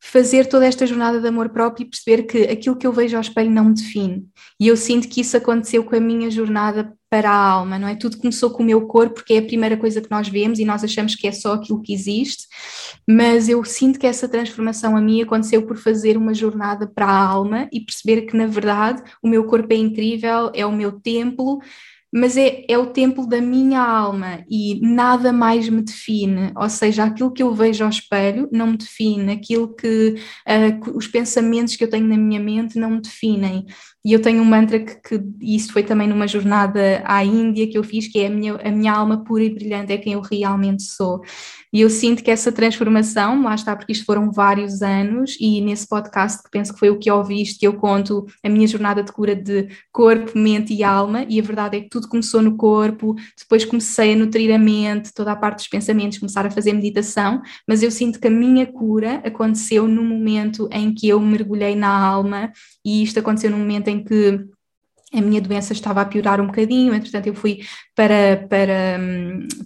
fazer 0.00 0.46
toda 0.46 0.66
esta 0.66 0.86
jornada 0.86 1.20
de 1.20 1.26
amor 1.26 1.48
próprio 1.48 1.84
e 1.84 1.90
perceber 1.90 2.22
que 2.22 2.42
aquilo 2.44 2.76
que 2.76 2.86
eu 2.86 2.92
vejo 2.92 3.16
ao 3.16 3.20
espelho 3.20 3.50
não 3.50 3.66
me 3.66 3.74
define. 3.74 4.26
E 4.60 4.68
eu 4.68 4.76
sinto 4.76 5.08
que 5.08 5.20
isso 5.20 5.36
aconteceu 5.36 5.82
com 5.84 5.96
a 5.96 6.00
minha 6.00 6.30
jornada 6.30 6.92
para 7.10 7.30
a 7.30 7.50
alma, 7.50 7.78
não 7.78 7.88
é? 7.88 7.94
Tudo 7.94 8.18
começou 8.18 8.50
com 8.50 8.62
o 8.62 8.66
meu 8.66 8.86
corpo, 8.86 9.16
porque 9.16 9.34
é 9.34 9.38
a 9.38 9.42
primeira 9.42 9.76
coisa 9.76 10.00
que 10.00 10.10
nós 10.10 10.28
vemos 10.28 10.58
e 10.58 10.64
nós 10.64 10.84
achamos 10.84 11.14
que 11.14 11.26
é 11.26 11.32
só 11.32 11.54
aquilo 11.54 11.80
que 11.80 11.92
existe, 11.92 12.46
mas 13.08 13.48
eu 13.48 13.64
sinto 13.64 13.98
que 13.98 14.06
essa 14.06 14.28
transformação 14.28 14.96
a 14.96 15.00
mim 15.00 15.22
aconteceu 15.22 15.66
por 15.66 15.76
fazer 15.78 16.16
uma 16.16 16.34
jornada 16.34 16.86
para 16.86 17.06
a 17.06 17.26
alma 17.26 17.68
e 17.72 17.80
perceber 17.80 18.22
que, 18.22 18.36
na 18.36 18.46
verdade, 18.46 19.02
o 19.22 19.28
meu 19.28 19.44
corpo 19.44 19.72
é 19.72 19.76
incrível, 19.76 20.50
é 20.54 20.66
o 20.66 20.72
meu 20.72 20.92
templo, 20.92 21.60
mas 22.12 22.36
é, 22.36 22.64
é 22.68 22.78
o 22.78 22.86
templo 22.86 23.26
da 23.26 23.40
minha 23.40 23.80
alma 23.80 24.44
e 24.48 24.80
nada 24.80 25.32
mais 25.32 25.68
me 25.68 25.82
define, 25.82 26.52
ou 26.56 26.68
seja, 26.70 27.04
aquilo 27.04 27.32
que 27.32 27.42
eu 27.42 27.54
vejo 27.54 27.84
ao 27.84 27.90
espelho 27.90 28.48
não 28.52 28.68
me 28.68 28.76
define, 28.76 29.32
aquilo 29.32 29.74
que 29.74 30.14
uh, 30.46 30.96
os 30.96 31.06
pensamentos 31.06 31.76
que 31.76 31.84
eu 31.84 31.90
tenho 31.90 32.06
na 32.06 32.16
minha 32.16 32.40
mente 32.40 32.78
não 32.78 32.90
me 32.90 33.00
definem. 33.00 33.66
E 34.08 34.12
eu 34.14 34.22
tenho 34.22 34.40
um 34.40 34.44
mantra 34.46 34.80
que, 34.80 34.94
que 35.02 35.22
isso 35.38 35.70
foi 35.70 35.82
também 35.82 36.08
numa 36.08 36.26
jornada 36.26 37.02
à 37.04 37.22
Índia 37.22 37.68
que 37.68 37.76
eu 37.76 37.84
fiz, 37.84 38.08
que 38.08 38.20
é 38.20 38.28
a 38.28 38.30
minha, 38.30 38.54
a 38.54 38.70
minha 38.70 38.90
alma 38.90 39.22
pura 39.22 39.44
e 39.44 39.50
brilhante, 39.50 39.92
é 39.92 39.98
quem 39.98 40.14
eu 40.14 40.22
realmente 40.22 40.82
sou. 40.82 41.20
E 41.70 41.82
eu 41.82 41.90
sinto 41.90 42.24
que 42.24 42.30
essa 42.30 42.50
transformação, 42.50 43.42
lá 43.42 43.54
está, 43.54 43.76
porque 43.76 43.92
isto 43.92 44.06
foram 44.06 44.32
vários 44.32 44.80
anos, 44.80 45.36
e 45.38 45.60
nesse 45.60 45.86
podcast 45.86 46.42
que 46.42 46.50
penso 46.50 46.72
que 46.72 46.78
foi 46.78 46.88
o 46.88 46.98
que 46.98 47.10
ouviste, 47.10 47.58
que 47.58 47.66
eu 47.66 47.74
conto 47.74 48.24
a 48.42 48.48
minha 48.48 48.66
jornada 48.66 49.02
de 49.02 49.12
cura 49.12 49.36
de 49.36 49.68
corpo, 49.92 50.32
mente 50.34 50.72
e 50.72 50.82
alma, 50.82 51.26
e 51.28 51.38
a 51.38 51.42
verdade 51.42 51.76
é 51.76 51.80
que 51.82 51.90
tudo 51.90 52.08
começou 52.08 52.40
no 52.40 52.56
corpo, 52.56 53.14
depois 53.38 53.66
comecei 53.66 54.14
a 54.14 54.16
nutrir 54.16 54.54
a 54.54 54.58
mente, 54.58 55.12
toda 55.12 55.32
a 55.32 55.36
parte 55.36 55.56
dos 55.56 55.68
pensamentos, 55.68 56.16
começar 56.16 56.46
a 56.46 56.50
fazer 56.50 56.72
meditação, 56.72 57.42
mas 57.66 57.82
eu 57.82 57.90
sinto 57.90 58.18
que 58.18 58.28
a 58.28 58.30
minha 58.30 58.64
cura 58.64 59.20
aconteceu 59.22 59.86
no 59.86 60.02
momento 60.02 60.66
em 60.72 60.94
que 60.94 61.06
eu 61.06 61.20
mergulhei 61.20 61.76
na 61.76 61.90
alma, 61.90 62.50
e 62.82 63.02
isto 63.02 63.18
aconteceu 63.18 63.50
no 63.50 63.58
momento 63.58 63.88
em 63.88 63.97
que 64.04 64.48
a 65.12 65.20
minha 65.20 65.40
doença 65.40 65.72
estava 65.72 66.02
a 66.02 66.04
piorar 66.04 66.40
um 66.40 66.46
bocadinho, 66.46 66.94
entretanto 66.94 67.26
eu 67.26 67.34
fui 67.34 67.60
para, 67.94 68.46
para, 68.48 69.00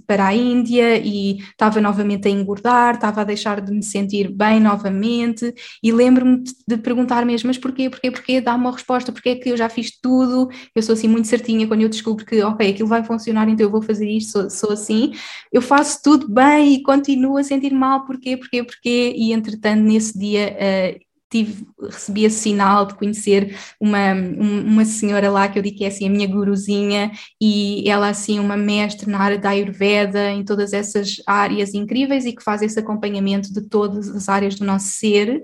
para 0.07 0.27
a 0.29 0.35
Índia 0.35 0.99
e 0.99 1.39
estava 1.39 1.81
novamente 1.81 2.29
a 2.29 2.31
engordar, 2.31 2.95
estava 2.95 3.23
a 3.23 3.25
deixar 3.25 3.61
de 3.61 3.73
me 3.73 3.83
sentir 3.83 4.31
bem 4.33 4.61
novamente 4.61 5.53
e 5.83 5.91
lembro-me 5.91 6.45
de 6.67 6.77
perguntar 6.77 7.27
mesmo, 7.27 7.49
mas 7.49 7.59
porquê, 7.59 7.91
porquê, 7.91 8.11
porquê, 8.11 8.41
dá 8.41 8.55
uma 8.55 8.71
resposta, 8.71 9.11
porque 9.11 9.31
é 9.31 9.35
que 9.35 9.49
eu 9.51 9.57
já 9.57 9.69
fiz 9.69 9.99
tudo, 10.01 10.49
eu 10.75 10.83
sou 10.83 10.93
assim 10.93 11.09
muito 11.09 11.27
certinha 11.27 11.67
quando 11.67 11.83
eu 11.83 11.89
descubro 11.89 12.25
que, 12.25 12.41
ok, 12.43 12.71
aquilo 12.71 12.89
vai 12.89 13.03
funcionar, 13.03 13.49
então 13.49 13.67
eu 13.67 13.71
vou 13.71 13.83
fazer 13.83 14.09
isto, 14.09 14.33
sou, 14.33 14.51
sou 14.51 14.73
assim, 14.73 15.12
eu 15.53 15.61
faço 15.61 16.01
tudo 16.05 16.29
bem 16.29 16.75
e 16.75 16.83
continuo 16.83 17.37
a 17.37 17.43
sentir 17.43 17.73
mal, 17.73 18.05
porquê, 18.05 18.37
porquê, 18.37 18.62
porquê, 18.62 19.12
e 19.17 19.33
entretanto 19.33 19.83
nesse 19.83 20.17
dia... 20.17 20.57
Uh, 20.57 21.12
tive, 21.33 21.67
recebi 21.81 22.25
esse 22.25 22.41
sinal 22.41 22.85
de 22.85 22.95
conhecer 22.95 23.57
uma, 23.81 24.12
uma 24.12 24.85
senhora 24.85 25.31
lá 25.31 25.49
que 25.49 25.59
eu 25.59 25.62
digo 25.62 25.79
que 25.79 25.85
é 25.85 25.89
assim 25.89 26.07
a 26.07 26.11
minha 26.11 26.27
guruzinha 26.27 27.11
e 27.41 27.89
ela 27.89 28.09
assim 28.09 28.39
uma 28.39 28.57
mestre 28.57 29.11
na 29.11 29.19
área 29.19 29.39
da 29.39 29.49
Ayurveda, 29.49 30.31
em 30.31 30.45
todas 30.45 30.75
essas 30.75 31.17
áreas 31.27 31.73
incríveis 31.73 32.27
e 32.27 32.33
que 32.33 32.45
faz 32.45 32.61
esse 32.61 32.79
acompanhamento 32.79 33.53
de 33.53 33.62
todas 33.62 34.09
as 34.09 34.29
áreas 34.29 34.57
do 34.57 34.65
nosso 34.65 34.89
ser 34.89 35.43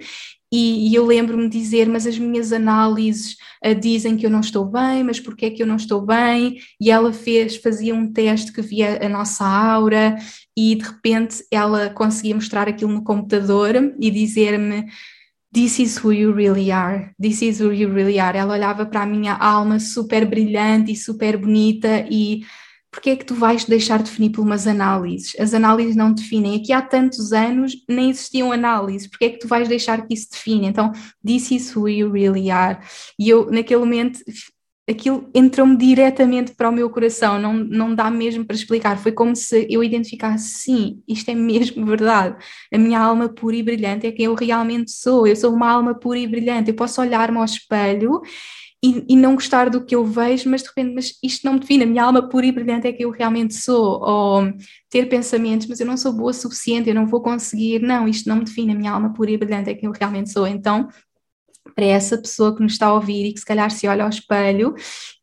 e, 0.51 0.89
e, 0.89 0.95
eu 0.95 1.05
lembro-me 1.05 1.49
de 1.49 1.59
dizer, 1.59 1.89
mas 1.89 2.07
as 2.07 2.19
minhas 2.19 2.53
análises 2.55 3.37
uh, 3.65 3.75
dizem 3.75 4.17
que 4.17 4.25
eu 4.25 4.31
não 4.31 4.41
estou 4.41 4.65
bem, 4.65 5.05
mas 5.05 5.21
porquê 5.21 5.47
é 5.47 5.51
que 5.51 5.63
eu 5.63 5.67
não 5.67 5.77
estou 5.77 6.01
bem? 6.01 6.59
E 6.81 6.91
ela 6.91 7.13
fez, 7.13 7.57
fazia 7.57 7.95
um 7.95 8.11
teste 8.11 8.51
que 8.51 8.63
via 8.63 9.05
a 9.05 9.09
nossa 9.11 9.45
aura 9.45 10.17
e 10.57 10.75
de 10.75 10.85
repente 10.85 11.45
ela 11.53 11.91
conseguia 11.91 12.35
mostrar 12.35 12.67
aquilo 12.67 12.91
no 12.91 13.05
computador 13.05 13.75
e 14.01 14.11
dizer-me 14.11 14.87
This 15.59 15.81
is 15.81 15.97
who 15.97 16.13
you 16.13 16.31
really 16.31 16.71
are. 16.71 17.13
This 17.19 17.43
is 17.43 17.59
who 17.59 17.73
you 17.73 17.89
really 17.89 18.21
are. 18.21 18.39
Ela 18.39 18.55
olhava 18.55 18.87
para 18.87 19.03
a 19.03 19.07
minha 19.07 19.35
alma 19.35 19.81
super 19.81 20.25
brilhante 20.25 20.93
e 20.93 20.97
super 20.97 21.37
bonita 21.37 22.07
e 22.09 22.47
porque 22.93 23.11
é 23.11 23.17
que 23.17 23.25
tu 23.25 23.35
vais 23.35 23.65
deixar 23.65 24.01
definir 24.01 24.31
por 24.31 24.43
umas 24.43 24.69
análises? 24.69 25.35
As 25.37 25.53
análises 25.53 25.97
não 25.97 26.13
definem. 26.13 26.55
Aqui 26.55 26.73
há 26.73 26.81
tantos 26.81 27.33
anos 27.33 27.73
nem 27.89 28.09
existiam 28.09 28.53
análises. 28.53 29.09
Porque 29.09 29.25
é 29.25 29.31
que 29.31 29.41
tu 29.41 29.49
vais 29.49 29.67
deixar 29.67 30.07
que 30.07 30.15
isso 30.15 30.31
define? 30.31 30.69
Então, 30.69 30.93
this 31.27 31.51
is 31.51 31.75
who 31.75 31.89
you 31.89 32.09
really 32.09 32.53
are. 32.53 32.79
E 33.19 33.29
eu, 33.29 33.51
naquele 33.51 33.81
momento, 33.81 34.21
aquilo 34.89 35.29
entrou-me 35.35 35.77
diretamente 35.77 36.55
para 36.55 36.69
o 36.69 36.73
meu 36.73 36.89
coração, 36.89 37.39
não, 37.39 37.53
não 37.53 37.95
dá 37.95 38.11
mesmo 38.11 38.45
para 38.45 38.57
explicar. 38.57 38.97
Foi 38.99 39.13
como 39.13 39.37
se 39.37 39.67
eu 39.71 39.85
identificasse, 39.85 40.49
sim, 40.49 41.03
isto 41.07 41.31
é 41.31 41.35
mesmo 41.35 41.85
verdade. 41.85 42.37
A 42.73 42.79
minha 42.79 42.99
alma 42.99 43.29
pura 43.29 43.57
e 43.57 43.63
brilhante 43.63 44.07
é 44.07 44.13
quem 44.13 44.25
eu 44.27 44.35
realmente 44.35 44.91
sou. 44.91 45.27
Eu 45.27 45.37
sou 45.37 45.53
uma 45.53 45.71
alma 45.71 45.95
pura 45.95 46.19
e 46.19 46.27
brilhante. 46.27 46.71
Eu 46.71 46.75
posso 46.75 47.01
olhar-me 47.01 47.37
ao 47.37 47.45
espelho 47.45 48.23
e, 48.83 49.05
e, 49.09 49.17
não 49.17 49.35
gostar 49.35 49.69
do 49.69 49.85
que 49.85 49.95
eu 49.95 50.05
vejo, 50.05 50.49
mas 50.49 50.63
de 50.63 50.69
repente, 50.69 50.95
mas 50.95 51.19
isto 51.23 51.45
não 51.45 51.55
me 51.55 51.61
define. 51.61 51.83
A 51.85 51.87
minha 51.87 52.05
alma 52.05 52.29
pura 52.29 52.47
e 52.47 52.53
brilhante 52.53 52.87
é 52.87 52.93
quem 52.93 53.05
eu 53.05 53.11
realmente 53.11 53.55
sou. 53.55 54.01
Ou 54.01 54.53
ter 54.89 55.07
pensamentos, 55.07 55.67
mas 55.67 55.81
eu 55.81 55.87
não 55.87 55.97
sou 55.97 56.13
boa 56.13 56.31
o 56.31 56.35
suficiente, 56.35 56.89
eu 56.89 56.95
não 56.95 57.07
vou 57.07 57.21
conseguir. 57.21 57.81
Não, 57.81 58.09
isto 58.09 58.29
não 58.29 58.37
me 58.37 58.45
define. 58.45 58.73
A 58.73 58.77
minha 58.77 58.93
alma 58.93 59.13
pura 59.13 59.31
e 59.33 59.37
brilhante 59.37 59.69
é 59.71 59.75
quem 59.75 59.89
eu 59.89 59.93
realmente 59.93 60.31
sou. 60.31 60.47
Então, 60.47 60.89
para 61.75 61.85
essa 61.85 62.19
pessoa 62.19 62.55
que 62.55 62.63
nos 62.63 62.73
está 62.73 62.87
a 62.87 62.95
ouvir 62.95 63.27
e 63.27 63.33
que 63.33 63.41
se 63.41 63.47
calhar 63.47 63.71
se 63.71 63.87
olha 63.87 64.05
ao 64.05 64.11
espelho 64.11 64.75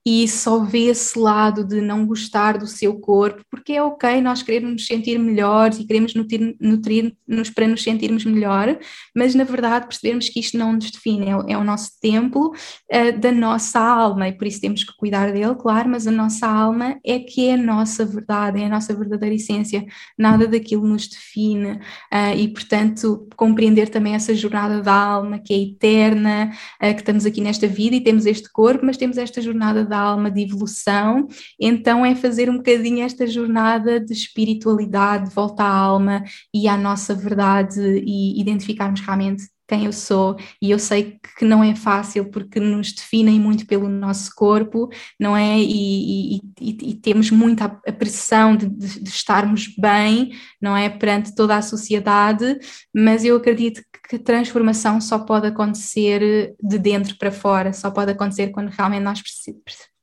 e 0.05 0.27
só 0.27 0.59
vê 0.59 0.85
esse 0.85 1.17
lado 1.17 1.65
de 1.65 1.81
não 1.81 2.05
gostar 2.05 2.59
do 2.59 2.67
seu 2.67 2.99
corpo, 2.99 3.43
porque 3.49 3.73
é 3.73 3.81
ok 3.81 4.21
nós 4.21 4.43
queremos 4.43 4.71
nos 4.71 4.85
sentir 4.85 5.17
melhores 5.17 5.79
e 5.79 5.85
queremos 5.85 6.13
nutrir-nos 6.13 6.55
nutrir 6.59 7.15
para 7.55 7.67
nos 7.67 7.81
sentirmos 7.81 8.23
melhor, 8.23 8.77
mas 9.15 9.33
na 9.33 9.43
verdade 9.43 9.87
percebemos 9.87 10.29
que 10.29 10.39
isto 10.39 10.57
não 10.57 10.73
nos 10.73 10.91
define, 10.91 11.25
é, 11.25 11.53
é 11.53 11.57
o 11.57 11.63
nosso 11.63 11.91
templo 11.99 12.51
uh, 12.51 13.19
da 13.19 13.31
nossa 13.31 13.79
alma 13.79 14.27
e 14.27 14.33
por 14.33 14.45
isso 14.45 14.61
temos 14.61 14.83
que 14.83 14.95
cuidar 14.95 15.31
dele, 15.31 15.55
claro, 15.55 15.89
mas 15.89 16.05
a 16.05 16.11
nossa 16.11 16.45
alma 16.47 16.99
é 17.03 17.17
que 17.17 17.47
é 17.47 17.55
a 17.55 17.57
nossa 17.57 18.05
verdade, 18.05 18.61
é 18.61 18.65
a 18.65 18.69
nossa 18.69 18.93
verdadeira 18.93 19.33
essência, 19.33 19.83
nada 20.17 20.47
daquilo 20.47 20.85
nos 20.85 21.07
define 21.07 21.71
uh, 21.73 22.37
e 22.37 22.47
portanto 22.49 23.27
compreender 23.35 23.89
também 23.89 24.13
essa 24.13 24.35
jornada 24.35 24.81
da 24.81 24.93
alma 24.93 25.39
que 25.39 25.53
é 25.53 25.57
eterna, 25.57 26.51
uh, 26.81 26.93
que 26.93 27.01
estamos 27.01 27.25
aqui 27.25 27.41
nesta 27.41 27.67
vida 27.67 27.95
e 27.95 28.01
temos 28.01 28.27
este 28.27 28.51
corpo, 28.51 28.85
mas 28.85 28.97
temos 28.97 29.17
esta 29.17 29.41
jornada 29.41 29.83
da 29.83 29.94
da 29.95 30.01
alma 30.01 30.29
de 30.29 30.41
evolução, 30.41 31.25
então 31.59 32.05
é 32.05 32.13
fazer 32.13 32.49
um 32.49 32.57
bocadinho 32.57 33.05
esta 33.05 33.25
jornada 33.25 33.97
de 33.97 34.11
espiritualidade, 34.11 35.29
de 35.29 35.35
volta 35.35 35.63
à 35.63 35.69
alma 35.69 36.21
e 36.53 36.67
à 36.67 36.75
nossa 36.77 37.15
verdade 37.15 37.79
e 38.05 38.39
identificarmos 38.39 38.99
realmente 38.99 39.54
quem 39.67 39.85
eu 39.85 39.93
sou 39.93 40.37
e 40.61 40.71
eu 40.71 40.79
sei 40.79 41.19
que 41.37 41.45
não 41.45 41.63
é 41.63 41.75
fácil 41.75 42.29
porque 42.29 42.59
nos 42.59 42.93
definem 42.93 43.39
muito 43.39 43.65
pelo 43.65 43.89
nosso 43.89 44.31
corpo, 44.35 44.89
não 45.19 45.35
é? 45.35 45.57
E, 45.59 46.35
e, 46.35 46.41
e, 46.61 46.77
e 46.89 46.93
temos 46.95 47.31
muita 47.31 47.65
a 47.65 47.91
pressão 47.91 48.55
de, 48.55 48.67
de, 48.67 48.99
de, 49.01 49.09
estarmos 49.09 49.73
bem, 49.77 50.33
não 50.61 50.75
é? 50.75 50.89
Perante 50.89 51.33
toda 51.35 51.57
a 51.57 51.61
sociedade, 51.61 52.57
mas 52.93 53.25
eu 53.25 53.35
acredito 53.35 53.81
que 54.07 54.17
a 54.17 54.19
transformação 54.19 55.01
só 55.01 55.19
pode 55.19 55.47
acontecer 55.47 56.55
de 56.61 56.77
dentro 56.77 57.17
para 57.17 57.31
fora, 57.31 57.73
só 57.73 57.89
pode 57.89 58.11
acontecer 58.11 58.49
quando 58.49 58.69
realmente 58.69 59.03
nós 59.03 59.21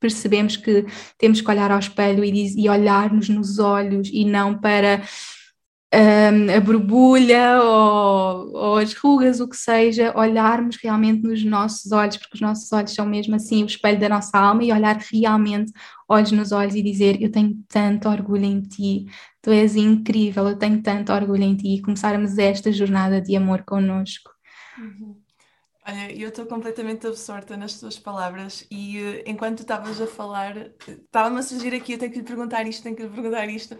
percebemos 0.00 0.56
que 0.56 0.84
temos 1.16 1.40
que 1.40 1.50
olhar 1.50 1.70
ao 1.70 1.78
espelho 1.78 2.24
e, 2.24 2.60
e 2.60 2.68
olhar-nos 2.68 3.28
nos 3.28 3.58
olhos 3.60 4.10
e 4.12 4.24
não 4.24 4.58
para 4.58 5.02
um, 5.94 6.56
a 6.56 6.60
borbulha 6.60 7.62
ou, 7.62 8.52
ou, 8.54 8.76
as 8.76 8.94
rugas, 8.94 9.40
o 9.40 9.48
que 9.48 9.56
seja, 9.56 10.16
olharmos 10.16 10.76
realmente 10.76 11.22
nos 11.22 11.44
nossos 11.44 11.92
olhos, 11.92 12.16
porque 12.16 12.34
os 12.34 12.40
nossos 12.40 12.72
olhos 12.72 12.94
são 12.94 13.04
mesmo 13.04 13.34
assim 13.34 13.62
o 13.62 13.66
espelho 13.66 14.00
da 14.00 14.08
nossa 14.08 14.38
alma 14.38 14.64
e 14.64 14.72
olhar 14.72 14.96
realmente 15.12 15.70
olhos 16.08 16.32
nos 16.32 16.50
olhos 16.50 16.74
e 16.74 16.82
dizer 16.82 17.20
eu 17.20 17.30
tenho 17.30 17.54
tanto 17.68 18.08
orgulho 18.08 18.44
em 18.44 18.62
ti, 18.62 19.06
tu 19.42 19.50
és 19.50 19.76
incrível, 19.76 20.48
eu 20.48 20.56
tenho 20.56 20.82
tanto 20.82 21.12
orgulho 21.12 21.42
em 21.42 21.56
ti 21.56 21.74
e 21.74 21.82
começarmos 21.82 22.38
esta 22.38 22.72
jornada 22.72 23.20
de 23.20 23.36
amor 23.36 23.62
connosco. 23.62 24.30
Uhum. 24.78 25.20
Olha, 25.84 26.12
eu 26.12 26.28
estou 26.28 26.46
completamente 26.46 27.08
absorta 27.08 27.56
nas 27.56 27.80
tuas 27.80 27.98
palavras 27.98 28.64
e 28.70 28.98
uh, 28.98 29.22
enquanto 29.26 29.60
estavas 29.60 30.00
a 30.00 30.06
falar, 30.06 30.56
estava-me 30.86 31.40
a 31.40 31.42
surgir 31.42 31.74
aqui, 31.74 31.94
eu 31.94 31.98
tenho 31.98 32.12
que 32.12 32.18
lhe 32.18 32.24
perguntar 32.24 32.66
isto, 32.68 32.84
tenho 32.84 32.94
que 32.94 33.02
lhe 33.02 33.08
perguntar 33.08 33.48
isto, 33.48 33.76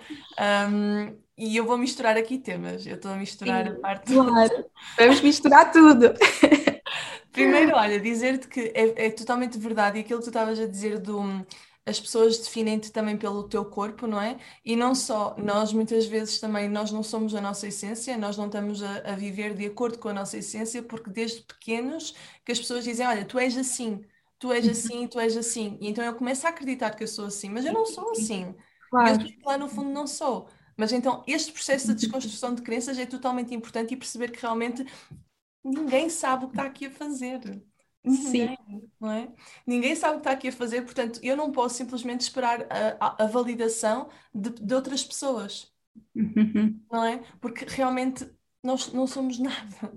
um, 0.69 1.17
e 1.37 1.57
eu 1.57 1.65
vou 1.65 1.79
misturar 1.79 2.17
aqui 2.17 2.39
temas, 2.39 2.87
eu 2.87 2.97
estou 2.97 3.11
a 3.11 3.17
misturar 3.17 3.67
Sim, 3.67 3.73
a 3.73 3.81
parte... 3.81 4.13
Claro, 4.13 4.65
vamos 4.99 5.21
misturar 5.21 5.71
tudo! 5.73 6.13
Primeiro, 7.33 7.75
olha, 7.75 7.99
dizer-te 7.99 8.47
que 8.47 8.73
é, 8.75 9.07
é, 9.07 9.11
totalmente 9.11 9.59
verdade 9.59 9.99
e 9.99 10.01
aquilo 10.03 10.19
que 10.19 10.27
tu 10.27 10.29
estavas 10.29 10.61
a 10.61 10.67
dizer 10.67 10.99
do 10.99 11.45
as 11.85 11.99
pessoas 11.99 12.39
definem-te 12.39 12.93
também 12.93 13.17
pelo 13.17 13.49
teu 13.49 13.65
corpo, 13.65 14.07
não 14.07 14.21
é? 14.21 14.39
E 14.65 14.77
não 14.77 14.95
só, 14.95 15.35
nós 15.37 15.73
muitas 15.73 16.07
vezes 16.07 16.39
também, 16.39 16.69
nós 16.69 16.93
não 16.93 17.03
somos 17.03 17.35
a 17.35 17.41
nossa 17.41 17.67
essência, 17.67 18.17
nós 18.17 18.37
não 18.37 18.47
estamos 18.47 18.83
a, 18.83 18.99
a 18.99 19.17
viver 19.17 19.55
de 19.55 19.67
acordo 19.67 19.99
com 19.99 20.09
a 20.09 20.13
nossa 20.13 20.39
essência, 20.39 20.83
porque 20.83 21.11
desde 21.11 21.43
pequenos 21.43 22.15
que 22.45 22.53
as 22.53 22.59
pessoas 22.61 22.85
dizem, 22.85 23.07
olha, 23.07 23.25
tu 23.25 23.37
és 23.37 23.57
assim, 23.57 24.01
tu 24.39 24.53
és 24.53 24.69
assim, 24.69 25.09
tu 25.09 25.19
és 25.19 25.37
assim. 25.37 25.77
E 25.81 25.89
então 25.89 26.05
eu 26.05 26.15
começo 26.15 26.47
a 26.47 26.51
acreditar 26.51 26.91
que 26.91 27.03
eu 27.03 27.09
sou 27.09 27.27
assim, 27.27 27.51
mas 27.51 27.65
eu 27.65 27.73
não 27.73 27.85
sou 27.85 28.13
assim. 28.13 28.55
Claro. 28.89 29.21
Eu 29.21 29.29
lá 29.45 29.59
no 29.59 29.69
fundo 29.69 29.91
não 29.91 30.07
sou. 30.07 30.49
Mas 30.83 30.91
então 30.91 31.23
este 31.29 31.53
processo 31.53 31.87
de 31.87 31.95
desconstrução 31.95 32.57
de 32.57 32.61
crenças 32.61 32.99
é 32.99 33.07
totalmente 33.07 33.55
importante 33.55 33.95
e 33.95 33.97
perceber 33.97 34.33
que 34.33 34.43
realmente 34.43 34.85
ninguém 35.63 36.11
sabe 36.11 36.45
o 36.45 36.49
que 36.49 36.55
está 36.55 36.67
aqui 36.67 36.87
a 36.87 36.91
fazer. 36.91 37.39
Ninguém, 38.05 38.59
Sim. 38.69 38.91
não 38.99 39.13
é? 39.13 39.33
Ninguém 39.65 39.95
sabe 39.95 40.15
o 40.15 40.17
que 40.17 40.21
está 40.23 40.33
aqui 40.33 40.49
a 40.49 40.53
fazer, 40.53 40.83
portanto, 40.83 41.21
eu 41.23 41.37
não 41.37 41.53
posso 41.53 41.77
simplesmente 41.77 42.23
esperar 42.23 42.67
a, 42.69 43.23
a, 43.23 43.27
validação 43.29 44.09
de, 44.35 44.51
de, 44.51 44.75
outras 44.75 45.05
pessoas, 45.05 45.73
uhum. 46.17 46.81
não 46.91 47.05
é? 47.05 47.19
Porque 47.41 47.65
realmente 47.65 48.29
nós 48.61 48.93
não 48.93 49.07
somos 49.07 49.39
nada. 49.39 49.93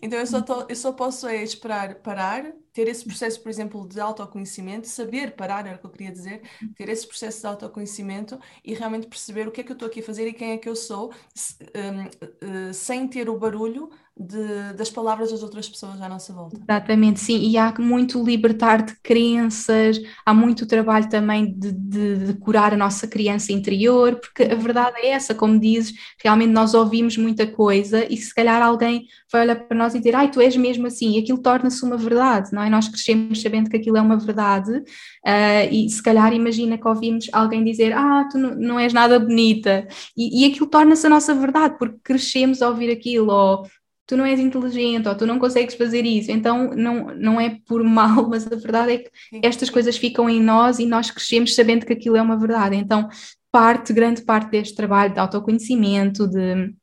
Então 0.00 0.16
eu 0.16 0.26
só, 0.28 0.40
tô, 0.40 0.64
eu 0.68 0.76
só 0.76 0.92
posso 0.92 1.26
é 1.26 1.42
esperar 1.42 1.96
parar, 2.02 2.54
ter 2.80 2.88
esse 2.88 3.04
processo, 3.04 3.42
por 3.42 3.50
exemplo, 3.50 3.86
de 3.86 4.00
autoconhecimento, 4.00 4.88
saber 4.88 5.32
parar, 5.32 5.66
era 5.66 5.76
o 5.76 5.78
que 5.78 5.84
eu 5.84 5.90
queria 5.90 6.10
dizer, 6.10 6.40
ter 6.74 6.88
esse 6.88 7.06
processo 7.06 7.40
de 7.40 7.46
autoconhecimento 7.46 8.40
e 8.64 8.72
realmente 8.72 9.06
perceber 9.06 9.46
o 9.46 9.50
que 9.50 9.60
é 9.60 9.64
que 9.64 9.70
eu 9.70 9.74
estou 9.74 9.86
aqui 9.86 10.00
a 10.00 10.02
fazer 10.02 10.26
e 10.26 10.32
quem 10.32 10.52
é 10.52 10.56
que 10.56 10.68
eu 10.68 10.74
sou, 10.74 11.12
um, 11.12 12.70
uh, 12.70 12.72
sem 12.72 13.06
ter 13.06 13.28
o 13.28 13.38
barulho 13.38 13.90
de, 14.16 14.74
das 14.74 14.90
palavras 14.90 15.30
das 15.30 15.42
outras 15.42 15.68
pessoas 15.68 16.00
à 16.00 16.08
nossa 16.08 16.32
volta. 16.32 16.56
Exatamente, 16.56 17.20
sim, 17.20 17.38
e 17.38 17.56
há 17.56 17.74
muito 17.78 18.22
libertar 18.22 18.82
de 18.82 18.94
crenças, 19.02 20.00
há 20.26 20.34
muito 20.34 20.66
trabalho 20.66 21.08
também 21.08 21.52
de, 21.52 21.72
de, 21.72 22.26
de, 22.26 22.34
curar 22.34 22.74
a 22.74 22.76
nossa 22.76 23.08
criança 23.08 23.52
interior, 23.52 24.16
porque 24.16 24.42
a 24.42 24.54
verdade 24.54 24.98
é 24.98 25.08
essa, 25.08 25.34
como 25.34 25.58
dizes, 25.58 25.94
realmente 26.22 26.50
nós 26.50 26.74
ouvimos 26.74 27.16
muita 27.16 27.46
coisa 27.46 28.04
e 28.12 28.16
se 28.16 28.34
calhar 28.34 28.60
alguém 28.62 29.06
vai 29.32 29.42
olhar 29.42 29.56
para 29.56 29.76
nós 29.76 29.94
e 29.94 29.98
dizer, 29.98 30.14
ai, 30.14 30.30
tu 30.30 30.40
és 30.40 30.54
mesmo 30.56 30.86
assim, 30.86 31.16
e 31.16 31.18
aquilo 31.18 31.38
torna-se 31.38 31.82
uma 31.82 31.96
verdade, 31.96 32.52
não 32.52 32.62
é? 32.62 32.68
Nós 32.68 32.88
crescemos 32.88 33.40
sabendo 33.40 33.70
que 33.70 33.76
aquilo 33.76 33.96
é 33.96 34.02
uma 34.02 34.18
verdade, 34.18 34.70
uh, 34.70 35.72
e 35.72 35.88
se 35.88 36.02
calhar 36.02 36.32
imagina 36.34 36.76
que 36.76 36.86
ouvimos 36.86 37.26
alguém 37.32 37.64
dizer, 37.64 37.92
ah, 37.94 38.28
tu 38.30 38.36
não, 38.36 38.54
não 38.54 38.78
és 38.78 38.92
nada 38.92 39.18
bonita, 39.18 39.86
e, 40.16 40.44
e 40.44 40.50
aquilo 40.50 40.66
torna-se 40.66 41.06
a 41.06 41.10
nossa 41.10 41.34
verdade, 41.34 41.76
porque 41.78 41.98
crescemos 42.04 42.60
a 42.60 42.68
ouvir 42.68 42.90
aquilo, 42.90 43.32
ou 43.32 43.64
tu 44.10 44.16
não 44.16 44.26
és 44.26 44.40
inteligente 44.40 45.08
ou 45.08 45.14
tu 45.14 45.24
não 45.24 45.38
consegues 45.38 45.76
fazer 45.76 46.04
isso. 46.04 46.32
Então 46.32 46.74
não, 46.74 47.14
não 47.14 47.40
é 47.40 47.58
por 47.64 47.84
mal, 47.84 48.26
mas 48.28 48.44
a 48.44 48.56
verdade 48.56 48.92
é 48.92 48.98
que 48.98 49.10
estas 49.40 49.70
coisas 49.70 49.96
ficam 49.96 50.28
em 50.28 50.42
nós 50.42 50.80
e 50.80 50.84
nós 50.84 51.12
crescemos 51.12 51.54
sabendo 51.54 51.86
que 51.86 51.92
aquilo 51.92 52.16
é 52.16 52.22
uma 52.22 52.36
verdade. 52.36 52.74
Então 52.74 53.08
parte, 53.52 53.92
grande 53.92 54.22
parte 54.22 54.50
deste 54.50 54.74
trabalho 54.74 55.14
de 55.14 55.20
autoconhecimento, 55.20 56.26
de, 56.26 56.74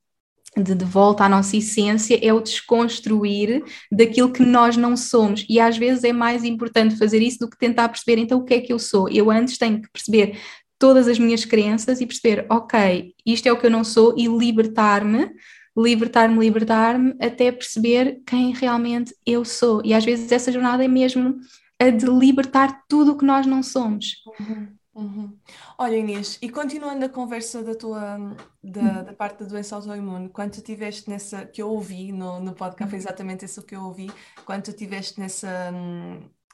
de, 0.55 0.73
de 0.73 0.85
volta 0.85 1.25
à 1.25 1.29
nossa 1.29 1.57
essência, 1.57 2.17
é 2.25 2.31
o 2.31 2.39
desconstruir 2.39 3.61
daquilo 3.91 4.31
que 4.31 4.43
nós 4.43 4.77
não 4.77 4.95
somos. 4.95 5.45
E 5.49 5.59
às 5.59 5.77
vezes 5.77 6.05
é 6.05 6.13
mais 6.13 6.45
importante 6.45 6.97
fazer 6.97 7.21
isso 7.21 7.39
do 7.39 7.49
que 7.49 7.57
tentar 7.57 7.89
perceber 7.89 8.21
então 8.21 8.39
o 8.39 8.45
que 8.45 8.53
é 8.53 8.61
que 8.61 8.71
eu 8.71 8.79
sou. 8.79 9.09
Eu 9.09 9.29
antes 9.29 9.57
tenho 9.57 9.81
que 9.81 9.91
perceber 9.91 10.39
todas 10.79 11.09
as 11.09 11.19
minhas 11.19 11.43
crenças 11.43 11.99
e 11.99 12.05
perceber, 12.05 12.45
ok, 12.49 13.13
isto 13.25 13.47
é 13.47 13.51
o 13.51 13.57
que 13.57 13.65
eu 13.65 13.71
não 13.71 13.83
sou 13.83 14.13
e 14.17 14.27
libertar-me 14.27 15.29
libertar-me, 15.77 16.39
libertar-me, 16.39 17.15
até 17.21 17.51
perceber 17.51 18.21
quem 18.25 18.51
realmente 18.51 19.15
eu 19.25 19.45
sou. 19.45 19.81
E 19.85 19.93
às 19.93 20.03
vezes 20.03 20.31
essa 20.31 20.51
jornada 20.51 20.83
é 20.83 20.87
mesmo 20.87 21.37
a 21.79 21.91
de 21.91 22.05
libertar 22.05 22.83
tudo 22.89 23.11
o 23.11 23.17
que 23.17 23.25
nós 23.25 23.45
não 23.45 23.61
somos. 23.61 24.23
Uhum, 24.39 24.67
uhum. 24.95 25.37
Olha, 25.77 25.95
Inês, 25.95 26.39
e 26.41 26.49
continuando 26.49 27.05
a 27.05 27.09
conversa 27.09 27.61
da 27.61 27.75
tua 27.75 28.17
da, 28.63 29.03
da 29.03 29.13
parte 29.13 29.43
da 29.43 29.45
doença 29.45 29.75
autoimune, 29.75 30.29
quando 30.29 30.53
tu 30.53 30.57
estiveste 30.57 31.07
nessa, 31.09 31.45
que 31.45 31.61
eu 31.61 31.69
ouvi 31.69 32.11
no, 32.11 32.39
no 32.39 32.53
podcast, 32.53 32.89
foi 32.89 32.97
exatamente 32.97 33.45
isso 33.45 33.61
que 33.61 33.75
eu 33.75 33.83
ouvi, 33.83 34.11
quando 34.45 34.63
tu 34.63 34.71
estiveste 34.71 35.19
nessa, 35.19 35.71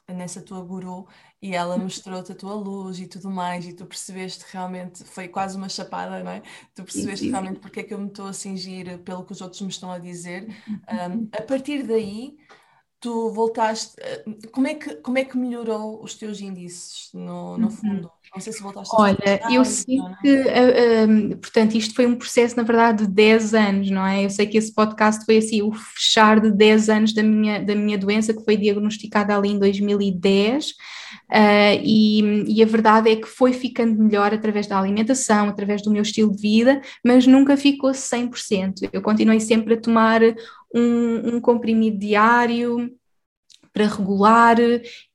nessa 0.10 0.42
tua 0.42 0.62
guru 0.62 1.08
e 1.44 1.54
ela 1.54 1.78
mostrou-te 1.78 2.32
a 2.32 2.36
tua 2.36 2.54
luz 2.54 3.00
e 3.00 3.06
tudo 3.06 3.30
mais, 3.30 3.68
e 3.68 3.74
tu 3.74 3.86
percebeste 3.86 4.46
realmente, 4.50 5.04
foi 5.04 5.28
quase 5.28 5.58
uma 5.58 5.68
chapada, 5.68 6.24
não 6.24 6.32
é? 6.32 6.42
Tu 6.74 6.84
percebeste 6.84 7.30
realmente 7.30 7.60
porque 7.60 7.82
é 7.82 7.84
que 7.84 7.94
eu 7.94 8.00
me 8.00 8.08
estou 8.08 8.28
a 8.28 8.34
cingir 8.34 8.98
pelo 9.00 9.26
que 9.26 9.34
os 9.34 9.42
outros 9.42 9.62
me 9.62 9.68
estão 9.68 9.92
a 9.92 10.00
dizer. 10.00 10.48
Um, 10.94 11.28
a 11.32 11.42
partir 11.42 11.84
daí, 11.84 12.38
tu 13.00 13.32
voltaste. 13.32 13.96
Eh, 14.00 14.24
como 14.52 14.68
é 14.68 14.76
que, 14.76 14.96
como 14.98 15.18
é 15.18 15.26
que 15.26 15.38
melhorou 15.38 16.04
os 16.04 16.14
teus 16.14 16.40
índices, 16.40 17.10
no, 17.14 17.58
no 17.58 17.66
uhum. 17.66 17.72
fundo? 17.72 18.12
Não 18.34 18.42
sei 18.42 18.52
se 18.52 18.64
voltaste 18.64 18.96
Olha, 18.98 19.40
a 19.44 19.54
eu 19.54 19.64
sinto 19.64 20.08
é? 20.08 20.16
que, 20.22 20.36
uh, 20.36 21.34
uh, 21.34 21.38
portanto, 21.38 21.76
isto 21.76 21.94
foi 21.94 22.08
um 22.08 22.16
processo, 22.16 22.58
na 22.58 22.64
verdade, 22.64 23.06
de 23.06 23.14
10 23.14 23.54
anos, 23.54 23.92
não 23.92 24.04
é? 24.04 24.26
Eu 24.26 24.30
sei 24.32 24.48
que 24.48 24.58
esse 24.58 24.74
podcast 24.74 25.24
foi 25.24 25.38
assim, 25.38 25.62
o 25.62 25.72
fechar 25.72 26.40
de 26.40 26.52
10 26.52 26.90
anos 26.90 27.14
da 27.14 27.22
minha, 27.22 27.64
da 27.64 27.76
minha 27.76 27.98
doença, 27.98 28.34
que 28.34 28.44
foi 28.44 28.58
diagnosticada 28.58 29.38
ali 29.38 29.50
em 29.50 29.60
2010. 29.60 30.72
Uh, 31.30 31.78
e, 31.84 32.44
e, 32.48 32.64
a 32.64 32.66
verdade 32.66 33.12
é 33.12 33.16
que 33.16 33.28
foi 33.28 33.54
ficando 33.54 34.02
melhor 34.04 34.34
através 34.34 34.66
da 34.66 34.80
alimentação, 34.80 35.48
através 35.50 35.84
do 35.84 35.92
meu 35.92 36.02
estilo 36.02 36.32
de 36.32 36.42
vida, 36.42 36.82
mas 37.06 37.28
nunca 37.28 37.56
ficou 37.56 37.92
100%. 37.92 38.90
Eu 38.92 39.02
continuei 39.02 39.40
sempre 39.40 39.76
a 39.76 39.80
tomar 39.80 40.22
um, 40.74 41.36
um 41.36 41.40
comprimido 41.40 42.00
diário, 42.00 42.92
para 43.74 43.88
regular, 43.88 44.58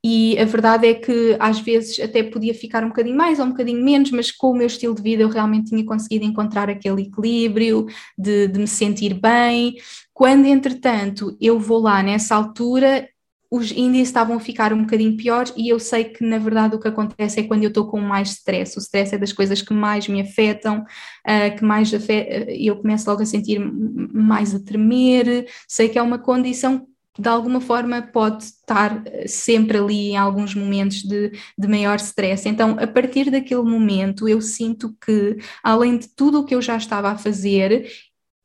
e 0.03 0.37
a 0.37 0.45
verdade 0.45 0.87
é 0.87 0.93
que 0.93 1.37
às 1.39 1.59
vezes 1.59 1.99
até 1.99 2.21
podia 2.21 2.53
ficar 2.53 2.83
um 2.83 2.89
bocadinho 2.89 3.15
mais 3.15 3.39
ou 3.39 3.45
um 3.45 3.49
bocadinho 3.49 3.83
menos, 3.83 4.11
mas 4.11 4.31
com 4.31 4.51
o 4.51 4.55
meu 4.55 4.67
estilo 4.67 4.93
de 4.93 5.01
vida 5.01 5.23
eu 5.23 5.29
realmente 5.29 5.69
tinha 5.69 5.85
conseguido 5.85 6.25
encontrar 6.25 6.69
aquele 6.69 7.03
equilíbrio 7.03 7.87
de, 8.17 8.47
de 8.47 8.59
me 8.59 8.67
sentir 8.67 9.13
bem. 9.13 9.77
Quando, 10.13 10.45
entretanto, 10.45 11.37
eu 11.39 11.57
vou 11.57 11.79
lá 11.79 12.03
nessa 12.03 12.35
altura, 12.35 13.07
os 13.51 13.71
índices 13.71 14.09
estavam 14.09 14.37
a 14.37 14.39
ficar 14.39 14.71
um 14.73 14.81
bocadinho 14.83 15.17
piores 15.17 15.51
e 15.57 15.69
eu 15.69 15.79
sei 15.79 16.03
que 16.03 16.23
na 16.23 16.37
verdade 16.37 16.75
o 16.75 16.79
que 16.79 16.87
acontece 16.87 17.39
é 17.39 17.43
quando 17.43 17.63
eu 17.63 17.69
estou 17.69 17.87
com 17.87 17.99
mais 17.99 18.29
stress, 18.31 18.77
o 18.77 18.81
stress 18.81 19.15
é 19.15 19.17
das 19.17 19.33
coisas 19.33 19.61
que 19.61 19.73
mais 19.73 20.07
me 20.07 20.21
afetam, 20.21 20.81
uh, 20.81 21.57
que 21.57 21.63
mais 21.63 21.91
afeta, 21.91 22.51
eu 22.51 22.75
começo 22.75 23.09
logo 23.09 23.23
a 23.23 23.25
sentir 23.25 23.59
mais 23.59 24.53
a 24.53 24.59
tremer, 24.59 25.47
sei 25.67 25.89
que 25.89 25.97
é 25.97 26.01
uma 26.01 26.19
condição 26.19 26.85
de 27.19 27.27
alguma 27.29 27.59
forma 27.59 28.01
pode 28.01 28.43
estar 28.45 29.03
eh, 29.05 29.27
sempre 29.27 29.77
ali 29.77 30.11
em 30.11 30.17
alguns 30.17 30.55
momentos 30.55 31.03
de, 31.03 31.31
de 31.57 31.67
maior 31.67 31.97
stress. 31.97 32.47
Então, 32.47 32.77
a 32.79 32.87
partir 32.87 33.29
daquele 33.29 33.63
momento, 33.63 34.27
eu 34.27 34.41
sinto 34.41 34.95
que, 35.03 35.37
além 35.63 35.97
de 35.97 36.07
tudo 36.15 36.39
o 36.39 36.45
que 36.45 36.55
eu 36.55 36.61
já 36.61 36.77
estava 36.77 37.09
a 37.09 37.17
fazer, 37.17 37.89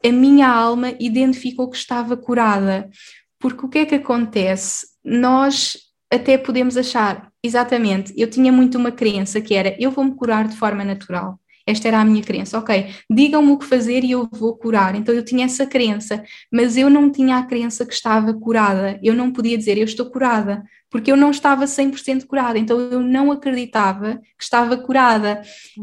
a 0.05 0.11
minha 0.11 0.49
alma 0.49 0.95
identificou 0.99 1.71
que 1.71 1.77
estava 1.77 2.17
curada. 2.17 2.91
Porque 3.39 3.67
o 3.67 3.69
que 3.69 3.79
é 3.79 3.87
que 3.87 3.95
acontece? 3.97 4.95
nós 5.05 5.77
até 6.11 6.39
podemos 6.39 6.77
achar, 6.77 7.31
exatamente, 7.43 8.15
eu 8.17 8.31
tinha 8.31 8.51
muito 8.51 8.79
uma 8.79 8.91
crença 8.91 9.41
que 9.41 9.55
era 9.55 9.77
eu 9.79 9.91
vou-me 9.91 10.15
curar 10.15 10.49
de 10.49 10.57
forma 10.57 10.85
natural. 10.85 11.39
Esta 11.67 11.89
era 11.89 12.01
a 12.01 12.05
minha 12.05 12.23
crença, 12.23 12.59
ok, 12.59 12.91
digam-me 13.11 13.53
o 13.53 13.59
que 13.59 13.65
fazer 13.65 14.05
e 14.05 14.11
eu 14.11 14.29
vou 14.31 14.55
curar. 14.57 14.95
Então 14.95 15.15
eu 15.15 15.25
tinha 15.25 15.47
essa 15.47 15.67
crença, 15.67 16.23
mas 16.53 16.77
eu 16.77 16.91
não 16.91 17.11
tinha 17.11 17.39
a 17.39 17.47
crença 17.47 17.87
que 17.87 17.95
estava 17.95 18.35
curada. 18.35 19.01
Eu 19.03 19.15
não 19.15 19.33
podia 19.33 19.57
dizer 19.57 19.79
eu 19.79 19.85
estou 19.85 20.11
curada, 20.11 20.63
porque 20.91 21.11
eu 21.11 21.17
não 21.17 21.31
estava 21.31 21.65
100% 21.65 22.27
curada, 22.27 22.59
então 22.59 22.79
eu 22.79 23.01
não 23.01 23.33
acreditava 23.33 24.21
que 24.39 24.45
estava 24.45 24.77
curada. 24.77 25.43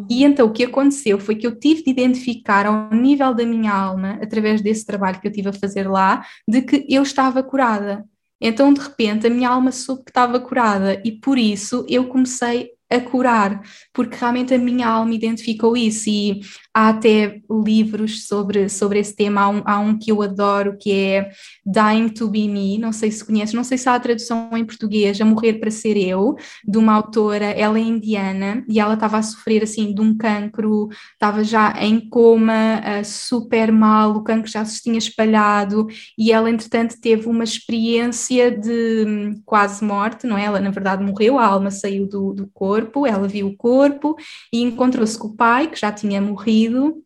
E 0.10 0.24
uhum. 0.24 0.32
então 0.32 0.48
o 0.48 0.54
que 0.54 0.64
aconteceu 0.64 1.20
foi 1.20 1.36
que 1.36 1.48
eu 1.48 1.60
tive 1.60 1.84
de 1.84 1.90
identificar 1.90 2.66
ao 2.68 2.92
nível 2.92 3.34
da 3.34 3.46
minha 3.46 3.74
alma, 3.74 4.20
através 4.22 4.62
desse 4.62 4.86
trabalho 4.86 5.20
que 5.20 5.28
eu 5.28 5.32
tive 5.32 5.50
a 5.50 5.54
fazer 5.54 5.90
lá, 5.90 6.24
de 6.48 6.62
que 6.62 6.86
eu 6.88 7.02
estava 7.02 7.42
curada. 7.42 8.06
Então, 8.40 8.74
de 8.74 8.82
repente, 8.82 9.28
a 9.28 9.30
minha 9.30 9.50
alma 9.50 9.72
soube 9.72 10.04
que 10.04 10.10
estava 10.10 10.40
curada 10.40 11.00
e 11.06 11.12
por 11.12 11.38
isso 11.38 11.86
eu 11.88 12.08
comecei 12.08 12.72
a 12.92 13.00
curar, 13.00 13.62
porque 13.94 14.18
realmente 14.18 14.54
a 14.54 14.58
minha 14.58 14.88
alma 14.88 15.14
identificou 15.14 15.78
isso 15.78 16.10
e 16.10 16.42
há 16.74 16.90
até 16.90 17.40
livros 17.50 18.28
sobre, 18.28 18.68
sobre 18.68 19.00
esse 19.00 19.16
tema, 19.16 19.42
há 19.42 19.50
um, 19.50 19.62
há 19.66 19.80
um 19.80 19.98
que 19.98 20.12
eu 20.12 20.22
adoro 20.22 20.78
que 20.78 20.92
é 20.92 21.30
Dying 21.66 22.10
to 22.10 22.28
Be 22.28 22.48
Me, 22.50 22.78
não 22.78 22.92
sei 22.92 23.10
se 23.12 23.24
conheces, 23.26 23.54
não 23.54 23.64
sei 23.64 23.78
se 23.78 23.88
há 23.88 23.96
a 23.96 24.00
tradução 24.00 24.50
em 24.56 24.66
português, 24.66 25.20
A 25.22 25.26
Morrer 25.26 25.54
para 25.54 25.72
Ser 25.72 25.96
Eu, 25.96 26.36
de 26.68 26.78
uma 26.78 26.94
autora, 26.94 27.46
ela 27.46 27.78
é 27.78 27.82
indiana 27.82 28.64
e 28.68 28.80
ela 28.80 28.96
estava 28.96 29.18
a 29.18 29.24
sofrer 29.24 29.64
assim 29.64 29.94
de 29.94 30.02
um 30.02 30.18
cancro, 30.18 30.90
estava 31.14 31.44
já 31.44 31.74
em 31.82 32.10
coma, 32.10 32.82
uh, 32.82 33.06
super 33.06 33.72
mal, 33.72 34.12
o 34.16 34.24
cancro 34.24 34.52
já 34.52 34.66
se 34.66 34.82
tinha 34.82 34.98
espalhado 34.98 35.88
e 36.18 36.32
ela 36.32 36.50
entretanto 36.50 37.00
teve 37.00 37.28
uma 37.28 37.44
experiência 37.44 38.52
de 38.52 39.06
hum, 39.08 39.42
quase 39.46 39.84
morte, 39.84 40.28
não 40.28 40.38
é? 40.38 40.46
Ela 40.46 40.60
na 40.60 40.72
verdade 40.72 41.04
morreu, 41.04 41.38
a 41.38 41.46
alma 41.46 41.72
saiu 41.72 42.08
do, 42.08 42.34
do 42.34 42.48
corpo 42.54 42.81
corpo, 42.82 43.06
ela 43.06 43.28
viu 43.28 43.48
o 43.48 43.56
corpo 43.56 44.16
e 44.52 44.62
encontrou-se 44.62 45.18
com 45.18 45.28
o 45.28 45.36
pai, 45.36 45.70
que 45.70 45.80
já 45.80 45.92
tinha 45.92 46.22
morrido, 46.22 47.04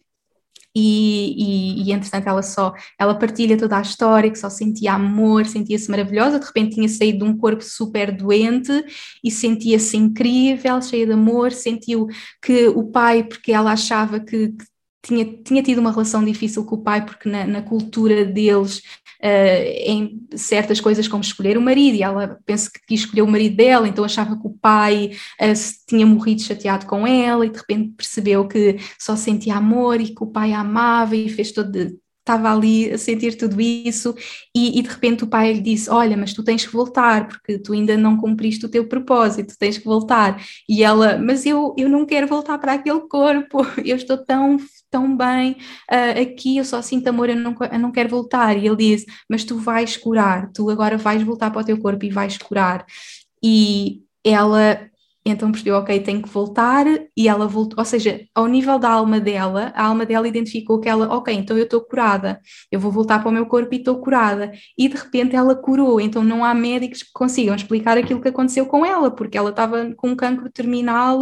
e, 0.77 1.79
e, 1.81 1.83
e, 1.83 1.91
entretanto 1.93 2.27
ela 2.27 2.43
só 2.43 2.73
ela 2.99 3.17
partilha 3.17 3.57
toda 3.57 3.77
a 3.77 3.81
história 3.81 4.29
que 4.29 4.37
só 4.37 4.49
sentia 4.49 4.93
amor, 4.93 5.45
sentia-se 5.45 5.89
maravilhosa, 5.89 6.37
de 6.37 6.45
repente 6.45 6.75
tinha 6.75 6.89
saído 6.89 7.19
de 7.19 7.31
um 7.31 7.37
corpo 7.37 7.63
super 7.63 8.11
doente 8.11 8.71
e 9.23 9.31
sentia-se 9.31 9.95
incrível, 9.95 10.81
cheia 10.81 11.05
de 11.05 11.13
amor, 11.13 11.53
sentiu 11.53 12.07
que 12.41 12.67
o 12.67 12.83
pai, 12.91 13.23
porque 13.23 13.53
ela 13.53 13.71
achava 13.71 14.19
que, 14.19 14.49
que 14.49 14.65
tinha, 15.05 15.25
tinha 15.43 15.61
tido 15.61 15.79
uma 15.79 15.91
relação 15.91 16.23
difícil 16.25 16.65
com 16.65 16.75
o 16.75 16.81
pai, 16.81 17.05
porque 17.05 17.29
na, 17.29 17.45
na 17.45 17.61
cultura 17.61 18.25
deles, 18.25 18.79
uh, 19.21 19.85
em 19.85 20.27
certas 20.35 20.81
coisas 20.81 21.07
como 21.07 21.23
escolher 21.23 21.57
o 21.57 21.61
marido, 21.61 21.95
e 21.95 22.03
ela 22.03 22.39
pensa 22.45 22.71
que 22.71 22.79
quis 22.87 23.01
escolher 23.01 23.21
o 23.21 23.27
marido 23.27 23.55
dela, 23.55 23.87
então 23.87 24.03
achava 24.03 24.35
que 24.35 24.47
o 24.47 24.57
pai 24.59 25.11
uh, 25.39 25.85
tinha 25.87 26.05
morrido 26.05 26.41
chateado 26.41 26.87
com 26.87 27.05
ela, 27.05 27.45
e 27.45 27.49
de 27.49 27.57
repente 27.57 27.93
percebeu 27.95 28.47
que 28.47 28.77
só 28.99 29.15
sentia 29.15 29.55
amor 29.55 30.01
e 30.01 30.13
que 30.13 30.23
o 30.23 30.27
pai 30.27 30.53
a 30.53 30.61
amava 30.61 31.15
e 31.15 31.29
fez 31.29 31.51
todo, 31.51 31.69
estava 32.25 32.51
ali 32.51 32.91
a 32.91 32.97
sentir 32.97 33.37
tudo 33.37 33.61
isso 33.61 34.15
e, 34.53 34.79
e, 34.79 34.81
de 34.81 34.89
repente 34.89 35.23
o 35.23 35.27
pai 35.27 35.53
lhe 35.53 35.61
disse, 35.61 35.87
olha, 35.91 36.17
mas 36.17 36.33
tu 36.33 36.43
tens 36.43 36.65
que 36.65 36.73
voltar 36.73 37.27
porque 37.27 37.59
tu 37.59 37.71
ainda 37.73 37.95
não 37.95 38.17
cumpriste 38.17 38.65
o 38.65 38.69
teu 38.69 38.87
propósito, 38.87 39.53
tens 39.59 39.77
que 39.77 39.85
voltar. 39.85 40.43
E 40.67 40.83
ela, 40.83 41.19
mas 41.19 41.45
eu, 41.45 41.75
eu 41.77 41.87
não 41.87 42.03
quero 42.03 42.25
voltar 42.25 42.57
para 42.57 42.73
aquele 42.73 43.01
corpo, 43.01 43.59
eu 43.85 43.95
estou 43.95 44.17
tão 44.17 44.57
tão 44.95 45.17
bem 45.17 45.57
uh, 45.91 46.21
aqui, 46.21 46.55
eu 46.55 46.63
só 46.63 46.81
sinto 46.81 47.09
amor, 47.09 47.29
eu 47.29 47.35
não, 47.35 47.53
eu 47.69 47.79
não 47.79 47.91
quero 47.91 48.07
voltar. 48.07 48.57
E 48.57 48.65
ele 48.65 48.77
diz, 48.77 49.05
mas 49.29 49.43
tu 49.43 49.59
vais 49.59 49.97
curar, 49.97 50.49
tu 50.53 50.69
agora 50.69 50.97
vais 50.97 51.21
voltar 51.21 51.51
para 51.51 51.61
o 51.61 51.65
teu 51.65 51.77
corpo 51.77 52.05
e 52.05 52.09
vais 52.09 52.37
curar. 52.37 52.85
E 53.43 54.01
ela 54.23 54.89
então 55.25 55.51
percebeu, 55.51 55.75
ok, 55.77 55.99
tenho 56.01 56.21
que 56.21 56.29
voltar, 56.29 56.85
e 57.17 57.27
ela 57.27 57.47
voltou, 57.47 57.79
ou 57.79 57.85
seja, 57.85 58.21
ao 58.35 58.45
nível 58.47 58.77
da 58.77 58.89
alma 58.89 59.19
dela, 59.19 59.71
a 59.75 59.85
alma 59.85 60.05
dela 60.05 60.27
identificou 60.27 60.79
que 60.79 60.87
ela, 60.87 61.07
ok, 61.15 61.33
então 61.33 61.57
eu 61.57 61.63
estou 61.63 61.81
curada, 61.81 62.39
eu 62.71 62.79
vou 62.79 62.91
voltar 62.91 63.19
para 63.19 63.29
o 63.29 63.31
meu 63.31 63.45
corpo 63.47 63.73
e 63.73 63.77
estou 63.77 63.99
curada, 63.99 64.51
e 64.77 64.87
de 64.87 64.95
repente 64.95 65.35
ela 65.35 65.55
curou, 65.55 65.99
então 65.99 66.23
não 66.23 66.45
há 66.45 66.53
médicos 66.53 67.01
que 67.01 67.09
consigam 67.13 67.55
explicar 67.55 67.97
aquilo 67.97 68.21
que 68.21 68.27
aconteceu 68.27 68.65
com 68.67 68.85
ela, 68.85 69.09
porque 69.09 69.37
ela 69.37 69.49
estava 69.49 69.93
com 69.95 70.09
um 70.09 70.15
cancro 70.15 70.49
terminal 70.51 71.19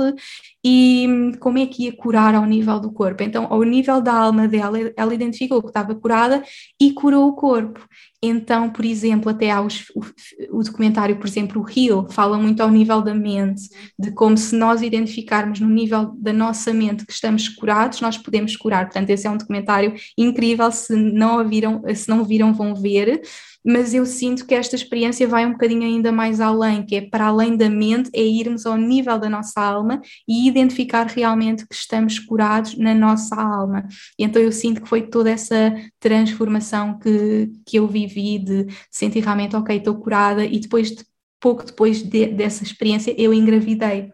e 0.66 1.32
como 1.39 1.58
é 1.58 1.66
que 1.66 1.86
ia 1.86 1.96
curar 1.96 2.36
ao 2.36 2.46
nível 2.46 2.80
do 2.80 2.92
corpo? 2.92 3.24
Então, 3.24 3.48
ao 3.50 3.63
nível 3.63 4.02
da 4.02 4.13
alma 4.13 4.48
dela, 4.48 4.78
ela 4.96 5.13
identificou 5.13 5.62
que 5.62 5.68
estava 5.68 5.94
curada 5.96 6.44
e 6.80 6.94
curou 6.94 7.28
o 7.28 7.36
corpo. 7.36 7.86
Então, 8.26 8.70
por 8.70 8.86
exemplo, 8.86 9.30
até 9.30 9.52
há 9.52 9.62
os, 9.62 9.90
o, 9.90 10.60
o, 10.60 10.64
documentário, 10.64 11.18
por 11.18 11.28
exemplo, 11.28 11.62
o 11.62 11.70
Heal, 11.70 12.10
fala 12.10 12.38
muito 12.38 12.62
ao 12.62 12.72
nível 12.72 13.02
da 13.02 13.14
mente, 13.14 13.64
de 14.00 14.12
como 14.14 14.38
se 14.38 14.56
nós 14.56 14.82
identificarmos 14.82 15.60
no 15.60 15.68
nível 15.68 16.16
da 16.18 16.32
nossa 16.32 16.74
mente 16.74 17.06
que 17.06 17.12
estamos 17.12 17.50
curados, 17.50 18.00
nós 18.00 18.18
podemos 18.18 18.56
curar. 18.56 18.86
Portanto, 18.86 19.10
esse 19.10 19.28
é 19.28 19.30
um 19.30 19.36
documentário 19.36 19.94
incrível, 20.18 20.72
se 20.72 20.96
não, 20.96 21.46
viram, 21.46 21.84
se 21.94 22.08
não 22.08 22.24
viram, 22.24 22.54
vão 22.54 22.74
ver 22.74 23.22
mas 23.65 23.93
eu 23.93 24.06
sinto 24.06 24.45
que 24.45 24.54
esta 24.54 24.76
experiência 24.76 25.28
vai 25.28 25.45
um 25.45 25.54
bocadinho 25.54 25.84
ainda 25.84 26.12
mais 26.12 26.41
além, 26.41 26.86
que 26.86 26.95
é 26.95 27.02
para 27.02 27.28
além 27.28 27.56
da 27.56 27.69
mente, 27.69 28.10
é 28.13 28.21
irmos 28.21 28.65
ao 28.65 28.78
nível 28.78 29.17
da 29.17 29.30
nossa 29.30 29.62
alma 29.62 30.02
e 30.28 30.47
identificar 30.47 31.08
realmente 31.08 31.67
que 31.67 31.76
estamos 31.76 32.19
curados 32.19 32.78
na 32.78 32.93
nossa 32.93 33.36
alma. 33.36 33.88
E 34.17 34.23
então 34.23 34.41
eu 34.41 34.52
sinto 34.52 34.82
que 34.82 34.89
foi 34.89 35.04
toda 35.04 35.30
essa 35.30 35.73
transformação 35.99 36.99
que, 36.99 37.52
que 37.65 37.78
eu 37.78 37.88
vivi 37.88 38.39
de 38.39 38.67
sentir 38.91 39.23
realmente, 39.23 39.56
ok, 39.56 39.78
estou 39.78 39.95
curada, 39.95 40.45
e 40.45 40.60
depois 40.60 40.91
de 40.91 41.04
pouco 41.39 41.65
depois 41.65 42.02
de, 42.02 42.28
dessa 42.28 42.63
experiência 42.63 43.13
eu 43.17 43.34
engravidei 43.34 44.13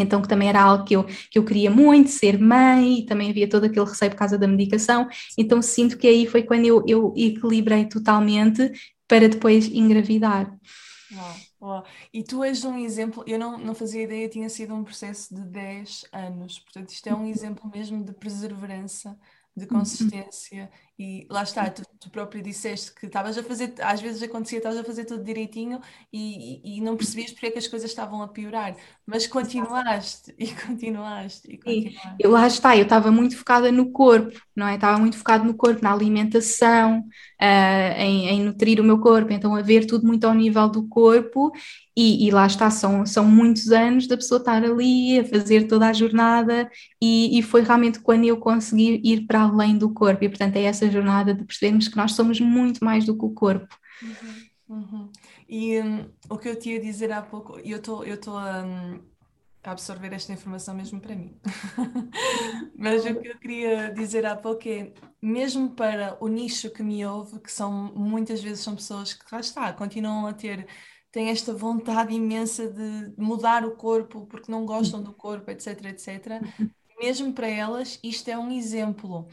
então 0.00 0.22
que 0.22 0.28
também 0.28 0.48
era 0.48 0.62
algo 0.62 0.84
que 0.84 0.94
eu, 0.94 1.04
que 1.04 1.38
eu 1.38 1.44
queria 1.44 1.70
muito, 1.70 2.10
ser 2.10 2.38
mãe, 2.38 3.00
e 3.00 3.06
também 3.06 3.30
havia 3.30 3.48
todo 3.48 3.64
aquele 3.64 3.86
receio 3.86 4.10
por 4.10 4.18
causa 4.18 4.38
da 4.38 4.46
medicação, 4.46 5.08
então 5.36 5.60
sinto 5.62 5.98
que 5.98 6.06
aí 6.06 6.26
foi 6.26 6.42
quando 6.42 6.64
eu, 6.66 6.84
eu 6.86 7.12
equilibrei 7.16 7.86
totalmente 7.86 8.72
para 9.08 9.28
depois 9.28 9.66
engravidar. 9.66 10.56
Uau, 11.12 11.36
uau. 11.60 11.84
E 12.12 12.22
tu 12.22 12.42
és 12.42 12.64
um 12.64 12.78
exemplo, 12.78 13.22
eu 13.26 13.38
não, 13.38 13.56
não 13.58 13.74
fazia 13.74 14.02
ideia, 14.02 14.28
tinha 14.28 14.48
sido 14.48 14.74
um 14.74 14.82
processo 14.82 15.34
de 15.34 15.42
10 15.42 16.06
anos, 16.12 16.58
portanto 16.58 16.90
isto 16.90 17.06
é 17.08 17.14
um 17.14 17.26
exemplo 17.26 17.70
mesmo 17.72 18.04
de 18.04 18.12
perseverança, 18.12 19.16
de 19.56 19.64
uhum. 19.64 19.78
consistência 19.78 20.70
e 20.98 21.26
lá 21.30 21.42
está, 21.42 21.68
tu, 21.68 21.82
tu 22.00 22.08
próprio 22.08 22.42
disseste 22.42 22.94
que 22.94 23.04
estavas 23.04 23.36
a 23.36 23.42
fazer, 23.42 23.74
às 23.80 24.00
vezes 24.00 24.22
acontecia, 24.22 24.58
estavas 24.58 24.78
a 24.78 24.84
fazer 24.84 25.04
tudo 25.04 25.22
direitinho 25.22 25.78
e, 26.10 26.60
e, 26.64 26.78
e, 26.78 26.80
não 26.80 26.96
percebias 26.96 27.30
porque 27.32 27.46
é 27.46 27.50
que 27.50 27.58
as 27.58 27.68
coisas 27.68 27.90
estavam 27.90 28.22
a 28.22 28.28
piorar, 28.28 28.74
mas 29.06 29.26
continuaste 29.26 30.34
e 30.38 30.48
continuaste 30.66 31.52
e 31.52 31.58
continuaste. 31.58 32.16
E 32.18 32.26
lá 32.26 32.46
está, 32.46 32.74
eu 32.74 32.84
estava 32.84 33.10
muito 33.10 33.36
focada 33.36 33.70
no 33.70 33.90
corpo, 33.92 34.40
não 34.54 34.66
é? 34.66 34.76
Estava 34.76 34.98
muito 34.98 35.18
focada 35.18 35.44
no 35.44 35.52
corpo, 35.52 35.82
na 35.82 35.92
alimentação, 35.92 37.00
uh, 37.00 38.00
em, 38.00 38.28
em, 38.28 38.42
nutrir 38.42 38.80
o 38.80 38.84
meu 38.84 38.98
corpo, 38.98 39.32
então 39.32 39.54
a 39.54 39.60
ver 39.60 39.84
tudo 39.86 40.06
muito 40.06 40.24
ao 40.24 40.32
nível 40.32 40.66
do 40.68 40.88
corpo 40.88 41.52
e, 41.96 42.26
e, 42.26 42.30
lá 42.30 42.46
está, 42.46 42.70
são, 42.70 43.06
são 43.06 43.24
muitos 43.24 43.70
anos 43.70 44.06
da 44.06 44.16
pessoa 44.16 44.38
estar 44.38 44.62
ali 44.62 45.18
a 45.18 45.24
fazer 45.24 45.66
toda 45.66 45.86
a 45.86 45.92
jornada 45.94 46.70
e, 47.00 47.38
e 47.38 47.42
foi 47.42 47.62
realmente 47.62 48.00
quando 48.00 48.24
eu 48.24 48.36
consegui 48.36 49.00
ir 49.02 49.26
para 49.26 49.40
além 49.40 49.78
do 49.78 49.88
corpo 49.92 50.22
e 50.22 50.28
portanto 50.28 50.56
é 50.56 50.64
essa 50.64 50.85
essa 50.86 50.90
jornada 50.90 51.34
de 51.34 51.44
percebermos 51.44 51.88
que 51.88 51.96
nós 51.96 52.12
somos 52.12 52.40
muito 52.40 52.84
mais 52.84 53.04
do 53.04 53.16
que 53.16 53.24
o 53.24 53.30
corpo. 53.30 53.76
Uhum, 54.02 54.76
uhum. 54.76 55.12
E 55.48 55.80
um, 55.80 56.10
o 56.30 56.38
que 56.38 56.48
eu 56.48 56.58
te 56.58 56.70
ia 56.70 56.80
dizer 56.80 57.12
há 57.12 57.22
pouco, 57.22 57.58
eu 57.60 57.78
estou 57.78 58.04
eu 58.04 58.18
um, 58.26 59.00
a 59.64 59.70
absorver 59.72 60.12
esta 60.12 60.32
informação 60.32 60.74
mesmo 60.74 61.00
para 61.00 61.16
mim. 61.16 61.36
Mas 62.78 63.04
o 63.04 63.14
que 63.16 63.28
eu 63.28 63.38
queria 63.38 63.92
dizer 63.92 64.24
há 64.24 64.36
pouco 64.36 64.68
é, 64.68 64.92
mesmo 65.20 65.70
para 65.70 66.16
o 66.20 66.28
nicho 66.28 66.70
que 66.70 66.82
me 66.82 67.04
ouve, 67.04 67.40
que 67.40 67.50
são 67.50 67.92
muitas 67.94 68.40
vezes 68.42 68.62
são 68.62 68.76
pessoas 68.76 69.12
que 69.12 69.24
lá 69.32 69.40
está, 69.40 69.72
continuam 69.72 70.26
a 70.26 70.32
ter 70.32 70.66
têm 71.10 71.30
esta 71.30 71.54
vontade 71.54 72.14
imensa 72.14 72.68
de 72.68 73.14
mudar 73.16 73.64
o 73.64 73.74
corpo 73.74 74.26
porque 74.26 74.52
não 74.52 74.66
gostam 74.66 75.02
do 75.02 75.14
corpo, 75.14 75.50
etc, 75.50 75.86
etc. 75.86 76.42
Mesmo 76.98 77.32
para 77.32 77.48
elas, 77.48 77.98
isto 78.02 78.28
é 78.28 78.38
um 78.38 78.50
exemplo. 78.50 79.28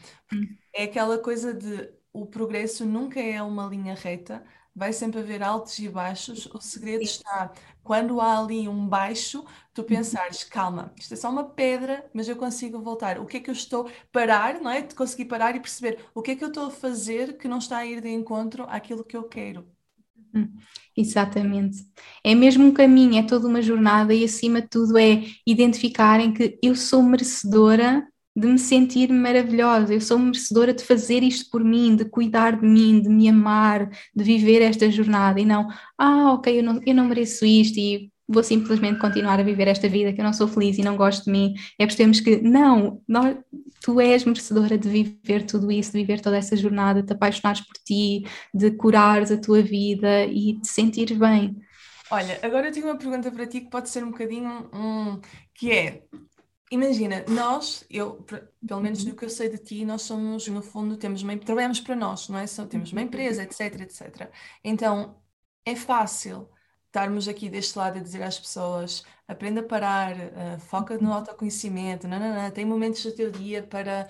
É 0.72 0.84
aquela 0.84 1.18
coisa 1.18 1.54
de 1.54 1.92
o 2.12 2.26
progresso 2.26 2.84
nunca 2.86 3.20
é 3.20 3.42
uma 3.42 3.66
linha 3.66 3.94
reta, 3.94 4.44
vai 4.74 4.92
sempre 4.92 5.20
haver 5.20 5.42
altos 5.42 5.78
e 5.78 5.88
baixos. 5.88 6.46
O 6.46 6.60
segredo 6.60 7.02
está 7.02 7.52
quando 7.82 8.20
há 8.20 8.38
ali 8.38 8.68
um 8.68 8.86
baixo, 8.88 9.44
tu 9.72 9.82
uhum. 9.82 9.88
pensares, 9.88 10.44
calma, 10.44 10.92
isto 10.96 11.14
é 11.14 11.16
só 11.16 11.30
uma 11.30 11.44
pedra, 11.44 12.08
mas 12.14 12.28
eu 12.28 12.36
consigo 12.36 12.80
voltar. 12.80 13.18
O 13.18 13.26
que 13.26 13.38
é 13.38 13.40
que 13.40 13.50
eu 13.50 13.54
estou 13.54 13.90
parar, 14.12 14.60
não 14.60 14.70
é? 14.70 14.82
De 14.82 14.94
conseguir 14.94 15.26
parar 15.26 15.56
e 15.56 15.60
perceber 15.60 16.04
o 16.14 16.22
que 16.22 16.32
é 16.32 16.36
que 16.36 16.44
eu 16.44 16.48
estou 16.48 16.66
a 16.66 16.70
fazer 16.70 17.36
que 17.38 17.48
não 17.48 17.58
está 17.58 17.78
a 17.78 17.86
ir 17.86 18.00
de 18.00 18.08
encontro 18.08 18.64
àquilo 18.68 19.04
que 19.04 19.16
eu 19.16 19.24
quero. 19.24 19.68
Uhum. 20.34 20.48
Exatamente. 20.96 21.78
É 22.22 22.34
mesmo 22.34 22.64
um 22.64 22.72
caminho, 22.72 23.18
é 23.18 23.22
toda 23.22 23.48
uma 23.48 23.60
jornada 23.62 24.14
e 24.14 24.24
acima 24.24 24.60
de 24.62 24.68
tudo 24.68 24.96
é 24.98 25.24
identificarem 25.46 26.32
que 26.32 26.58
eu 26.62 26.74
sou 26.76 27.02
merecedora 27.02 28.06
de 28.36 28.48
me 28.48 28.58
sentir 28.58 29.10
maravilhosa, 29.12 29.94
eu 29.94 30.00
sou 30.00 30.18
merecedora 30.18 30.74
de 30.74 30.84
fazer 30.84 31.22
isto 31.22 31.50
por 31.50 31.62
mim, 31.62 31.94
de 31.94 32.04
cuidar 32.04 32.60
de 32.60 32.66
mim, 32.66 33.00
de 33.00 33.08
me 33.08 33.28
amar, 33.28 33.88
de 34.14 34.24
viver 34.24 34.60
esta 34.60 34.90
jornada 34.90 35.40
e 35.40 35.44
não, 35.44 35.68
ah, 35.96 36.32
ok, 36.32 36.58
eu 36.58 36.62
não, 36.64 36.80
eu 36.84 36.94
não 36.94 37.04
mereço 37.06 37.44
isto 37.46 37.78
e 37.78 38.10
vou 38.34 38.42
simplesmente 38.42 38.98
continuar 38.98 39.40
a 39.40 39.42
viver 39.42 39.68
esta 39.68 39.88
vida 39.88 40.12
que 40.12 40.20
eu 40.20 40.24
não 40.24 40.32
sou 40.32 40.48
feliz 40.48 40.76
e 40.76 40.82
não 40.82 40.96
gosto 40.96 41.24
de 41.24 41.30
mim. 41.30 41.54
É 41.78 41.86
percebemos 41.86 42.20
que 42.20 42.40
não, 42.42 43.00
nós, 43.08 43.36
tu 43.80 44.00
és 44.00 44.24
merecedora 44.24 44.76
de 44.76 44.88
viver 44.88 45.46
tudo 45.46 45.70
isso, 45.70 45.92
de 45.92 45.98
viver 45.98 46.20
toda 46.20 46.36
essa 46.36 46.56
jornada, 46.56 47.00
de 47.00 47.06
te 47.06 47.12
apaixonares 47.14 47.60
por 47.62 47.74
ti, 47.84 48.26
de 48.52 48.72
curares 48.72 49.30
a 49.30 49.40
tua 49.40 49.62
vida 49.62 50.24
e 50.26 50.54
de 50.60 50.68
sentir 50.68 51.14
bem. 51.14 51.56
Olha, 52.10 52.38
agora 52.42 52.68
eu 52.68 52.72
tenho 52.72 52.86
uma 52.86 52.98
pergunta 52.98 53.30
para 53.30 53.46
ti 53.46 53.62
que 53.62 53.70
pode 53.70 53.88
ser 53.88 54.04
um 54.04 54.10
bocadinho 54.10 54.68
um, 54.74 55.20
que 55.54 55.72
é 55.72 56.02
Imagina, 56.70 57.24
nós, 57.28 57.84
eu, 57.88 58.24
pelo 58.66 58.80
menos 58.80 59.04
do 59.04 59.14
que 59.14 59.24
eu 59.24 59.30
sei 59.30 59.48
de 59.48 59.58
ti, 59.58 59.84
nós 59.84 60.02
somos, 60.02 60.48
no 60.48 60.60
fundo, 60.60 60.96
temos 60.96 61.22
uma, 61.22 61.36
trabalhamos 61.36 61.78
para 61.78 61.94
nós, 61.94 62.28
não 62.28 62.38
é? 62.38 62.46
Temos 62.68 62.90
uma 62.90 63.02
empresa, 63.02 63.44
etc, 63.44 63.80
etc. 63.82 64.28
Então, 64.64 65.14
é 65.64 65.76
fácil 65.76 66.48
estarmos 66.94 67.26
aqui 67.26 67.48
deste 67.48 67.76
lado 67.76 67.98
a 67.98 68.02
dizer 68.02 68.22
às 68.22 68.38
pessoas, 68.38 69.04
aprenda 69.26 69.60
a 69.60 69.64
parar, 69.64 70.14
uh, 70.14 70.60
foca 70.60 70.96
no 70.96 71.12
autoconhecimento, 71.12 72.06
não, 72.06 72.20
não, 72.20 72.32
não, 72.32 72.50
tem 72.52 72.64
momentos 72.64 73.02
do 73.02 73.10
teu 73.10 73.32
dia 73.32 73.64
para 73.64 74.06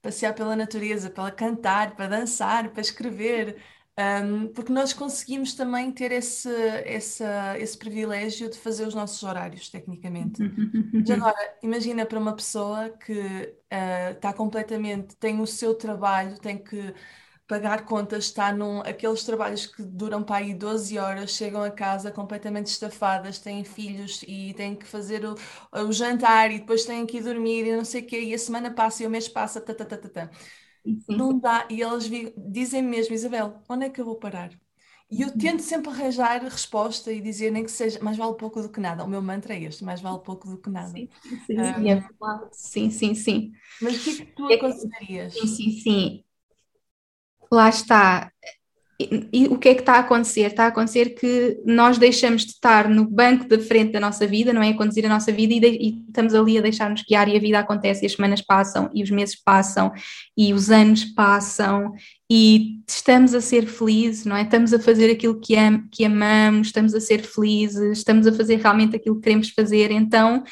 passear 0.00 0.32
pela 0.32 0.54
natureza, 0.54 1.10
para 1.10 1.32
cantar, 1.32 1.96
para 1.96 2.06
dançar, 2.06 2.70
para 2.70 2.80
escrever, 2.80 3.56
um, 3.98 4.46
porque 4.52 4.72
nós 4.72 4.92
conseguimos 4.92 5.54
também 5.54 5.90
ter 5.90 6.12
esse, 6.12 6.48
esse, 6.86 7.24
esse 7.58 7.76
privilégio 7.76 8.48
de 8.48 8.56
fazer 8.56 8.86
os 8.86 8.94
nossos 8.94 9.20
horários, 9.24 9.68
tecnicamente. 9.68 10.40
Mas 10.92 11.10
agora, 11.10 11.56
imagina 11.60 12.06
para 12.06 12.20
uma 12.20 12.36
pessoa 12.36 12.90
que 12.90 13.18
uh, 13.18 14.12
está 14.12 14.32
completamente, 14.32 15.16
tem 15.16 15.40
o 15.40 15.46
seu 15.46 15.74
trabalho, 15.74 16.38
tem 16.38 16.56
que 16.56 16.94
pagar 17.48 17.84
contas, 17.86 18.26
está 18.26 18.52
num 18.52 18.80
aqueles 18.82 19.24
trabalhos 19.24 19.66
que 19.66 19.82
duram 19.82 20.22
para 20.22 20.38
aí 20.44 20.54
12 20.54 20.98
horas, 20.98 21.32
chegam 21.32 21.62
a 21.64 21.70
casa 21.70 22.12
completamente 22.12 22.66
estafadas, 22.68 23.38
têm 23.40 23.64
filhos 23.64 24.22
e 24.28 24.54
têm 24.54 24.76
que 24.76 24.86
fazer 24.86 25.24
o, 25.24 25.34
o 25.72 25.92
jantar 25.92 26.50
e 26.52 26.60
depois 26.60 26.84
têm 26.84 27.06
que 27.06 27.18
ir 27.18 27.22
dormir 27.24 27.66
e 27.66 27.76
não 27.76 27.84
sei 27.84 28.02
o 28.02 28.06
quê, 28.06 28.20
e 28.22 28.34
a 28.34 28.38
semana 28.38 28.70
passa 28.72 29.02
e 29.02 29.06
o 29.06 29.10
mês 29.10 29.28
passa, 29.28 29.60
tá, 29.60 29.74
tá, 29.74 29.84
tá, 29.86 29.98
tá, 29.98 30.08
tá. 30.10 30.30
Não 31.08 31.38
dá. 31.38 31.66
E 31.70 31.82
elas 31.82 32.04
dizem 32.36 32.82
mesmo, 32.82 33.14
Isabel, 33.14 33.62
onde 33.68 33.86
é 33.86 33.90
que 33.90 34.00
eu 34.00 34.04
vou 34.04 34.16
parar? 34.16 34.50
E 35.10 35.22
eu 35.22 35.36
tento 35.36 35.62
sempre 35.62 35.90
arranjar 35.90 36.42
resposta 36.44 37.10
e 37.12 37.20
dizer 37.20 37.50
nem 37.50 37.64
que 37.64 37.70
seja 37.70 37.98
mais 38.02 38.16
vale 38.18 38.36
pouco 38.36 38.60
do 38.62 38.70
que 38.70 38.80
nada. 38.80 39.04
O 39.04 39.08
meu 39.08 39.22
mantra 39.22 39.54
é 39.54 39.62
este, 39.62 39.84
mais 39.84 40.00
vale 40.00 40.20
pouco 40.20 40.48
do 40.48 40.58
que 40.60 40.68
nada. 40.70 41.02
Sim, 41.06 41.08
sim, 41.22 41.38
um, 41.56 41.62
sim, 41.64 41.88
é 41.88 42.00
sim, 42.52 42.90
sim, 42.90 43.14
sim. 43.14 43.52
Mas 43.80 43.96
o 43.96 44.00
que 44.02 44.10
é 44.10 44.14
que 44.16 44.26
tu 44.34 44.46
aconselharias? 44.48 45.34
Sim, 45.34 45.46
sim, 45.46 45.70
sim. 45.80 46.24
Lá 47.50 47.68
está. 47.68 48.30
E, 49.00 49.28
e, 49.32 49.46
o 49.46 49.56
que 49.56 49.68
é 49.68 49.74
que 49.74 49.80
está 49.80 49.94
a 49.94 49.98
acontecer? 50.00 50.46
Está 50.46 50.64
a 50.64 50.68
acontecer 50.68 51.10
que 51.10 51.60
nós 51.64 51.98
deixamos 51.98 52.44
de 52.44 52.50
estar 52.50 52.88
no 52.88 53.08
banco 53.08 53.46
da 53.46 53.56
frente 53.56 53.92
da 53.92 54.00
nossa 54.00 54.26
vida, 54.26 54.52
não 54.52 54.60
é? 54.60 54.70
A 54.70 54.76
conduzir 54.76 55.06
a 55.06 55.08
nossa 55.08 55.30
vida 55.30 55.54
e, 55.54 55.60
de, 55.60 55.68
e 55.68 56.04
estamos 56.08 56.34
ali 56.34 56.58
a 56.58 56.60
deixar-nos 56.60 57.04
guiar 57.08 57.28
e 57.28 57.36
a 57.36 57.40
vida 57.40 57.60
acontece 57.60 58.02
e 58.02 58.06
as 58.06 58.12
semanas 58.12 58.42
passam 58.42 58.90
e 58.92 59.04
os 59.04 59.10
meses 59.10 59.36
passam 59.36 59.92
e 60.36 60.52
os 60.52 60.68
anos 60.68 61.04
passam 61.04 61.92
e 62.28 62.80
estamos 62.88 63.34
a 63.34 63.40
ser 63.40 63.66
felizes, 63.66 64.24
não 64.24 64.34
é? 64.34 64.42
Estamos 64.42 64.74
a 64.74 64.80
fazer 64.80 65.12
aquilo 65.12 65.40
que, 65.40 65.56
am 65.56 65.88
que 65.92 66.04
amamos, 66.04 66.66
estamos 66.66 66.92
a 66.92 67.00
ser 67.00 67.22
felizes, 67.22 67.98
estamos 67.98 68.26
a 68.26 68.32
fazer 68.32 68.56
realmente 68.56 68.96
aquilo 68.96 69.14
que 69.14 69.22
queremos 69.22 69.50
fazer, 69.50 69.92
então 69.92 70.42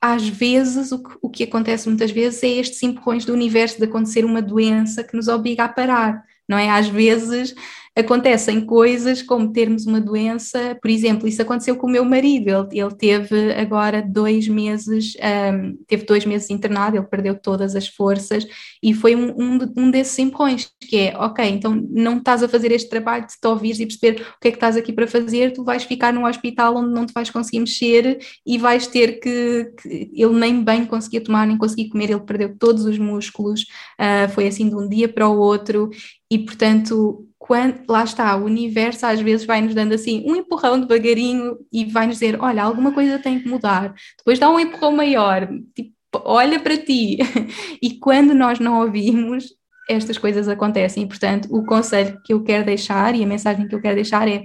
às 0.00 0.28
vezes, 0.28 0.92
o 0.92 1.02
que, 1.02 1.18
o 1.22 1.28
que 1.30 1.42
acontece 1.42 1.88
muitas 1.88 2.10
vezes 2.10 2.42
é 2.42 2.48
estes 2.48 2.82
empurrões 2.82 3.24
do 3.24 3.32
universo 3.32 3.78
de 3.78 3.84
acontecer 3.84 4.24
uma 4.24 4.40
doença 4.40 5.02
que 5.02 5.16
nos 5.16 5.26
obriga 5.26 5.64
a 5.64 5.68
parar 5.68 6.22
não 6.48 6.58
é? 6.58 6.70
Às 6.70 6.88
vezes 6.88 7.54
acontecem 7.98 8.60
coisas 8.60 9.22
como 9.22 9.52
termos 9.52 9.84
uma 9.84 10.00
doença, 10.00 10.78
por 10.80 10.88
exemplo, 10.88 11.26
isso 11.26 11.42
aconteceu 11.42 11.74
com 11.74 11.88
o 11.88 11.90
meu 11.90 12.04
marido, 12.04 12.48
ele, 12.48 12.80
ele 12.80 12.94
teve 12.94 13.52
agora 13.54 14.00
dois 14.00 14.46
meses, 14.46 15.16
um, 15.16 15.76
teve 15.84 16.04
dois 16.04 16.24
meses 16.24 16.48
internado, 16.48 16.96
ele 16.96 17.06
perdeu 17.06 17.34
todas 17.34 17.74
as 17.74 17.88
forças 17.88 18.46
e 18.80 18.94
foi 18.94 19.16
um, 19.16 19.30
um, 19.36 19.58
um 19.76 19.90
desses 19.90 20.16
empurrões, 20.20 20.70
que 20.80 20.96
é, 20.96 21.18
ok, 21.18 21.44
então 21.44 21.74
não 21.90 22.18
estás 22.18 22.40
a 22.40 22.48
fazer 22.48 22.70
este 22.70 22.88
trabalho 22.88 23.26
de 23.26 23.32
te 23.32 23.48
ouvires 23.48 23.80
e 23.80 23.86
perceber 23.86 24.22
o 24.22 24.40
que 24.40 24.46
é 24.46 24.50
que 24.52 24.56
estás 24.56 24.76
aqui 24.76 24.92
para 24.92 25.08
fazer, 25.08 25.52
tu 25.52 25.64
vais 25.64 25.82
ficar 25.82 26.12
num 26.12 26.24
hospital 26.24 26.76
onde 26.76 26.94
não 26.94 27.04
te 27.04 27.12
vais 27.12 27.30
conseguir 27.30 27.58
mexer 27.58 28.20
e 28.46 28.58
vais 28.58 28.86
ter 28.86 29.18
que, 29.18 29.72
que 29.82 30.10
ele 30.14 30.38
nem 30.38 30.62
bem 30.62 30.86
conseguia 30.86 31.20
tomar, 31.20 31.48
nem 31.48 31.58
conseguia 31.58 31.90
comer, 31.90 32.10
ele 32.10 32.20
perdeu 32.20 32.56
todos 32.56 32.84
os 32.84 32.96
músculos, 32.96 33.62
uh, 33.98 34.28
foi 34.32 34.46
assim 34.46 34.68
de 34.68 34.76
um 34.76 34.88
dia 34.88 35.08
para 35.08 35.28
o 35.28 35.36
outro 35.36 35.90
e 36.30 36.38
portanto, 36.38 37.26
quando, 37.48 37.80
lá 37.88 38.04
está, 38.04 38.36
o 38.36 38.44
universo 38.44 39.06
às 39.06 39.22
vezes 39.22 39.46
vai 39.46 39.62
nos 39.62 39.74
dando 39.74 39.94
assim 39.94 40.22
um 40.26 40.36
empurrão 40.36 40.78
devagarinho 40.78 41.56
e 41.72 41.86
vai 41.86 42.06
nos 42.06 42.16
dizer: 42.16 42.38
olha, 42.38 42.62
alguma 42.62 42.92
coisa 42.92 43.18
tem 43.18 43.40
que 43.40 43.48
mudar. 43.48 43.94
Depois 44.18 44.38
dá 44.38 44.50
um 44.50 44.60
empurrão 44.60 44.92
maior, 44.92 45.48
tipo, 45.74 45.90
olha 46.12 46.60
para 46.60 46.76
ti. 46.76 47.16
e 47.82 47.98
quando 47.98 48.34
nós 48.34 48.58
não 48.60 48.80
ouvimos, 48.82 49.46
estas 49.88 50.18
coisas 50.18 50.46
acontecem. 50.46 51.04
E, 51.04 51.06
portanto, 51.06 51.48
o 51.50 51.64
conselho 51.64 52.20
que 52.22 52.34
eu 52.34 52.44
quero 52.44 52.66
deixar 52.66 53.14
e 53.14 53.24
a 53.24 53.26
mensagem 53.26 53.66
que 53.66 53.74
eu 53.74 53.80
quero 53.80 53.94
deixar 53.94 54.28
é 54.28 54.42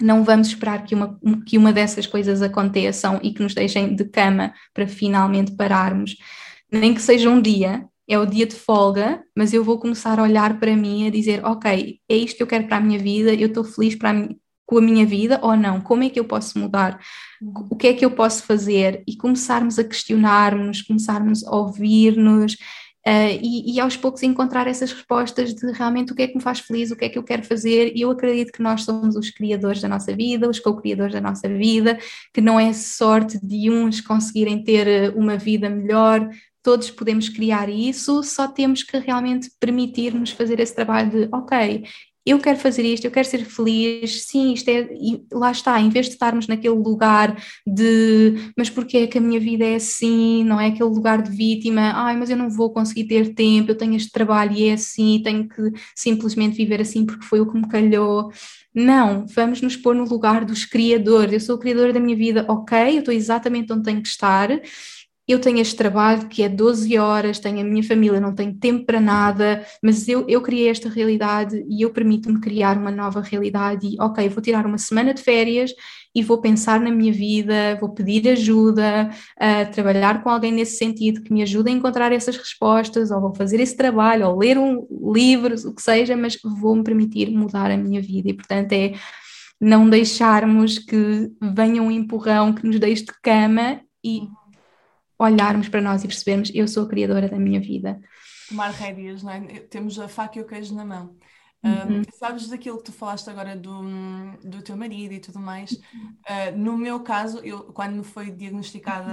não 0.00 0.24
vamos 0.24 0.48
esperar 0.48 0.84
que 0.84 0.94
uma, 0.94 1.20
que 1.46 1.58
uma 1.58 1.70
dessas 1.70 2.06
coisas 2.06 2.40
aconteçam 2.40 3.20
e 3.22 3.34
que 3.34 3.42
nos 3.42 3.54
deixem 3.54 3.94
de 3.94 4.06
cama 4.06 4.54
para 4.72 4.88
finalmente 4.88 5.52
pararmos. 5.52 6.16
Nem 6.72 6.94
que 6.94 7.02
seja 7.02 7.28
um 7.28 7.42
dia, 7.42 7.86
é 8.08 8.18
o 8.18 8.26
dia 8.26 8.46
de 8.46 8.54
folga, 8.54 9.22
mas 9.36 9.52
eu 9.52 9.62
vou 9.62 9.78
começar 9.78 10.18
a 10.18 10.22
olhar 10.22 10.58
para 10.58 10.76
mim 10.76 11.04
e 11.04 11.06
a 11.08 11.10
dizer, 11.10 11.44
ok, 11.44 12.00
é 12.08 12.16
isto 12.16 12.36
que 12.36 12.42
eu 12.42 12.46
quero 12.46 12.66
para 12.66 12.78
a 12.78 12.80
minha 12.80 12.98
vida, 12.98 13.32
eu 13.32 13.48
estou 13.48 13.64
feliz 13.64 13.94
para 13.94 14.10
a, 14.10 14.28
com 14.66 14.78
a 14.78 14.82
minha 14.82 15.06
vida 15.06 15.38
ou 15.42 15.56
não? 15.56 15.80
Como 15.80 16.02
é 16.02 16.10
que 16.10 16.18
eu 16.18 16.24
posso 16.24 16.58
mudar? 16.58 17.00
O 17.70 17.76
que 17.76 17.88
é 17.88 17.94
que 17.94 18.04
eu 18.04 18.10
posso 18.10 18.42
fazer? 18.44 19.02
E 19.06 19.16
começarmos 19.16 19.78
a 19.78 19.84
questionar-nos, 19.84 20.82
começarmos 20.82 21.44
a 21.44 21.54
ouvir-nos 21.54 22.54
uh, 23.06 23.38
e, 23.40 23.74
e, 23.74 23.80
aos 23.80 23.96
poucos 23.96 24.22
encontrar 24.22 24.66
essas 24.66 24.92
respostas 24.92 25.54
de 25.54 25.72
realmente 25.72 26.12
o 26.12 26.14
que 26.14 26.22
é 26.22 26.28
que 26.28 26.36
me 26.36 26.42
faz 26.42 26.60
feliz, 26.60 26.90
o 26.90 26.96
que 26.96 27.04
é 27.04 27.08
que 27.08 27.18
eu 27.18 27.22
quero 27.22 27.44
fazer. 27.44 27.92
E 27.94 28.02
eu 28.02 28.10
acredito 28.10 28.52
que 28.52 28.62
nós 28.62 28.82
somos 28.82 29.16
os 29.16 29.30
criadores 29.30 29.80
da 29.80 29.88
nossa 29.88 30.14
vida, 30.14 30.48
os 30.48 30.60
co-criadores 30.60 31.12
da 31.12 31.20
nossa 31.20 31.48
vida, 31.48 31.98
que 32.32 32.40
não 32.40 32.58
é 32.58 32.72
sorte 32.72 33.38
de 33.44 33.70
uns 33.70 34.00
conseguirem 34.00 34.62
ter 34.62 34.86
eh, 34.86 35.08
uma 35.10 35.36
vida 35.36 35.68
melhor, 35.68 36.28
todos 36.62 36.90
podemos 36.90 37.28
criar 37.28 37.68
isso, 37.68 38.22
só 38.22 38.46
temos 38.48 38.82
que 38.82 38.98
realmente 38.98 39.50
permitir-nos 39.58 40.30
fazer 40.30 40.60
esse 40.60 40.74
trabalho 40.74 41.10
de, 41.10 41.28
ok, 41.32 41.84
eu 42.24 42.38
quero 42.38 42.58
fazer 42.58 42.84
isto, 42.84 43.04
eu 43.04 43.10
quero 43.10 43.26
ser 43.26 43.44
feliz, 43.44 44.26
sim, 44.26 44.52
isto 44.52 44.68
é, 44.68 44.88
e 44.92 45.24
lá 45.32 45.50
está, 45.50 45.80
em 45.80 45.88
vez 45.88 46.06
de 46.06 46.12
estarmos 46.12 46.46
naquele 46.46 46.74
lugar 46.74 47.36
de, 47.66 48.52
mas 48.56 48.70
porquê 48.70 48.98
é 48.98 49.06
que 49.08 49.18
a 49.18 49.20
minha 49.20 49.40
vida 49.40 49.64
é 49.64 49.74
assim, 49.74 50.44
não 50.44 50.60
é 50.60 50.68
aquele 50.68 50.88
lugar 50.88 51.20
de 51.20 51.30
vítima, 51.36 51.92
ai, 51.94 52.16
mas 52.16 52.30
eu 52.30 52.36
não 52.36 52.48
vou 52.48 52.72
conseguir 52.72 53.04
ter 53.04 53.34
tempo, 53.34 53.72
eu 53.72 53.76
tenho 53.76 53.96
este 53.96 54.12
trabalho 54.12 54.52
e 54.52 54.68
é 54.68 54.74
assim, 54.74 55.20
tenho 55.24 55.48
que 55.48 55.72
simplesmente 55.96 56.56
viver 56.56 56.80
assim 56.80 57.04
porque 57.04 57.24
foi 57.24 57.40
o 57.40 57.50
que 57.50 57.58
me 57.58 57.68
calhou. 57.68 58.30
Não, 58.74 59.26
vamos 59.26 59.60
nos 59.60 59.76
pôr 59.76 59.94
no 59.94 60.04
lugar 60.04 60.44
dos 60.44 60.64
criadores, 60.64 61.32
eu 61.32 61.40
sou 61.40 61.56
o 61.56 61.58
criador 61.58 61.92
da 61.92 62.00
minha 62.00 62.16
vida, 62.16 62.46
ok, 62.48 62.94
eu 62.94 63.00
estou 63.00 63.12
exatamente 63.12 63.72
onde 63.72 63.82
tenho 63.82 64.00
que 64.00 64.08
estar, 64.08 64.48
eu 65.32 65.40
tenho 65.40 65.58
este 65.58 65.76
trabalho 65.76 66.28
que 66.28 66.42
é 66.42 66.48
12 66.48 66.96
horas, 66.98 67.38
tenho 67.38 67.60
a 67.60 67.64
minha 67.64 67.82
família, 67.82 68.20
não 68.20 68.34
tenho 68.34 68.54
tempo 68.54 68.86
para 68.86 69.00
nada, 69.00 69.64
mas 69.82 70.06
eu, 70.08 70.24
eu 70.28 70.40
criei 70.40 70.68
esta 70.68 70.88
realidade 70.88 71.64
e 71.68 71.82
eu 71.82 71.90
permito-me 71.90 72.40
criar 72.40 72.76
uma 72.76 72.90
nova 72.90 73.20
realidade 73.20 73.86
e, 73.86 74.00
ok, 74.00 74.28
vou 74.28 74.42
tirar 74.42 74.66
uma 74.66 74.78
semana 74.78 75.12
de 75.12 75.22
férias 75.22 75.72
e 76.14 76.22
vou 76.22 76.40
pensar 76.40 76.78
na 76.78 76.90
minha 76.90 77.12
vida, 77.12 77.76
vou 77.80 77.88
pedir 77.88 78.28
ajuda, 78.28 79.10
trabalhar 79.72 80.22
com 80.22 80.28
alguém 80.28 80.52
nesse 80.52 80.76
sentido 80.76 81.22
que 81.22 81.32
me 81.32 81.42
ajude 81.42 81.70
a 81.70 81.72
encontrar 81.72 82.12
essas 82.12 82.36
respostas, 82.36 83.10
ou 83.10 83.20
vou 83.20 83.34
fazer 83.34 83.60
esse 83.60 83.76
trabalho, 83.76 84.28
ou 84.28 84.38
ler 84.38 84.58
um 84.58 84.86
livro, 85.12 85.54
o 85.68 85.74
que 85.74 85.82
seja, 85.82 86.16
mas 86.16 86.38
vou-me 86.60 86.84
permitir 86.84 87.30
mudar 87.30 87.70
a 87.70 87.76
minha 87.76 88.00
vida 88.00 88.28
e, 88.28 88.34
portanto, 88.34 88.72
é 88.72 88.92
não 89.60 89.88
deixarmos 89.88 90.78
que 90.78 91.30
venha 91.40 91.82
um 91.82 91.90
empurrão 91.90 92.52
que 92.52 92.66
nos 92.66 92.78
deixe 92.78 93.04
de 93.04 93.12
cama 93.22 93.80
e 94.04 94.22
olharmos 95.22 95.68
para 95.68 95.80
nós 95.80 96.04
e 96.04 96.08
percebermos 96.08 96.50
eu 96.54 96.66
sou 96.68 96.84
a 96.84 96.88
criadora 96.88 97.28
da 97.28 97.38
minha 97.38 97.60
vida. 97.60 98.00
Tomar 98.48 98.70
rédeas, 98.70 99.22
não 99.22 99.32
é? 99.32 99.40
Temos 99.60 99.98
a 99.98 100.08
faca 100.08 100.38
e 100.38 100.42
o 100.42 100.46
queijo 100.46 100.74
na 100.74 100.84
mão. 100.84 101.16
Uhum. 101.64 102.00
Um, 102.00 102.02
sabes 102.18 102.48
daquilo 102.48 102.78
que 102.78 102.84
tu 102.84 102.92
falaste 102.92 103.30
agora 103.30 103.54
do, 103.54 103.82
do 104.42 104.62
teu 104.62 104.76
marido 104.76 105.14
e 105.14 105.20
tudo 105.20 105.38
mais? 105.38 105.70
Uh, 105.70 106.56
no 106.56 106.76
meu 106.76 107.00
caso, 107.00 107.38
eu, 107.38 107.72
quando 107.72 107.94
me 107.94 108.04
foi 108.04 108.32
diagnosticada 108.32 109.12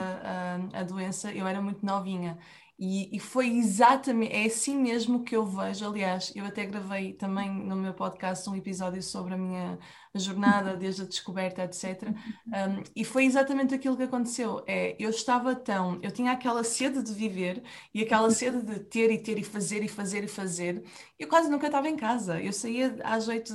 a, 0.73 0.79
a 0.79 0.83
doença, 0.83 1.31
eu 1.31 1.47
era 1.47 1.61
muito 1.61 1.85
novinha 1.85 2.37
e, 2.79 3.13
e, 3.13 3.19
foi 3.19 3.49
exatamente, 3.57 4.33
é 4.33 4.45
assim 4.45 4.77
mesmo 4.81 5.21
que 5.21 5.35
eu 5.35 5.45
vejo. 5.45 5.85
Aliás, 5.85 6.31
eu 6.33 6.45
até 6.45 6.65
gravei 6.65 7.11
também 7.11 7.51
no 7.51 7.75
meu 7.75 7.93
podcast 7.93 8.49
um 8.49 8.55
episódio 8.55 9.03
sobre 9.03 9.33
a 9.33 9.37
minha 9.37 9.77
jornada, 10.15 10.75
desde 10.75 11.03
a 11.03 11.05
descoberta, 11.05 11.63
etc. 11.63 12.03
Um, 12.47 12.83
e 12.95 13.05
foi 13.05 13.25
exatamente 13.25 13.75
aquilo 13.75 13.95
que 13.95 14.03
aconteceu. 14.03 14.63
É, 14.65 14.95
eu 14.99 15.09
estava 15.09 15.55
tão, 15.55 15.99
eu 16.01 16.11
tinha 16.11 16.31
aquela 16.31 16.63
sede 16.63 17.03
de 17.03 17.13
viver 17.13 17.61
e 17.93 18.01
aquela 18.01 18.31
sede 18.31 18.61
de 18.63 18.79
ter 18.79 19.11
e 19.11 19.19
ter 19.19 19.37
e 19.37 19.43
fazer 19.43 19.83
e 19.83 19.87
fazer 19.87 20.23
e 20.23 20.27
fazer. 20.27 20.83
Eu 21.17 21.27
quase 21.27 21.49
nunca 21.49 21.67
estava 21.67 21.87
em 21.87 21.95
casa. 21.95 22.41
Eu 22.41 22.51
saía 22.51 22.97
às 23.03 23.27
oito 23.27 23.53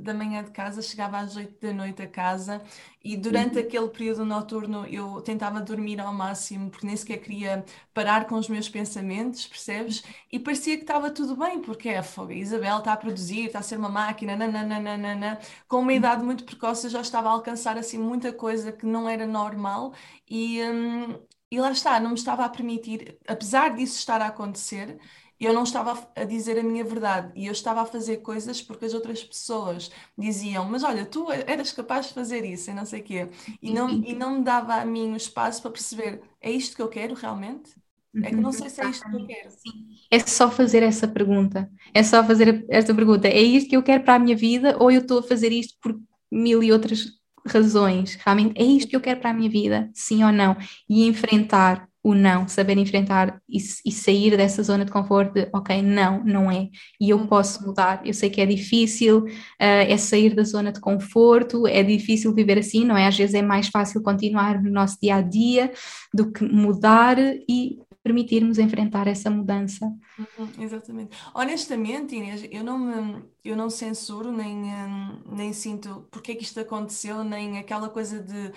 da 0.00 0.14
manhã 0.14 0.44
de 0.44 0.50
casa, 0.52 0.80
chegava 0.80 1.18
às 1.18 1.34
oito 1.36 1.58
da 1.60 1.72
noite 1.72 2.02
a 2.02 2.06
casa 2.06 2.62
e 3.06 3.16
durante 3.16 3.54
uhum. 3.56 3.62
aquele 3.62 3.88
período 3.88 4.24
noturno 4.24 4.84
eu 4.86 5.20
tentava 5.22 5.60
dormir 5.60 6.00
ao 6.00 6.12
máximo, 6.12 6.68
porque 6.70 6.84
nem 6.84 6.96
sequer 6.96 7.18
queria 7.18 7.64
parar 7.94 8.26
com 8.26 8.34
os 8.34 8.48
meus 8.48 8.68
pensamentos, 8.68 9.46
percebes? 9.46 10.02
E 10.30 10.40
parecia 10.40 10.76
que 10.76 10.82
estava 10.82 11.08
tudo 11.08 11.36
bem, 11.36 11.60
porque 11.60 11.88
é 11.88 12.02
fogo, 12.02 12.32
a 12.32 12.34
Isabel 12.34 12.78
está 12.78 12.92
a 12.94 12.96
produzir, 12.96 13.46
está 13.46 13.60
a 13.60 13.62
ser 13.62 13.78
uma 13.78 13.88
máquina, 13.88 14.36
nananana, 14.36 15.38
com 15.68 15.78
uma 15.78 15.94
idade 15.96 16.22
muito 16.24 16.44
precoce 16.44 16.86
eu 16.86 16.90
já 16.90 17.00
estava 17.00 17.28
a 17.28 17.32
alcançar 17.32 17.76
assim 17.78 17.98
muita 17.98 18.32
coisa 18.32 18.72
que 18.72 18.86
não 18.86 19.08
era 19.08 19.26
normal 19.26 19.92
e, 20.28 20.62
hum, 20.62 21.18
e 21.50 21.60
lá 21.60 21.70
está, 21.72 21.98
não 22.00 22.10
me 22.10 22.16
estava 22.16 22.44
a 22.44 22.48
permitir, 22.48 23.18
apesar 23.26 23.74
disso 23.76 23.98
estar 23.98 24.20
a 24.20 24.26
acontecer, 24.28 24.98
eu 25.38 25.52
não 25.52 25.62
estava 25.64 26.10
a 26.16 26.24
dizer 26.24 26.58
a 26.58 26.62
minha 26.62 26.82
verdade 26.84 27.32
e 27.38 27.46
eu 27.46 27.52
estava 27.52 27.82
a 27.82 27.86
fazer 27.86 28.18
coisas 28.18 28.60
porque 28.62 28.86
as 28.86 28.94
outras 28.94 29.22
pessoas 29.22 29.90
diziam, 30.16 30.64
mas 30.64 30.82
olha, 30.82 31.04
tu 31.06 31.30
eras 31.30 31.72
capaz 31.72 32.06
de 32.08 32.14
fazer 32.14 32.44
isso 32.44 32.70
e 32.70 32.74
não 32.74 32.86
sei 32.86 33.00
o 33.00 33.04
quê. 33.04 33.28
E 33.60 33.70
não, 33.70 34.00
e 34.02 34.14
não 34.14 34.38
me 34.38 34.44
dava 34.44 34.74
a 34.76 34.84
mim 34.84 35.12
o 35.12 35.16
espaço 35.16 35.60
para 35.62 35.70
perceber, 35.70 36.22
é 36.40 36.50
isto 36.50 36.74
que 36.76 36.82
eu 36.82 36.88
quero 36.88 37.14
realmente? 37.14 37.74
É 38.22 38.30
que 38.30 38.36
não 38.36 38.52
sei 38.52 38.70
se 38.70 38.80
é 38.80 38.88
isto 38.88 39.08
que 39.08 39.16
eu 39.16 39.26
quero. 39.26 39.50
Sim. 39.50 39.86
É 40.10 40.18
só 40.20 40.50
fazer 40.50 40.82
essa 40.82 41.06
pergunta. 41.06 41.70
É 41.92 42.02
só 42.02 42.24
fazer 42.24 42.64
esta 42.68 42.94
pergunta. 42.94 43.28
É 43.28 43.40
isto 43.40 43.68
que 43.68 43.76
eu 43.76 43.82
quero 43.82 44.04
para 44.04 44.14
a 44.14 44.18
minha 44.18 44.36
vida 44.36 44.76
ou 44.78 44.90
eu 44.90 45.00
estou 45.00 45.18
a 45.18 45.22
fazer 45.22 45.52
isto 45.52 45.74
por 45.80 45.98
mil 46.30 46.62
e 46.62 46.72
outras 46.72 47.06
razões? 47.46 48.14
Realmente 48.14 48.60
é 48.60 48.64
isto 48.64 48.88
que 48.88 48.96
eu 48.96 49.00
quero 49.00 49.20
para 49.20 49.30
a 49.30 49.34
minha 49.34 49.50
vida? 49.50 49.90
Sim 49.94 50.24
ou 50.24 50.32
não? 50.32 50.56
E 50.88 51.06
enfrentar 51.06 51.88
o 52.06 52.14
não, 52.14 52.46
saber 52.46 52.78
enfrentar 52.78 53.42
e, 53.48 53.58
e, 53.84 53.90
sair 53.90 54.36
dessa 54.36 54.62
zona 54.62 54.84
de 54.84 54.92
conforto 54.92 55.34
de, 55.34 55.48
ok, 55.52 55.82
não, 55.82 56.22
não 56.22 56.48
é, 56.48 56.68
e 57.00 57.10
eu 57.10 57.26
posso 57.26 57.66
mudar. 57.66 58.00
Eu 58.06 58.14
sei 58.14 58.30
que 58.30 58.40
é 58.40 58.46
difícil, 58.46 59.24
uh, 59.24 59.26
é 59.58 59.96
sair 59.96 60.32
da 60.32 60.44
zona 60.44 60.70
de 60.70 60.78
conforto, 60.80 61.66
é 61.66 61.82
difícil 61.82 62.32
viver 62.32 62.58
assim, 62.58 62.84
não 62.84 62.96
é? 62.96 63.08
Às 63.08 63.16
vezes 63.16 63.34
é 63.34 63.42
mais 63.42 63.66
fácil 63.66 64.00
continuar 64.04 64.62
no 64.62 64.70
nosso 64.70 64.96
dia 65.02 65.16
a 65.16 65.20
dia 65.20 65.72
do 66.14 66.30
que 66.30 66.44
mudar 66.44 67.18
e 67.18 67.76
permitirmos 68.06 68.58
enfrentar 68.58 69.06
essa 69.08 69.30
mudança. 69.30 69.86
Uhum, 70.18 70.50
exatamente. 70.62 71.14
Honestamente, 71.34 72.14
Inês, 72.16 72.42
eu 72.50 72.64
não 72.64 72.78
me, 72.78 73.30
eu 73.44 73.54
não 73.54 73.68
censuro 73.68 74.32
nem, 74.32 74.56
hum, 74.64 75.22
nem 75.26 75.52
sinto 75.52 76.08
porque 76.10 76.32
é 76.32 76.34
que 76.34 76.42
isto 76.42 76.58
aconteceu, 76.58 77.22
nem 77.22 77.58
aquela 77.58 77.90
coisa 77.90 78.22
de 78.22 78.50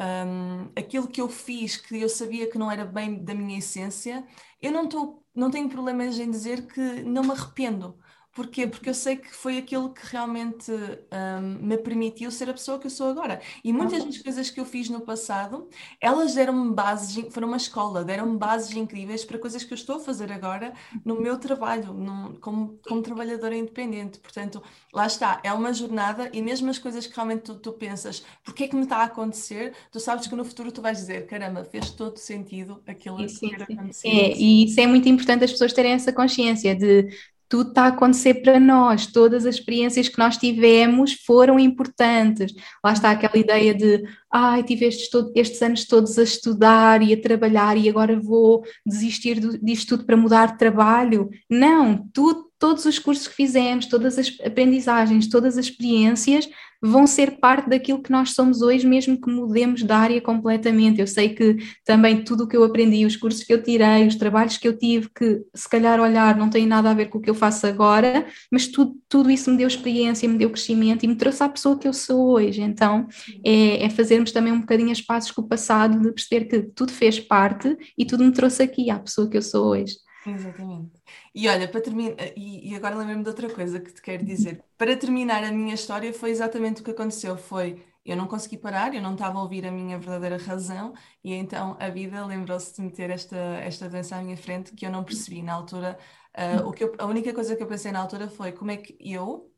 um, 0.00 0.70
aquilo 0.76 1.08
que 1.08 1.20
eu 1.20 1.28
fiz 1.28 1.76
que 1.76 2.00
eu 2.00 2.08
sabia 2.08 2.50
que 2.50 2.58
não 2.58 2.70
era 2.70 2.84
bem 2.84 3.22
da 3.24 3.34
minha 3.34 3.58
essência, 3.58 4.26
eu 4.60 4.72
não, 4.72 4.88
tô, 4.88 5.22
não 5.34 5.50
tenho 5.50 5.68
problemas 5.68 6.18
em 6.18 6.30
dizer 6.30 6.66
que 6.66 6.80
não 7.04 7.22
me 7.24 7.30
arrependo. 7.32 7.98
Porquê? 8.34 8.66
Porque 8.66 8.90
eu 8.90 8.94
sei 8.94 9.16
que 9.16 9.32
foi 9.32 9.58
aquilo 9.58 9.94
que 9.94 10.04
realmente 10.06 10.72
um, 10.72 11.66
me 11.66 11.78
permitiu 11.78 12.32
ser 12.32 12.50
a 12.50 12.52
pessoa 12.52 12.80
que 12.80 12.86
eu 12.88 12.90
sou 12.90 13.08
agora. 13.08 13.40
E 13.62 13.72
muitas 13.72 14.04
das 14.04 14.18
coisas 14.18 14.50
que 14.50 14.58
eu 14.58 14.64
fiz 14.64 14.88
no 14.88 15.02
passado, 15.02 15.68
elas 16.00 16.34
deram-me 16.34 16.74
bases, 16.74 17.32
foram 17.32 17.46
uma 17.46 17.56
escola, 17.56 18.04
deram-me 18.04 18.36
bases 18.36 18.76
incríveis 18.76 19.24
para 19.24 19.38
coisas 19.38 19.62
que 19.62 19.72
eu 19.72 19.76
estou 19.76 19.96
a 19.96 20.00
fazer 20.00 20.32
agora 20.32 20.74
no 21.04 21.20
meu 21.20 21.38
trabalho, 21.38 21.92
no, 21.94 22.36
como, 22.40 22.76
como 22.88 23.02
trabalhadora 23.02 23.56
independente. 23.56 24.18
Portanto, 24.18 24.60
lá 24.92 25.06
está, 25.06 25.40
é 25.44 25.52
uma 25.52 25.72
jornada 25.72 26.28
e 26.32 26.42
mesmo 26.42 26.68
as 26.70 26.78
coisas 26.78 27.06
que 27.06 27.14
realmente 27.14 27.42
tu, 27.42 27.54
tu 27.54 27.72
pensas, 27.74 28.24
porque 28.42 28.64
é 28.64 28.68
que 28.68 28.74
me 28.74 28.82
está 28.82 28.98
a 28.98 29.04
acontecer, 29.04 29.74
tu 29.92 30.00
sabes 30.00 30.26
que 30.26 30.34
no 30.34 30.44
futuro 30.44 30.72
tu 30.72 30.82
vais 30.82 30.98
dizer, 30.98 31.26
caramba, 31.26 31.64
fez 31.64 31.90
todo 31.90 32.18
sentido 32.18 32.82
aquilo 32.86 33.28
sim, 33.28 33.50
que 33.50 33.56
ter 33.56 33.62
acontecido. 33.62 34.10
É, 34.10 34.36
e 34.36 34.64
isso 34.64 34.80
é 34.80 34.86
muito 34.86 35.08
importante 35.08 35.44
as 35.44 35.52
pessoas 35.52 35.72
terem 35.72 35.92
essa 35.92 36.12
consciência 36.12 36.74
de 36.74 37.08
tudo 37.54 37.68
está 37.68 37.84
a 37.84 37.86
acontecer 37.86 38.42
para 38.42 38.58
nós, 38.58 39.06
todas 39.06 39.46
as 39.46 39.54
experiências 39.54 40.08
que 40.08 40.18
nós 40.18 40.36
tivemos 40.36 41.12
foram 41.24 41.56
importantes. 41.56 42.52
Lá 42.84 42.92
está 42.92 43.12
aquela 43.12 43.38
ideia 43.38 43.72
de, 43.72 44.02
ai, 44.28 44.64
tive 44.64 44.86
estes, 44.86 45.08
estes 45.36 45.62
anos 45.62 45.84
todos 45.84 46.18
a 46.18 46.24
estudar 46.24 47.00
e 47.00 47.12
a 47.12 47.22
trabalhar 47.22 47.76
e 47.76 47.88
agora 47.88 48.18
vou 48.18 48.64
desistir 48.84 49.38
do, 49.38 49.56
disto 49.56 49.90
tudo 49.90 50.04
para 50.04 50.16
mudar 50.16 50.46
de 50.46 50.58
trabalho. 50.58 51.30
Não, 51.48 52.08
tudo, 52.12 52.50
todos 52.64 52.86
os 52.86 52.98
cursos 52.98 53.28
que 53.28 53.34
fizemos, 53.34 53.84
todas 53.84 54.18
as 54.18 54.34
aprendizagens, 54.42 55.28
todas 55.28 55.58
as 55.58 55.66
experiências 55.66 56.48
vão 56.80 57.06
ser 57.06 57.32
parte 57.32 57.68
daquilo 57.68 58.02
que 58.02 58.10
nós 58.10 58.30
somos 58.30 58.62
hoje, 58.62 58.86
mesmo 58.86 59.20
que 59.20 59.30
mudemos 59.30 59.82
de 59.82 59.92
área 59.92 60.18
completamente. 60.18 60.98
Eu 60.98 61.06
sei 61.06 61.34
que 61.34 61.58
também 61.84 62.24
tudo 62.24 62.44
o 62.44 62.48
que 62.48 62.56
eu 62.56 62.64
aprendi, 62.64 63.04
os 63.04 63.18
cursos 63.18 63.44
que 63.44 63.52
eu 63.52 63.62
tirei, 63.62 64.06
os 64.06 64.16
trabalhos 64.16 64.56
que 64.56 64.66
eu 64.66 64.78
tive, 64.78 65.10
que 65.14 65.42
se 65.54 65.68
calhar 65.68 66.00
olhar 66.00 66.38
não 66.38 66.48
tem 66.48 66.66
nada 66.66 66.90
a 66.90 66.94
ver 66.94 67.10
com 67.10 67.18
o 67.18 67.20
que 67.20 67.28
eu 67.28 67.34
faço 67.34 67.66
agora, 67.66 68.26
mas 68.50 68.66
tudo, 68.66 68.96
tudo 69.10 69.30
isso 69.30 69.50
me 69.50 69.58
deu 69.58 69.68
experiência, 69.68 70.26
me 70.26 70.38
deu 70.38 70.48
crescimento 70.48 71.04
e 71.04 71.06
me 71.06 71.16
trouxe 71.16 71.42
à 71.42 71.48
pessoa 71.50 71.78
que 71.78 71.86
eu 71.86 71.92
sou 71.92 72.30
hoje. 72.30 72.62
Então 72.62 73.06
é, 73.44 73.84
é 73.84 73.90
fazermos 73.90 74.32
também 74.32 74.54
um 74.54 74.60
bocadinho 74.60 74.90
as 74.90 75.30
com 75.30 75.42
o 75.42 75.46
passado, 75.46 76.00
de 76.00 76.12
perceber 76.12 76.46
que 76.46 76.62
tudo 76.74 76.92
fez 76.92 77.20
parte 77.20 77.76
e 77.98 78.06
tudo 78.06 78.24
me 78.24 78.32
trouxe 78.32 78.62
aqui 78.62 78.88
à 78.88 78.98
pessoa 78.98 79.28
que 79.28 79.36
eu 79.36 79.42
sou 79.42 79.66
hoje. 79.66 79.96
Exatamente. 80.26 80.90
E 81.34 81.48
olha, 81.48 81.66
para 81.66 81.80
terminar, 81.80 82.14
e, 82.36 82.70
e 82.70 82.74
agora 82.76 82.94
lembro-me 82.94 83.22
de 83.22 83.28
outra 83.28 83.52
coisa 83.52 83.80
que 83.80 83.92
te 83.92 84.00
quero 84.00 84.24
dizer. 84.24 84.62
Para 84.78 84.96
terminar 84.96 85.42
a 85.42 85.50
minha 85.50 85.74
história, 85.74 86.12
foi 86.12 86.30
exatamente 86.30 86.80
o 86.80 86.84
que 86.84 86.92
aconteceu. 86.92 87.36
Foi 87.36 87.82
eu 88.04 88.16
não 88.16 88.26
consegui 88.26 88.58
parar, 88.58 88.94
eu 88.94 89.00
não 89.00 89.14
estava 89.14 89.38
a 89.38 89.42
ouvir 89.42 89.66
a 89.66 89.70
minha 89.70 89.98
verdadeira 89.98 90.36
razão, 90.36 90.92
e 91.22 91.32
então 91.32 91.76
a 91.80 91.88
vida 91.88 92.24
lembrou-se 92.26 92.74
de 92.74 92.82
meter 92.82 93.08
esta, 93.10 93.36
esta 93.36 93.88
doença 93.88 94.16
à 94.16 94.22
minha 94.22 94.36
frente 94.36 94.72
que 94.74 94.84
eu 94.84 94.90
não 94.90 95.02
percebi 95.02 95.42
na 95.42 95.54
altura. 95.54 95.98
Uh, 96.36 96.68
o 96.68 96.72
que 96.72 96.84
eu, 96.84 96.94
a 96.98 97.06
única 97.06 97.32
coisa 97.32 97.56
que 97.56 97.62
eu 97.62 97.66
pensei 97.66 97.92
na 97.92 98.00
altura 98.00 98.28
foi 98.28 98.52
como 98.52 98.70
é 98.70 98.76
que 98.76 98.96
eu, 99.00 99.50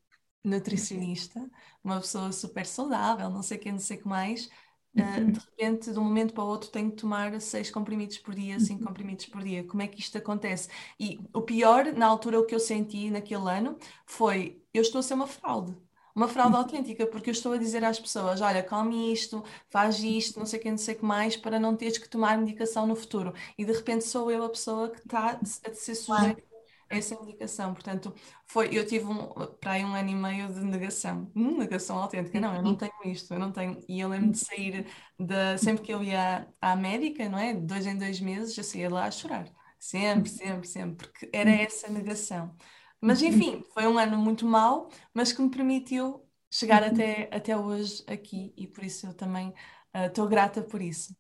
nutricionista, 0.45 1.41
uma 1.83 2.01
pessoa 2.01 2.31
super 2.31 2.67
saudável, 2.67 3.29
não 3.31 3.43
sei 3.43 3.57
o 3.57 3.61
que, 3.61 3.73
não 3.73 3.81
sei 3.81 3.97
o 3.97 4.03
que 4.03 4.09
mais, 4.09 4.49
Uh, 4.97 5.31
de 5.31 5.39
repente, 5.39 5.93
de 5.93 5.99
um 5.99 6.05
momento 6.05 6.33
para 6.33 6.45
o 6.45 6.47
outro, 6.47 6.71
tenho 6.71 6.91
que 6.91 6.97
tomar 6.97 7.39
seis 7.41 7.71
comprimidos 7.71 8.19
por 8.19 8.35
dia, 8.35 8.59
cinco 8.59 8.81
uhum. 8.81 8.87
comprimidos 8.89 9.27
por 9.27 9.43
dia. 9.43 9.65
Como 9.65 9.83
é 9.83 9.87
que 9.87 10.01
isto 10.01 10.17
acontece? 10.17 10.69
E 10.99 11.21
o 11.33 11.43
pior, 11.43 11.93
na 11.93 12.07
altura, 12.07 12.41
o 12.41 12.47
que 12.47 12.55
eu 12.55 12.61
senti 12.61 13.11
naquele 13.11 13.49
ano 13.51 13.77
foi: 14.07 14.63
eu 14.73 14.83
estou 14.83 15.01
a 15.01 15.03
ser 15.03 15.15
uma 15.15 15.27
fraude. 15.27 15.77
Uma 16.15 16.29
fraude 16.29 16.55
uhum. 16.55 16.63
autêntica, 16.63 17.07
porque 17.07 17.29
eu 17.29 17.33
estou 17.33 17.53
a 17.53 17.59
dizer 17.59 17.85
às 17.85 18.01
pessoas: 18.01 18.41
olha, 18.41 18.63
come 18.63 19.13
isto, 19.13 19.45
faz 19.69 20.03
isto, 20.03 20.39
não 20.39 20.47
sei 20.47 20.59
o 20.59 20.63
que, 20.63 20.71
não 20.71 20.79
sei 20.79 20.95
o 20.95 20.99
que 20.99 21.05
mais, 21.05 21.37
para 21.37 21.61
não 21.61 21.77
teres 21.77 21.99
que 21.99 22.09
tomar 22.09 22.39
medicação 22.39 22.87
no 22.87 22.97
futuro. 22.97 23.35
E 23.59 23.65
de 23.65 23.73
repente 23.73 24.05
sou 24.05 24.31
eu 24.31 24.45
a 24.45 24.49
pessoa 24.49 24.89
que 24.91 25.01
está 25.01 25.39
a 25.43 25.75
ser 25.75 25.95
sujeita 25.95 26.56
essa 26.89 27.15
indicação. 27.15 27.75
Portanto, 27.75 28.15
foi, 28.47 28.69
eu 28.77 28.87
tive 28.87 29.07
um, 29.07 29.29
para 29.61 29.73
aí 29.73 29.85
um 29.85 29.95
ano 29.95 30.09
e 30.11 30.15
meio 30.15 30.53
de 30.53 30.61
negação, 30.61 31.31
hum, 31.35 31.59
negação 31.59 31.99
autêntica. 31.99 32.41
Não, 32.41 32.55
eu 32.57 32.63
não 32.63 32.77
tenho 32.77 32.93
isto, 33.05 33.33
eu 33.35 33.39
não 33.39 33.53
tenho. 33.53 33.81
E 33.89 34.01
eu 34.01 34.09
lembro 34.09 34.31
de 34.33 34.39
sair 34.39 34.87
de, 35.19 35.59
sempre 35.59 35.83
que 35.85 35.93
eu 35.93 36.03
ia 36.03 36.49
à 36.61 36.77
médica, 36.77 37.29
não 37.29 37.39
é? 37.39 37.53
De 37.55 37.61
dois 37.61 37.87
em 37.87 37.97
dois 37.99 38.21
meses, 38.21 38.57
eu 38.57 38.65
saía 38.65 38.91
lá 38.91 39.07
a 39.07 39.11
chorar. 39.11 39.49
Sempre, 39.79 40.31
sempre, 40.31 40.67
sempre, 40.67 41.07
porque 41.07 41.31
era 41.33 41.51
essa 41.51 41.89
negação. 41.89 42.55
Mas 43.01 43.23
enfim, 43.23 43.63
foi 43.75 43.87
um 43.87 43.99
ano 43.99 44.17
muito 44.19 44.47
mau, 44.47 44.89
mas 45.15 45.33
que 45.33 45.43
me 45.43 45.51
permitiu 45.51 46.27
chegar 46.51 46.83
até, 46.83 47.29
até 47.33 47.57
hoje 47.57 48.03
aqui 48.07 48.53
e 48.57 48.67
por 48.67 48.85
isso 48.85 49.07
eu 49.07 49.15
também 49.15 49.53
estou 49.95 50.25
uh, 50.27 50.29
grata 50.29 50.63
por 50.63 50.81
isso. 50.83 51.15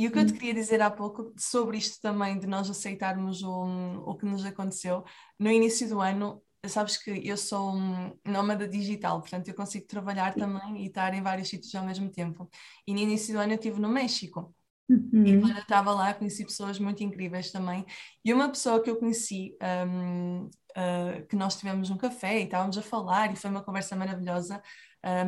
E 0.00 0.06
o 0.06 0.10
que 0.10 0.18
eu 0.18 0.26
te 0.26 0.32
queria 0.32 0.54
dizer 0.54 0.80
há 0.80 0.90
pouco 0.90 1.30
sobre 1.36 1.76
isto 1.76 2.00
também, 2.00 2.38
de 2.38 2.46
nós 2.46 2.70
aceitarmos 2.70 3.42
o, 3.42 4.02
o 4.06 4.16
que 4.16 4.24
nos 4.24 4.46
aconteceu, 4.46 5.04
no 5.38 5.50
início 5.50 5.86
do 5.90 6.00
ano, 6.00 6.42
sabes 6.66 6.96
que 6.96 7.10
eu 7.22 7.36
sou 7.36 7.74
um 7.74 8.18
nómada 8.24 8.66
digital, 8.66 9.20
portanto 9.20 9.48
eu 9.48 9.54
consigo 9.54 9.86
trabalhar 9.86 10.32
também 10.32 10.82
e 10.82 10.86
estar 10.86 11.12
em 11.12 11.20
vários 11.20 11.50
sítios 11.50 11.74
ao 11.74 11.84
mesmo 11.84 12.10
tempo. 12.10 12.48
E 12.86 12.94
no 12.94 12.98
início 12.98 13.34
do 13.34 13.40
ano 13.40 13.52
eu 13.52 13.56
estive 13.56 13.78
no 13.78 13.90
México. 13.90 14.54
Uhum. 14.88 15.26
E 15.26 15.38
quando 15.38 15.56
eu 15.56 15.62
estava 15.62 15.92
lá, 15.92 16.14
conheci 16.14 16.46
pessoas 16.46 16.78
muito 16.78 17.04
incríveis 17.04 17.52
também. 17.52 17.84
E 18.24 18.32
uma 18.32 18.48
pessoa 18.48 18.82
que 18.82 18.88
eu 18.88 18.96
conheci, 18.96 19.54
um, 19.86 20.46
uh, 20.46 20.50
ah, 20.76 21.22
que 21.28 21.36
nós 21.36 21.56
tivemos 21.56 21.90
um 21.90 21.98
café 21.98 22.40
e 22.40 22.44
estávamos 22.44 22.78
a 22.78 22.82
falar, 22.82 23.34
e 23.34 23.36
foi 23.36 23.50
uma 23.50 23.62
conversa 23.62 23.94
maravilhosa, 23.94 24.62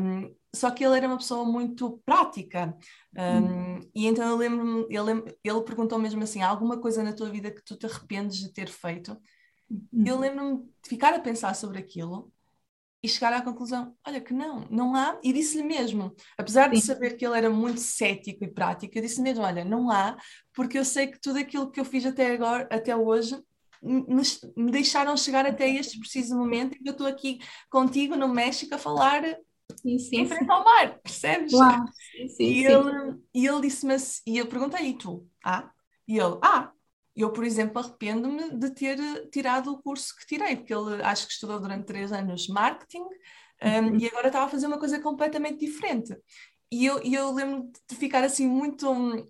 um, 0.01 0.35
só 0.55 0.70
que 0.70 0.84
ele 0.84 0.96
era 0.96 1.07
uma 1.07 1.16
pessoa 1.16 1.44
muito 1.44 2.00
prática. 2.05 2.76
Um, 3.16 3.80
e 3.94 4.07
então 4.07 4.28
eu 4.28 4.36
lembro-me, 4.36 4.86
ele, 4.90 5.36
ele 5.42 5.62
perguntou 5.62 5.98
mesmo 5.98 6.22
assim: 6.22 6.42
há 6.42 6.48
alguma 6.48 6.78
coisa 6.78 7.03
na 7.03 7.12
tua 7.12 7.30
vida 7.30 7.50
que 7.50 7.64
tu 7.64 7.76
te 7.76 7.86
arrependes 7.86 8.38
de 8.38 8.53
ter 8.53 8.68
feito? 8.68 9.16
Uhum. 9.70 10.05
Eu 10.07 10.18
lembro-me 10.18 10.59
de 10.82 10.88
ficar 10.88 11.14
a 11.14 11.20
pensar 11.20 11.55
sobre 11.55 11.78
aquilo 11.78 12.30
e 13.03 13.09
chegar 13.09 13.32
à 13.32 13.40
conclusão: 13.40 13.96
olha, 14.07 14.20
que 14.20 14.34
não, 14.34 14.66
não 14.70 14.94
há. 14.94 15.18
E 15.22 15.32
disse-lhe 15.32 15.64
mesmo, 15.64 16.14
apesar 16.36 16.68
de 16.68 16.80
saber 16.80 17.16
que 17.16 17.26
ele 17.26 17.36
era 17.36 17.48
muito 17.48 17.80
cético 17.80 18.44
e 18.44 18.53
prático, 18.53 18.96
eu 18.96 19.03
disse 19.03 19.22
mesmo: 19.22 19.42
olha, 19.42 19.64
não 19.64 19.90
há, 19.90 20.16
porque 20.53 20.78
eu 20.78 20.84
sei 20.84 21.07
que 21.07 21.18
tudo 21.18 21.38
aquilo 21.38 21.70
que 21.70 21.80
eu 21.80 21.84
fiz 21.84 22.05
até 22.05 22.30
agora, 22.30 22.68
até 22.70 22.94
hoje, 22.94 23.42
me, 23.82 24.22
me 24.57 24.70
deixaram 24.70 25.16
chegar 25.16 25.46
até 25.46 25.68
este 25.68 25.98
preciso 25.98 26.36
momento 26.36 26.76
em 26.76 26.82
que 26.82 26.88
eu 26.88 26.92
estou 26.92 27.07
aqui 27.07 27.40
contigo 27.70 28.16
no 28.16 28.28
México 28.28 28.74
a 28.74 28.78
falar 28.78 29.22
sim, 29.77 29.99
sim, 29.99 30.16
em 30.20 30.27
frente 30.27 30.51
ao 30.51 30.64
mar, 30.64 30.99
percebes? 31.01 31.53
Uau, 31.53 31.85
sim, 32.11 32.29
sim, 32.29 32.45
e, 32.45 32.66
ele, 32.66 33.18
e 33.35 33.47
ele 33.47 33.61
disse-me 33.62 33.95
assim, 33.95 34.20
e 34.27 34.39
eu 34.39 34.47
perguntei, 34.47 34.87
e 34.87 34.99
tu? 34.99 35.29
Ah? 35.45 35.70
E 36.07 36.18
ele, 36.18 36.39
ah, 36.43 36.70
eu, 37.14 37.31
por 37.33 37.45
exemplo, 37.45 37.79
arrependo-me 37.79 38.57
de 38.57 38.70
ter 38.70 38.99
tirado 39.31 39.73
o 39.73 39.83
curso 39.83 40.16
que 40.16 40.27
tirei, 40.27 40.57
porque 40.57 40.75
ele 40.75 41.03
acho 41.03 41.27
que 41.27 41.33
estudou 41.33 41.61
durante 41.61 41.87
três 41.87 42.11
anos 42.12 42.49
marketing 42.49 43.03
um, 43.62 43.91
uhum. 43.91 43.99
e 43.99 44.07
agora 44.09 44.29
estava 44.29 44.47
a 44.47 44.49
fazer 44.49 44.66
uma 44.66 44.79
coisa 44.79 44.99
completamente 45.01 45.64
diferente. 45.64 46.16
E 46.70 46.87
eu, 46.87 47.03
e 47.05 47.14
eu 47.14 47.31
lembro 47.33 47.70
de 47.89 47.97
ficar 47.97 48.25
assim 48.25 48.47
muito 48.47 48.91
um, 48.91 49.29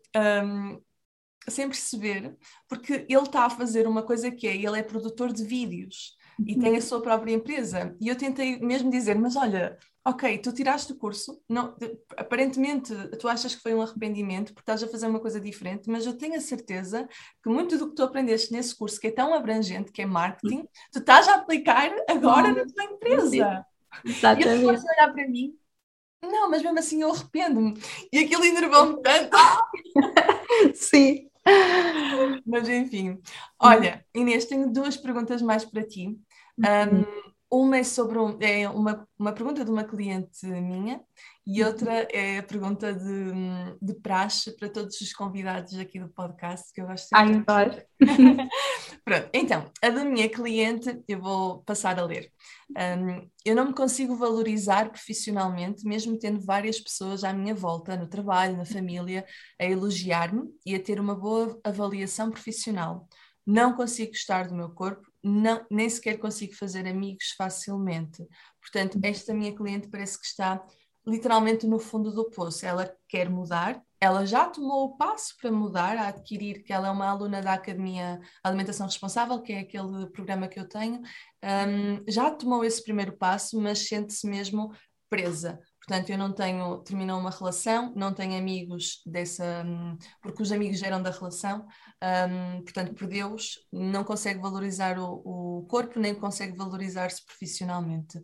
sem 1.48 1.68
perceber, 1.68 2.36
porque 2.68 3.04
ele 3.08 3.22
está 3.22 3.46
a 3.46 3.50
fazer 3.50 3.86
uma 3.86 4.02
coisa 4.02 4.30
que 4.30 4.46
é, 4.46 4.56
ele 4.56 4.78
é 4.78 4.82
produtor 4.82 5.32
de 5.32 5.44
vídeos 5.44 6.16
e 6.46 6.58
tem 6.58 6.76
a 6.76 6.80
sua 6.80 7.02
própria 7.02 7.32
empresa. 7.32 7.96
E 8.00 8.08
eu 8.08 8.16
tentei 8.16 8.60
mesmo 8.60 8.90
dizer, 8.90 9.18
mas 9.18 9.36
olha, 9.36 9.76
ok, 10.04 10.38
tu 10.38 10.52
tiraste 10.52 10.92
o 10.92 10.96
curso, 10.96 11.40
não, 11.48 11.76
aparentemente 12.16 12.92
tu 13.18 13.28
achas 13.28 13.54
que 13.54 13.62
foi 13.62 13.74
um 13.74 13.82
arrependimento 13.82 14.52
porque 14.52 14.62
estás 14.62 14.82
a 14.82 14.88
fazer 14.88 15.06
uma 15.06 15.20
coisa 15.20 15.40
diferente, 15.40 15.88
mas 15.88 16.04
eu 16.04 16.16
tenho 16.16 16.34
a 16.34 16.40
certeza 16.40 17.08
que 17.42 17.48
muito 17.48 17.78
do 17.78 17.88
que 17.88 17.94
tu 17.94 18.02
aprendeste 18.02 18.52
nesse 18.52 18.76
curso, 18.76 19.00
que 19.00 19.08
é 19.08 19.12
tão 19.12 19.32
abrangente, 19.32 19.92
que 19.92 20.02
é 20.02 20.06
marketing, 20.06 20.66
tu 20.90 20.98
estás 20.98 21.28
a 21.28 21.36
aplicar 21.36 21.94
agora 22.08 22.52
na 22.52 22.66
tua 22.66 22.84
empresa. 22.84 23.66
Exatamente. 24.04 24.62
E 24.62 24.64
pode 24.64 24.80
olhar 24.80 25.12
para 25.12 25.28
mim, 25.28 25.56
não, 26.22 26.48
mas 26.48 26.62
mesmo 26.62 26.78
assim 26.78 27.02
eu 27.02 27.10
arrependo-me. 27.10 27.74
E 28.12 28.20
aquilo 28.20 28.44
enervou-me 28.44 29.02
tanto. 29.02 29.36
Sim. 30.74 31.28
Mas 32.46 32.68
enfim, 32.68 33.20
olha, 33.58 34.04
Inês, 34.14 34.44
tenho 34.44 34.72
duas 34.72 34.96
perguntas 34.96 35.42
mais 35.42 35.64
para 35.64 35.82
ti. 35.82 36.16
Um, 36.58 37.31
uma 37.52 37.76
é 37.76 37.84
sobre 37.84 38.18
um, 38.18 38.38
é 38.40 38.66
uma, 38.66 39.06
uma 39.18 39.32
pergunta 39.32 39.62
de 39.62 39.70
uma 39.70 39.84
cliente 39.84 40.46
minha 40.46 41.02
e 41.46 41.62
outra 41.62 42.08
é 42.10 42.38
a 42.38 42.42
pergunta 42.42 42.94
de, 42.94 43.32
de 43.82 43.94
praxe 44.00 44.56
para 44.56 44.70
todos 44.70 44.98
os 45.02 45.12
convidados 45.12 45.78
aqui 45.78 46.00
do 46.00 46.08
podcast, 46.08 46.72
que 46.72 46.80
eu 46.80 46.86
gosto 46.86 47.04
de. 47.04 47.10
Ai, 47.12 47.26
Pronto, 49.04 49.28
então, 49.34 49.70
a 49.82 49.90
da 49.90 50.02
minha 50.02 50.30
cliente 50.30 51.02
eu 51.06 51.20
vou 51.20 51.62
passar 51.64 51.98
a 51.98 52.04
ler. 52.06 52.32
Um, 52.70 53.28
eu 53.44 53.54
não 53.54 53.66
me 53.66 53.74
consigo 53.74 54.16
valorizar 54.16 54.88
profissionalmente, 54.88 55.84
mesmo 55.84 56.18
tendo 56.18 56.40
várias 56.40 56.80
pessoas 56.80 57.22
à 57.22 57.34
minha 57.34 57.54
volta, 57.54 57.96
no 57.96 58.08
trabalho, 58.08 58.56
na 58.56 58.64
família, 58.64 59.26
a 59.60 59.66
elogiar-me 59.66 60.44
e 60.64 60.74
a 60.74 60.82
ter 60.82 60.98
uma 60.98 61.14
boa 61.14 61.60
avaliação 61.62 62.30
profissional. 62.30 63.06
Não 63.46 63.74
consigo 63.74 64.12
gostar 64.12 64.48
do 64.48 64.54
meu 64.54 64.70
corpo, 64.70 65.11
não, 65.22 65.64
nem 65.70 65.88
sequer 65.88 66.18
consigo 66.18 66.54
fazer 66.54 66.86
amigos 66.86 67.32
facilmente. 67.36 68.26
Portanto, 68.60 68.98
esta 69.02 69.32
minha 69.32 69.54
cliente 69.54 69.88
parece 69.88 70.18
que 70.18 70.26
está 70.26 70.64
literalmente 71.06 71.66
no 71.66 71.78
fundo 71.78 72.12
do 72.12 72.30
poço. 72.30 72.64
Ela 72.64 72.94
quer 73.08 73.28
mudar, 73.28 73.82
ela 74.00 74.26
já 74.26 74.48
tomou 74.48 74.86
o 74.86 74.96
passo 74.96 75.36
para 75.40 75.50
mudar, 75.50 75.96
a 75.96 76.08
adquirir 76.08 76.62
que 76.62 76.72
ela 76.72 76.88
é 76.88 76.90
uma 76.90 77.08
aluna 77.08 77.40
da 77.40 77.54
Academia 77.54 78.20
Alimentação 78.42 78.86
Responsável, 78.86 79.40
que 79.40 79.52
é 79.52 79.60
aquele 79.60 80.06
programa 80.10 80.48
que 80.48 80.58
eu 80.58 80.68
tenho, 80.68 81.00
um, 81.42 82.04
já 82.08 82.30
tomou 82.30 82.64
esse 82.64 82.82
primeiro 82.82 83.16
passo, 83.16 83.60
mas 83.60 83.86
sente-se 83.86 84.26
mesmo 84.26 84.72
presa. 85.08 85.60
Portanto, 85.84 86.10
eu 86.10 86.18
não 86.18 86.32
tenho, 86.32 86.78
terminou 86.78 87.18
uma 87.18 87.30
relação, 87.30 87.92
não 87.96 88.14
tenho 88.14 88.38
amigos 88.38 89.02
dessa, 89.04 89.64
hum, 89.66 89.98
porque 90.22 90.40
os 90.42 90.52
amigos 90.52 90.80
eram 90.80 91.02
da 91.02 91.10
relação, 91.10 91.66
um, 92.30 92.62
portanto, 92.62 92.94
perdeu-os, 92.94 93.58
não 93.72 94.04
consegue 94.04 94.40
valorizar 94.40 94.96
o, 94.98 95.22
o 95.24 95.66
corpo, 95.68 95.98
nem 95.98 96.14
consegue 96.14 96.56
valorizar-se 96.56 97.24
profissionalmente. 97.24 98.18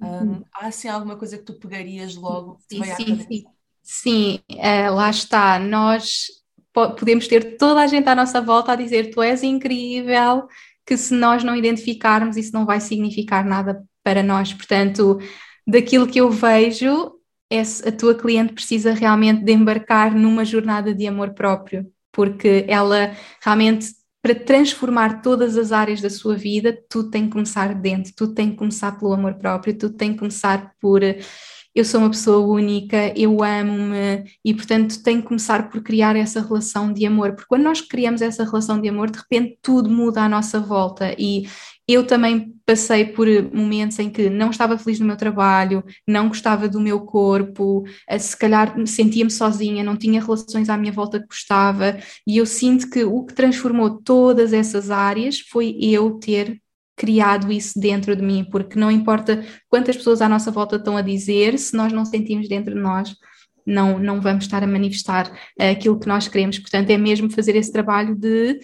Um, 0.00 0.42
há 0.54 0.68
assim 0.68 0.88
alguma 0.88 1.16
coisa 1.16 1.36
que 1.36 1.44
tu 1.44 1.58
pegarias 1.58 2.14
logo? 2.14 2.58
Sim, 2.70 2.84
sim, 2.84 3.18
sim. 3.18 3.44
Sim, 3.82 4.40
uh, 4.52 4.94
lá 4.94 5.10
está. 5.10 5.58
Nós 5.58 6.26
podemos 6.72 7.26
ter 7.26 7.56
toda 7.56 7.80
a 7.80 7.86
gente 7.86 8.08
à 8.08 8.14
nossa 8.14 8.40
volta 8.40 8.72
a 8.72 8.76
dizer 8.76 9.10
tu 9.10 9.20
és 9.20 9.42
incrível, 9.42 10.46
que 10.86 10.96
se 10.96 11.12
nós 11.12 11.42
não 11.42 11.56
identificarmos, 11.56 12.36
isso 12.36 12.52
não 12.52 12.64
vai 12.64 12.80
significar 12.80 13.44
nada 13.44 13.84
para 14.02 14.22
nós. 14.22 14.52
Portanto, 14.54 15.18
daquilo 15.66 16.06
que 16.06 16.20
eu 16.20 16.30
vejo, 16.30 17.12
é 17.50 17.60
a 17.60 17.92
tua 17.92 18.14
cliente 18.14 18.52
precisa 18.52 18.92
realmente 18.92 19.44
de 19.44 19.52
embarcar 19.52 20.14
numa 20.14 20.44
jornada 20.44 20.94
de 20.94 21.06
amor 21.06 21.30
próprio, 21.30 21.90
porque 22.12 22.64
ela 22.68 23.14
realmente 23.42 23.88
para 24.22 24.34
transformar 24.34 25.22
todas 25.22 25.56
as 25.56 25.72
áreas 25.72 26.00
da 26.02 26.10
sua 26.10 26.36
vida, 26.36 26.78
tudo 26.90 27.10
tem 27.10 27.24
que 27.24 27.32
começar 27.32 27.74
dentro, 27.74 28.12
tudo 28.14 28.34
tem 28.34 28.50
que 28.50 28.56
começar 28.56 28.98
pelo 28.98 29.14
amor 29.14 29.34
próprio, 29.34 29.76
tudo 29.76 29.96
tem 29.96 30.12
que 30.12 30.18
começar 30.18 30.74
por 30.78 31.02
eu 31.74 31.84
sou 31.84 32.00
uma 32.00 32.10
pessoa 32.10 32.44
única, 32.44 33.12
eu 33.16 33.42
amo-me 33.44 34.24
e, 34.44 34.52
portanto, 34.52 35.02
tem 35.02 35.20
que 35.20 35.28
começar 35.28 35.70
por 35.70 35.80
criar 35.82 36.16
essa 36.16 36.40
relação 36.40 36.92
de 36.92 37.06
amor, 37.06 37.32
porque 37.32 37.46
quando 37.48 37.62
nós 37.62 37.80
criamos 37.80 38.20
essa 38.20 38.44
relação 38.44 38.80
de 38.80 38.88
amor, 38.88 39.10
de 39.10 39.18
repente 39.18 39.58
tudo 39.62 39.88
muda 39.88 40.22
à 40.22 40.28
nossa 40.28 40.58
volta 40.58 41.14
e 41.16 41.44
eu 41.92 42.06
também 42.06 42.54
passei 42.64 43.04
por 43.04 43.26
momentos 43.52 43.98
em 43.98 44.08
que 44.10 44.30
não 44.30 44.50
estava 44.50 44.78
feliz 44.78 45.00
no 45.00 45.06
meu 45.06 45.16
trabalho, 45.16 45.84
não 46.06 46.28
gostava 46.28 46.68
do 46.68 46.80
meu 46.80 47.00
corpo, 47.00 47.84
eh, 48.08 48.18
se 48.18 48.36
calhar 48.36 48.74
sentia-me 48.86 49.30
sozinha, 49.30 49.82
não 49.82 49.96
tinha 49.96 50.20
relações 50.20 50.68
à 50.68 50.76
minha 50.76 50.92
volta 50.92 51.18
que 51.18 51.26
gostava, 51.26 51.98
e 52.26 52.36
eu 52.36 52.46
sinto 52.46 52.88
que 52.88 53.04
o 53.04 53.24
que 53.24 53.34
transformou 53.34 54.00
todas 54.02 54.52
essas 54.52 54.90
áreas 54.90 55.40
foi 55.40 55.76
eu 55.80 56.12
ter 56.12 56.60
criado 56.96 57.50
isso 57.50 57.80
dentro 57.80 58.14
de 58.14 58.22
mim, 58.22 58.44
porque 58.44 58.78
não 58.78 58.90
importa 58.90 59.44
quantas 59.68 59.96
pessoas 59.96 60.20
à 60.20 60.28
nossa 60.28 60.50
volta 60.50 60.76
estão 60.76 60.96
a 60.96 61.02
dizer, 61.02 61.58
se 61.58 61.74
nós 61.74 61.92
não 61.92 62.04
sentimos 62.04 62.48
dentro 62.48 62.74
de 62.74 62.80
nós, 62.80 63.16
não, 63.66 63.98
não 63.98 64.20
vamos 64.20 64.44
estar 64.44 64.62
a 64.62 64.66
manifestar 64.66 65.30
aquilo 65.58 65.98
que 65.98 66.08
nós 66.08 66.28
queremos. 66.28 66.58
Portanto, 66.58 66.90
é 66.90 66.98
mesmo 66.98 67.30
fazer 67.30 67.56
esse 67.56 67.72
trabalho 67.72 68.14
de 68.14 68.58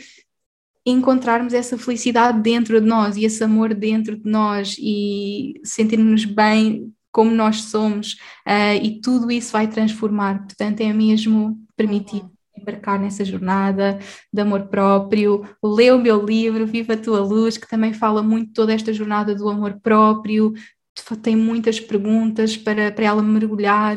encontrarmos 0.86 1.52
essa 1.52 1.76
felicidade 1.76 2.40
dentro 2.40 2.80
de 2.80 2.86
nós 2.86 3.16
e 3.16 3.24
esse 3.24 3.42
amor 3.42 3.74
dentro 3.74 4.16
de 4.16 4.30
nós 4.30 4.76
e 4.78 5.54
sentirmos 5.64 6.24
bem 6.24 6.92
como 7.10 7.30
nós 7.30 7.62
somos, 7.62 8.12
uh, 8.46 8.76
e 8.82 9.00
tudo 9.00 9.30
isso 9.30 9.50
vai 9.50 9.66
transformar. 9.66 10.44
Portanto, 10.44 10.82
é 10.82 10.92
mesmo 10.92 11.58
permitir 11.74 12.22
embarcar 12.54 13.00
nessa 13.00 13.24
jornada 13.24 13.98
de 14.30 14.40
amor 14.40 14.66
próprio, 14.68 15.42
lê 15.64 15.90
o 15.90 15.98
meu 15.98 16.22
livro, 16.24 16.66
Viva 16.66 16.92
a 16.92 16.96
Tua 16.96 17.20
Luz, 17.20 17.56
que 17.56 17.68
também 17.68 17.94
fala 17.94 18.22
muito 18.22 18.52
toda 18.52 18.74
esta 18.74 18.92
jornada 18.92 19.34
do 19.34 19.48
amor 19.48 19.80
próprio, 19.82 20.52
tem 21.22 21.36
muitas 21.36 21.78
perguntas 21.78 22.56
para, 22.56 22.90
para 22.90 23.04
ela 23.04 23.22
mergulhar 23.22 23.96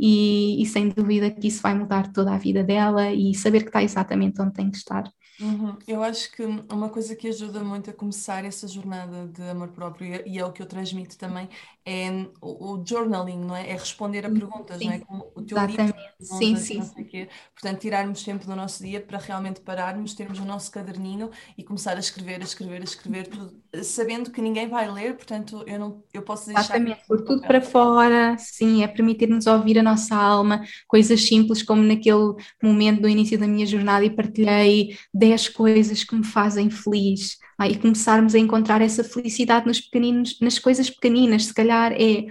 e, 0.00 0.62
e 0.62 0.66
sem 0.66 0.88
dúvida 0.88 1.30
que 1.30 1.48
isso 1.48 1.60
vai 1.62 1.74
mudar 1.74 2.12
toda 2.12 2.32
a 2.32 2.38
vida 2.38 2.62
dela 2.62 3.12
e 3.12 3.34
saber 3.34 3.62
que 3.62 3.68
está 3.68 3.82
exatamente 3.82 4.40
onde 4.40 4.54
tem 4.54 4.70
que 4.70 4.76
estar. 4.76 5.04
Uhum. 5.38 5.78
Eu 5.86 6.02
acho 6.02 6.32
que 6.32 6.42
uma 6.44 6.88
coisa 6.88 7.14
que 7.14 7.28
ajuda 7.28 7.62
muito 7.62 7.90
a 7.90 7.92
começar 7.92 8.42
essa 8.46 8.66
jornada 8.66 9.28
de 9.28 9.42
amor 9.42 9.68
próprio, 9.72 10.26
e 10.26 10.38
é 10.38 10.44
o 10.46 10.50
que 10.52 10.62
eu 10.62 10.66
transmito 10.66 11.18
também, 11.18 11.46
é 11.88 12.10
o, 12.40 12.72
o 12.72 12.84
journaling, 12.84 13.38
não 13.38 13.54
é? 13.54 13.70
É 13.70 13.74
responder 13.74 14.26
a 14.26 14.28
perguntas, 14.28 14.80
não 14.80 14.90
é? 14.90 14.98
Como 14.98 15.30
o 15.36 15.42
teu 15.42 15.56
livro, 15.64 15.84
Exatamente, 15.84 16.16
sim, 16.20 16.56
sim, 16.56 16.78
não 16.78 16.84
sei 16.84 17.04
quê. 17.04 17.28
Portanto, 17.54 17.80
tirarmos 17.80 18.24
tempo 18.24 18.44
do 18.44 18.56
nosso 18.56 18.82
dia 18.82 19.00
para 19.00 19.18
realmente 19.18 19.60
pararmos, 19.60 20.12
termos 20.12 20.40
o 20.40 20.44
nosso 20.44 20.68
caderninho 20.72 21.30
e 21.56 21.62
começar 21.62 21.96
a 21.96 22.00
escrever, 22.00 22.40
a 22.40 22.44
escrever, 22.44 22.80
a 22.80 22.84
escrever, 22.84 23.28
tudo, 23.28 23.54
sabendo 23.84 24.32
que 24.32 24.42
ninguém 24.42 24.68
vai 24.68 24.90
ler, 24.90 25.14
portanto, 25.14 25.62
eu 25.64 25.78
não, 25.78 26.02
eu 26.12 26.22
posso 26.22 26.46
deixar. 26.46 26.62
Exatamente, 26.62 27.06
por 27.06 27.24
tudo 27.24 27.42
para 27.42 27.60
fora, 27.60 28.36
sim, 28.36 28.82
é 28.82 28.88
permitir-nos 28.88 29.46
ouvir 29.46 29.78
a 29.78 29.82
nossa 29.82 30.16
alma, 30.16 30.64
coisas 30.88 31.24
simples 31.24 31.62
como 31.62 31.82
naquele 31.82 32.34
momento 32.60 33.02
do 33.02 33.08
início 33.08 33.38
da 33.38 33.46
minha 33.46 33.64
jornada 33.64 34.04
e 34.04 34.10
partilhei 34.10 34.98
10 35.14 35.50
coisas 35.50 36.02
que 36.02 36.16
me 36.16 36.24
fazem 36.24 36.68
feliz 36.68 37.38
ah, 37.58 37.68
e 37.68 37.76
começarmos 37.78 38.34
a 38.34 38.38
encontrar 38.38 38.82
essa 38.82 39.02
felicidade 39.02 39.66
nos 39.66 39.80
pequeninos, 39.80 40.38
nas 40.40 40.58
coisas 40.58 40.90
pequeninas, 40.90 41.46
se 41.46 41.54
calhar 41.54 41.92
é 41.92 42.26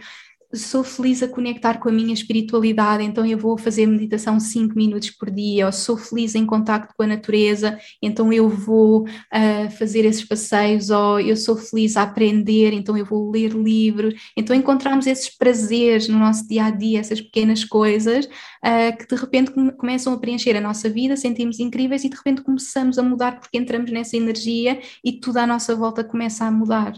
sou 0.56 0.84
feliz 0.84 1.22
a 1.24 1.28
conectar 1.28 1.80
com 1.80 1.90
a 1.90 1.92
minha 1.92 2.14
espiritualidade, 2.14 3.04
então 3.04 3.26
eu 3.26 3.38
vou 3.38 3.58
fazer 3.58 3.86
meditação 3.86 4.40
5 4.40 4.76
minutos 4.76 5.12
por 5.12 5.30
dia, 5.30 5.66
ou 5.66 5.72
sou 5.72 5.98
feliz 5.98 6.36
em 6.36 6.46
contacto 6.46 6.94
com 6.96 7.04
a 7.04 7.08
natureza, 7.08 7.78
então 8.02 8.32
eu 8.32 8.50
vou 8.50 9.04
uh, 9.04 9.72
fazer 9.78 10.06
esses 10.06 10.24
passeios, 10.24 10.90
ou 10.90 11.20
eu 11.20 11.36
sou 11.36 11.56
feliz 11.56 11.98
a 11.98 12.04
aprender, 12.04 12.74
então 12.74 12.98
eu 12.98 13.06
vou 13.06 13.32
ler 13.32 13.52
livros. 13.52 14.14
Então 14.38 14.56
encontramos 14.56 15.08
esses 15.08 15.36
prazeres 15.36 16.08
no 16.08 16.18
nosso 16.18 16.48
dia 16.48 16.66
a 16.66 16.70
dia, 16.70 17.00
essas 17.00 17.22
pequenas 17.22 17.64
coisas 17.64 18.26
uh, 18.26 18.98
que 18.98 19.08
de 19.08 19.16
repente 19.16 19.52
começam 19.78 20.14
a 20.14 20.18
preencher 20.18 20.56
a 20.56 20.62
nossa 20.62 20.90
vida, 20.90 21.16
sentimos 21.16 21.60
incríveis 21.60 22.04
e 22.04 22.10
de 22.10 22.16
repente 22.16 22.42
começamos 22.42 22.98
a 22.98 23.04
mudar 23.04 23.40
porque 23.40 23.58
entramos 23.58 23.92
nessa 23.92 24.18
energia 24.18 24.80
e 25.04 25.14
tudo 25.20 25.38
à 25.38 25.48
nossa 25.48 25.76
volta 25.76 26.04
começa 26.04 26.46
a 26.46 26.52
mudar. 26.52 26.94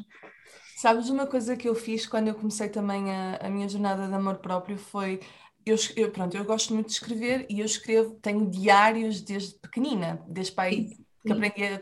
Sabes, 0.78 1.10
uma 1.10 1.26
coisa 1.26 1.58
que 1.58 1.68
eu 1.68 1.74
fiz 1.74 2.06
quando 2.06 2.28
eu 2.28 2.36
comecei 2.36 2.70
também 2.70 3.12
a, 3.12 3.38
a 3.38 3.50
minha 3.50 3.68
jornada 3.68 4.08
de 4.08 4.14
amor 4.14 4.38
próprio 4.38 4.78
foi. 4.78 5.20
Eu, 5.66 5.76
eu, 5.96 6.12
pronto, 6.12 6.38
eu 6.38 6.46
gosto 6.46 6.72
muito 6.74 6.88
de 6.88 6.94
escrever 6.94 7.48
e 7.50 7.60
eu 7.60 7.66
escrevo, 7.66 8.14
tenho 8.22 8.48
diários 8.50 9.20
desde 9.22 9.56
pequenina, 9.60 10.24
desde 10.28 10.54
pai 10.54 10.88
que 11.26 11.34
aprendi 11.34 11.64
a, 11.64 11.78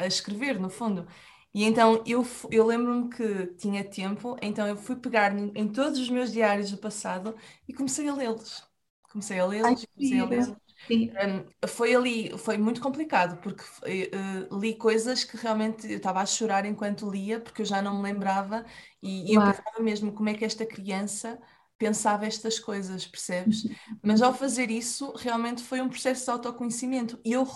a, 0.00 0.04
a, 0.04 0.06
escrever, 0.06 0.58
no 0.60 0.68
fundo. 0.68 1.06
E 1.54 1.62
então 1.64 2.02
eu, 2.04 2.26
eu 2.50 2.66
lembro-me 2.66 3.08
que 3.08 3.46
tinha 3.56 3.84
tempo, 3.88 4.36
então 4.42 4.66
eu 4.66 4.76
fui 4.76 4.96
pegar 4.96 5.32
em, 5.38 5.68
todos 5.68 5.98
os 6.00 6.10
meus 6.10 6.32
diários 6.32 6.70
do 6.72 6.78
passado 6.78 7.36
e 7.68 7.72
comecei 7.72 8.08
a 8.08 8.14
lê-los. 8.14 8.66
Comecei 9.12 9.38
a 9.38 9.46
lê-los, 9.46 9.86
comecei 9.94 10.18
a 10.18 10.24
lê-los. 10.26 10.56
Um, 10.90 11.68
foi 11.68 11.94
ali, 11.94 12.36
foi 12.38 12.58
muito 12.58 12.80
complicado, 12.80 13.40
porque 13.40 13.62
uh, 13.62 14.58
li 14.58 14.74
coisas 14.74 15.24
que 15.24 15.36
realmente 15.36 15.90
eu 15.90 15.96
estava 15.96 16.20
a 16.20 16.26
chorar 16.26 16.64
enquanto 16.64 17.10
lia, 17.10 17.40
porque 17.40 17.62
eu 17.62 17.66
já 17.66 17.80
não 17.80 17.96
me 17.96 18.02
lembrava, 18.02 18.64
e, 19.02 19.30
e 19.30 19.34
eu 19.34 19.42
pensava 19.42 19.80
mesmo 19.80 20.12
como 20.12 20.28
é 20.28 20.34
que 20.34 20.44
esta 20.44 20.66
criança 20.66 21.38
pensava 21.78 22.26
estas 22.26 22.58
coisas, 22.58 23.06
percebes? 23.06 23.64
Uhum. 23.64 23.98
Mas 24.02 24.22
ao 24.22 24.34
fazer 24.34 24.70
isso, 24.70 25.12
realmente 25.16 25.62
foi 25.62 25.80
um 25.80 25.88
processo 25.88 26.24
de 26.24 26.30
autoconhecimento, 26.30 27.20
e 27.24 27.32
eu 27.32 27.46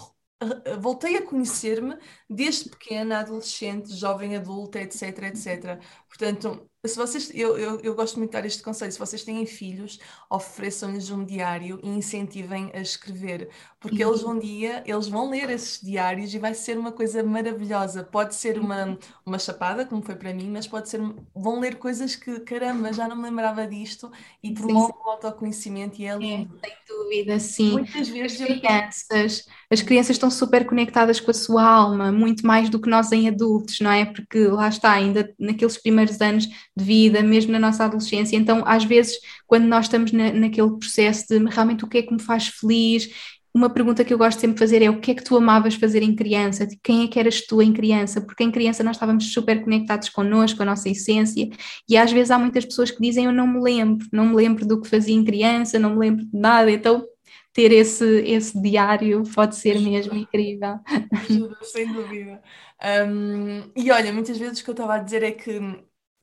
voltei 0.81 1.17
a 1.17 1.23
conhecer-me 1.23 1.97
desde 2.29 2.69
pequena, 2.69 3.21
adolescente, 3.21 3.95
jovem 3.95 4.37
adulta, 4.37 4.81
etc, 4.81 5.23
etc. 5.25 5.81
Portanto, 6.09 6.71
se 6.89 6.97
vocês, 6.97 7.31
eu, 7.35 7.57
eu, 7.59 7.81
eu, 7.81 7.95
gosto 7.95 8.19
muito 8.19 8.31
de 8.31 8.37
dar 8.37 8.47
este 8.47 8.63
conselho, 8.63 8.93
se 8.93 8.99
vocês 8.99 9.23
têm 9.25 9.45
filhos, 9.47 9.99
ofereçam-lhes 10.31 11.11
um 11.11 11.25
diário 11.25 11.81
e 11.83 11.89
incentivem 11.89 12.71
a 12.75 12.81
escrever, 12.81 13.49
porque 13.81 14.05
uhum. 14.05 14.11
eles 14.11 14.25
um 14.25 14.39
dia, 14.39 14.83
eles 14.87 15.09
vão 15.09 15.31
ler 15.31 15.51
esses 15.51 15.81
diários 15.81 16.35
e 16.35 16.39
vai 16.39 16.55
ser 16.55 16.79
uma 16.79 16.93
coisa 16.93 17.23
maravilhosa, 17.23 18.05
pode 18.05 18.35
ser 18.35 18.59
uma, 18.59 18.99
uma 19.25 19.39
chapada, 19.39 19.85
como 19.85 20.03
foi 20.03 20.17
para 20.17 20.35
mim, 20.35 20.51
mas 20.51 20.67
pode 20.67 20.89
ser, 20.89 21.01
vão 21.35 21.61
ler 21.61 21.77
coisas 21.77 22.17
que, 22.17 22.41
caramba, 22.41 22.93
já 22.93 23.09
não 23.09 23.17
me 23.17 23.23
lembrava 23.23 23.67
disto, 23.67 24.11
e 24.43 24.53
promove 24.53 24.93
o 25.05 25.11
autoconhecimento 25.11 26.01
e 26.01 26.07
é 26.07 26.17
lindo. 26.17 26.59
É, 26.63 26.69
sem 26.69 26.77
dúvida, 26.89 27.39
sim. 27.39 27.73
Muitas 27.73 28.09
vezes... 28.09 28.41
As 28.41 28.47
crianças 28.47 29.47
as 29.71 29.83
crianças 29.83 30.17
estão 30.17 30.31
super 30.31 30.65
conectadas 30.65 31.21
com 31.21 31.31
a 31.31 31.35
sua 31.35 31.65
alma, 31.65 32.13
muito 32.13 32.47
mais 32.47 32.69
do 32.69 32.81
que 32.81 32.89
nós 32.89 33.11
em 33.13 33.29
adultos, 33.29 33.81
não 33.81 33.91
é? 33.91 34.05
Porque 34.05 34.47
lá 34.47 34.69
está, 34.69 34.93
ainda 34.93 35.33
naqueles 35.39 35.77
primeiros 35.77 36.21
anos 36.21 36.47
de 36.47 36.85
vida, 36.85 37.23
mesmo 37.23 37.53
na 37.53 37.59
nossa 37.59 37.85
adolescência, 37.85 38.37
então 38.37 38.63
às 38.67 38.85
vezes 38.85 39.19
quando 39.47 39.65
nós 39.65 39.87
estamos 39.87 40.13
na, 40.13 40.33
naquele 40.33 40.71
processo 40.79 41.27
de 41.29 41.39
realmente 41.47 41.85
o 41.85 41.89
que 41.89 41.99
é 41.99 42.03
que 42.03 42.13
me 42.13 42.23
faz 42.23 42.49
feliz 42.49 43.09
uma 43.57 43.71
pergunta 43.71 44.05
que 44.05 44.13
eu 44.13 44.19
gosto 44.19 44.39
sempre 44.39 44.55
de 44.55 44.61
fazer 44.61 44.83
é 44.83 44.91
o 44.91 45.01
que 45.01 45.13
é 45.13 45.15
que 45.15 45.25
tu 45.25 45.35
amavas 45.35 45.75
fazer 45.75 46.03
em 46.03 46.15
criança? 46.15 46.69
Quem 46.83 47.05
é 47.05 47.09
que 47.09 47.19
eras 47.19 47.41
tu 47.41 47.63
em 47.63 47.73
criança? 47.73 48.21
Porque 48.21 48.45
em 48.45 48.51
criança 48.51 48.85
nós 48.85 48.97
estávamos 48.97 49.33
super 49.33 49.65
conectados 49.65 50.11
connosco, 50.11 50.59
com 50.59 50.63
a 50.63 50.67
nossa 50.67 50.91
essência, 50.91 51.49
e 51.89 51.97
às 51.97 52.13
vezes 52.13 52.31
há 52.31 52.39
muitas 52.39 52.67
pessoas 52.67 52.91
que 52.91 53.01
dizem 53.01 53.25
eu 53.25 53.33
não 53.33 53.47
me 53.47 53.59
lembro, 53.59 54.07
não 54.13 54.27
me 54.27 54.35
lembro 54.35 54.67
do 54.67 54.79
que 54.81 54.89
fazia 54.91 55.15
em 55.15 55.25
criança, 55.25 55.79
não 55.79 55.95
me 55.95 56.01
lembro 56.01 56.27
de 56.27 56.39
nada, 56.39 56.71
então 56.71 57.03
ter 57.57 57.73
esse, 57.73 58.05
esse 58.27 58.61
diário 58.61 59.23
pode 59.35 59.57
ser 59.57 59.81
mesmo 59.81 60.15
incrível. 60.15 60.79
Ajuda, 61.11 61.57
sem 61.63 61.91
dúvida. 61.91 62.43
Um, 63.09 63.73
e 63.75 63.91
olha, 63.91 64.13
muitas 64.13 64.37
vezes 64.37 64.61
o 64.61 64.65
que 64.65 64.69
eu 64.69 64.73
estava 64.73 64.97
a 64.97 64.99
dizer 64.99 65.23
é 65.23 65.33
que 65.33 65.59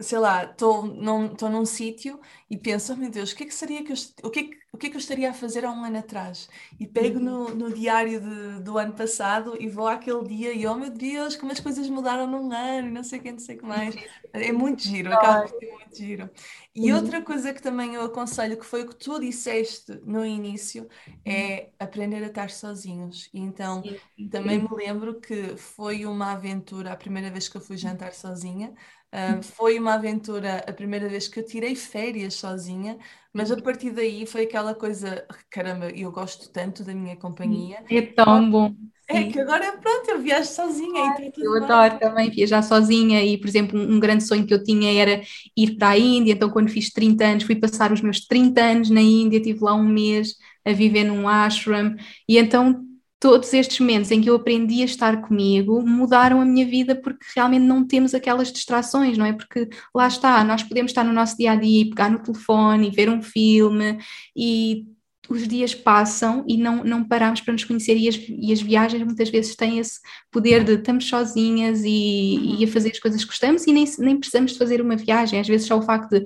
sei 0.04 0.20
lá, 0.20 0.44
estou 0.44 0.86
num, 0.86 1.34
num 1.50 1.66
sítio 1.66 2.20
e 2.50 2.58
penso, 2.58 2.94
oh 2.94 2.96
meu 2.96 3.10
Deus, 3.10 3.32
o 3.32 3.36
que 3.36 3.44
é 3.44 3.46
que 3.48 3.54
seria 3.54 3.84
que 3.84 3.92
eu, 3.92 3.96
o 4.24 4.30
que 4.30 4.40
é 4.40 4.44
que, 4.44 4.58
o 4.72 4.78
que 4.78 4.88
é 4.88 4.90
que 4.90 4.96
eu 4.96 5.00
estaria 5.00 5.30
a 5.30 5.34
fazer 5.34 5.66
há 5.66 5.72
um 5.72 5.84
ano 5.84 6.00
atrás? 6.00 6.50
E 6.80 6.86
pego 6.86 7.18
uhum. 7.18 7.24
no, 7.24 7.56
no 7.56 7.74
diário 7.74 8.20
de, 8.20 8.62
do 8.62 8.78
ano 8.78 8.94
passado 8.94 9.56
e 9.60 9.68
vou 9.68 9.88
àquele 9.88 10.24
dia 10.28 10.54
e, 10.54 10.68
oh 10.68 10.76
meu 10.76 10.90
Deus, 10.90 11.36
como 11.36 11.52
as 11.52 11.60
coisas 11.60 11.90
mudaram 11.90 12.28
num 12.28 12.52
ano 12.52 12.90
e 12.90 12.92
não 12.92 13.04
sei 13.04 13.20
o 13.20 13.22
que, 13.22 13.32
não 13.32 13.40
sei 13.40 13.56
o 13.56 13.60
que 13.60 13.66
mais. 13.66 13.96
É 14.34 14.52
muito 14.52 14.84
giro, 14.84 15.14
acaba 15.14 15.46
de 15.46 15.58
ser 15.58 15.72
muito 15.72 15.96
giro. 15.96 16.30
E 16.76 16.92
uhum. 16.92 16.98
outra 16.98 17.22
coisa 17.22 17.54
que 17.54 17.62
também 17.62 17.94
eu 17.94 18.04
aconselho, 18.04 18.58
que 18.58 18.66
foi 18.66 18.84
o 18.84 18.90
que 18.90 18.96
tu 18.96 19.20
disseste 19.20 20.00
no 20.06 20.26
início, 20.26 20.88
é 21.24 21.70
aprender 21.80 22.24
a 22.24 22.28
estar 22.28 22.50
sozinhos. 22.50 23.30
E 23.34 23.40
então, 23.40 23.84
também 24.32 24.60
me 24.60 24.70
lembro 24.72 25.20
que 25.20 25.56
foi 25.56 26.06
uma 26.06 26.32
aventura, 26.32 26.92
a 26.92 26.98
primeira 26.98 27.30
vez 27.30 27.48
que 27.48 27.58
eu 27.58 27.62
fui 27.62 27.78
jantar 27.78 28.14
sozinha, 28.14 28.74
Foi 29.44 29.78
uma 29.80 29.94
aventura 29.94 30.64
a 30.68 30.74
primeira 30.74 31.08
vez 31.08 31.28
que 31.28 31.40
eu 31.40 31.46
tirei 31.46 31.76
férias 31.76 32.34
sozinha, 32.34 32.98
mas 33.32 33.52
a 33.52 33.62
partir 33.62 33.92
daí 33.92 34.26
foi 34.26 34.44
aquela 34.44 34.74
coisa, 34.74 35.26
caramba, 35.50 35.90
eu 35.90 36.12
gosto 36.12 36.50
tanto 36.52 36.84
da 36.84 36.94
minha 36.94 37.16
companhia. 37.16 37.84
É 37.90 38.02
tão 38.02 38.50
bom. 38.50 38.74
É 39.08 39.24
que 39.26 39.40
agora 39.40 39.78
pronto, 39.78 40.10
eu 40.10 40.22
viajo 40.22 40.50
sozinha. 40.50 41.16
e 41.20 41.32
eu 41.38 41.64
adoro 41.64 42.00
também 42.00 42.30
viajar 42.30 42.64
sozinha 42.64 43.24
e, 43.24 43.38
por 43.38 43.48
exemplo, 43.48 43.78
um, 43.78 43.96
um, 43.96 44.00
grande 44.00 44.24
sonho 44.24 44.48
que 44.48 44.54
eu 44.54 44.64
tinha 44.64 44.92
era 45.00 45.22
ir 45.56 45.76
para 45.76 45.90
a 45.90 45.98
Índia, 45.98 46.34
então 46.34 46.50
quando 46.50 46.70
fiz 46.70 46.90
30 46.90 47.26
anos, 47.26 47.44
fui 47.44 47.56
passar 47.56 47.92
os 47.92 48.02
meus 48.02 48.26
30 48.26 48.62
anos 48.62 48.90
na 48.90 49.02
Índia, 49.02 49.42
tive 49.42 49.60
lá 49.64 49.76
um 49.76 49.84
mês 49.84 50.36
a 50.66 50.72
viver 50.72 51.04
num 51.04 51.28
ashram 51.28 51.96
e 52.28 52.38
então 52.38 52.84
todos 53.24 53.54
estes 53.54 53.80
momentos 53.80 54.12
em 54.12 54.20
que 54.20 54.30
eu 54.30 54.36
aprendi 54.36 54.82
a 54.82 54.86
estar 54.86 55.22
comigo 55.22 55.82
mudaram 55.82 56.42
a 56.42 56.46
minha 56.46 56.66
vida 56.66 56.94
porque 56.94 57.26
realmente 57.34 57.64
não 57.64 57.88
temos 57.88 58.14
aquelas 58.14 58.52
distrações, 58.52 59.18
não 59.18 59.26
é? 59.26 59.32
Porque 59.32 59.70
lá 59.96 60.10
está, 60.10 60.44
nós 60.44 60.62
podemos 60.62 60.92
estar 60.92 61.06
no 61.06 61.14
nosso 61.14 61.38
dia 61.38 61.54
a 61.54 61.56
dia, 61.56 61.86
pegar 61.86 62.12
no 62.12 62.20
telefone, 62.20 62.92
ver 62.92 63.10
um 63.10 63.22
filme 63.22 63.98
e 64.36 64.88
os 65.30 65.48
dias 65.48 65.74
passam 65.74 66.44
e 66.46 66.58
não, 66.58 66.84
não 66.84 67.02
paramos 67.02 67.40
para 67.40 67.54
nos 67.54 67.64
conhecer 67.64 67.96
e 67.96 68.10
as, 68.10 68.20
e 68.28 68.52
as 68.52 68.62
viagens 68.62 69.02
muitas 69.02 69.30
vezes 69.30 69.56
têm 69.56 69.80
esse 69.80 70.02
poder 70.30 70.66
de 70.66 70.74
estamos 70.74 71.08
sozinhas 71.08 71.82
e, 71.86 72.58
e 72.60 72.66
a 72.66 72.68
fazer 72.68 72.90
as 72.90 73.00
coisas 73.00 73.22
que 73.22 73.30
gostamos 73.30 73.66
e 73.66 73.72
nem, 73.72 73.86
nem 74.00 74.18
precisamos 74.18 74.52
de 74.52 74.58
fazer 74.58 74.82
uma 74.82 74.98
viagem, 74.98 75.40
às 75.40 75.48
vezes 75.48 75.66
só 75.66 75.78
o 75.78 75.82
facto 75.82 76.20
de 76.20 76.26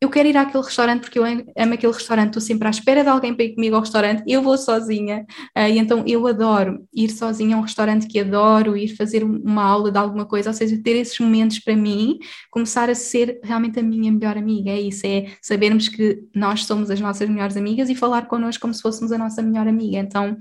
eu 0.00 0.10
quero 0.10 0.28
ir 0.28 0.36
àquele 0.36 0.62
restaurante 0.62 1.00
porque 1.00 1.18
eu 1.18 1.24
amo 1.24 1.74
aquele 1.74 1.92
restaurante, 1.92 2.28
estou 2.28 2.42
sempre 2.42 2.68
à 2.68 2.70
espera 2.70 3.02
de 3.02 3.08
alguém 3.08 3.34
para 3.34 3.44
ir 3.46 3.54
comigo 3.54 3.76
ao 3.76 3.80
restaurante, 3.80 4.22
eu 4.26 4.42
vou 4.42 4.58
sozinha, 4.58 5.24
uh, 5.56 5.60
e 5.60 5.78
então 5.78 6.04
eu 6.06 6.26
adoro 6.26 6.86
ir 6.92 7.10
sozinha 7.10 7.56
a 7.56 7.58
um 7.58 7.62
restaurante 7.62 8.06
que 8.06 8.20
adoro, 8.20 8.76
ir 8.76 8.94
fazer 8.94 9.24
uma 9.24 9.64
aula 9.64 9.90
de 9.90 9.98
alguma 9.98 10.26
coisa, 10.26 10.50
ou 10.50 10.54
seja, 10.54 10.78
ter 10.82 10.96
esses 10.96 11.18
momentos 11.18 11.58
para 11.58 11.74
mim, 11.74 12.18
começar 12.50 12.90
a 12.90 12.94
ser 12.94 13.40
realmente 13.42 13.78
a 13.80 13.82
minha 13.82 14.12
melhor 14.12 14.36
amiga, 14.36 14.70
é 14.70 14.80
isso, 14.80 15.06
é 15.06 15.32
sabermos 15.40 15.88
que 15.88 16.22
nós 16.34 16.64
somos 16.64 16.90
as 16.90 17.00
nossas 17.00 17.28
melhores 17.28 17.56
amigas 17.56 17.88
e 17.88 17.94
falar 17.94 18.26
connosco 18.26 18.60
como 18.60 18.74
se 18.74 18.82
fôssemos 18.82 19.12
a 19.12 19.18
nossa 19.18 19.42
melhor 19.42 19.66
amiga, 19.66 19.96
então 19.98 20.36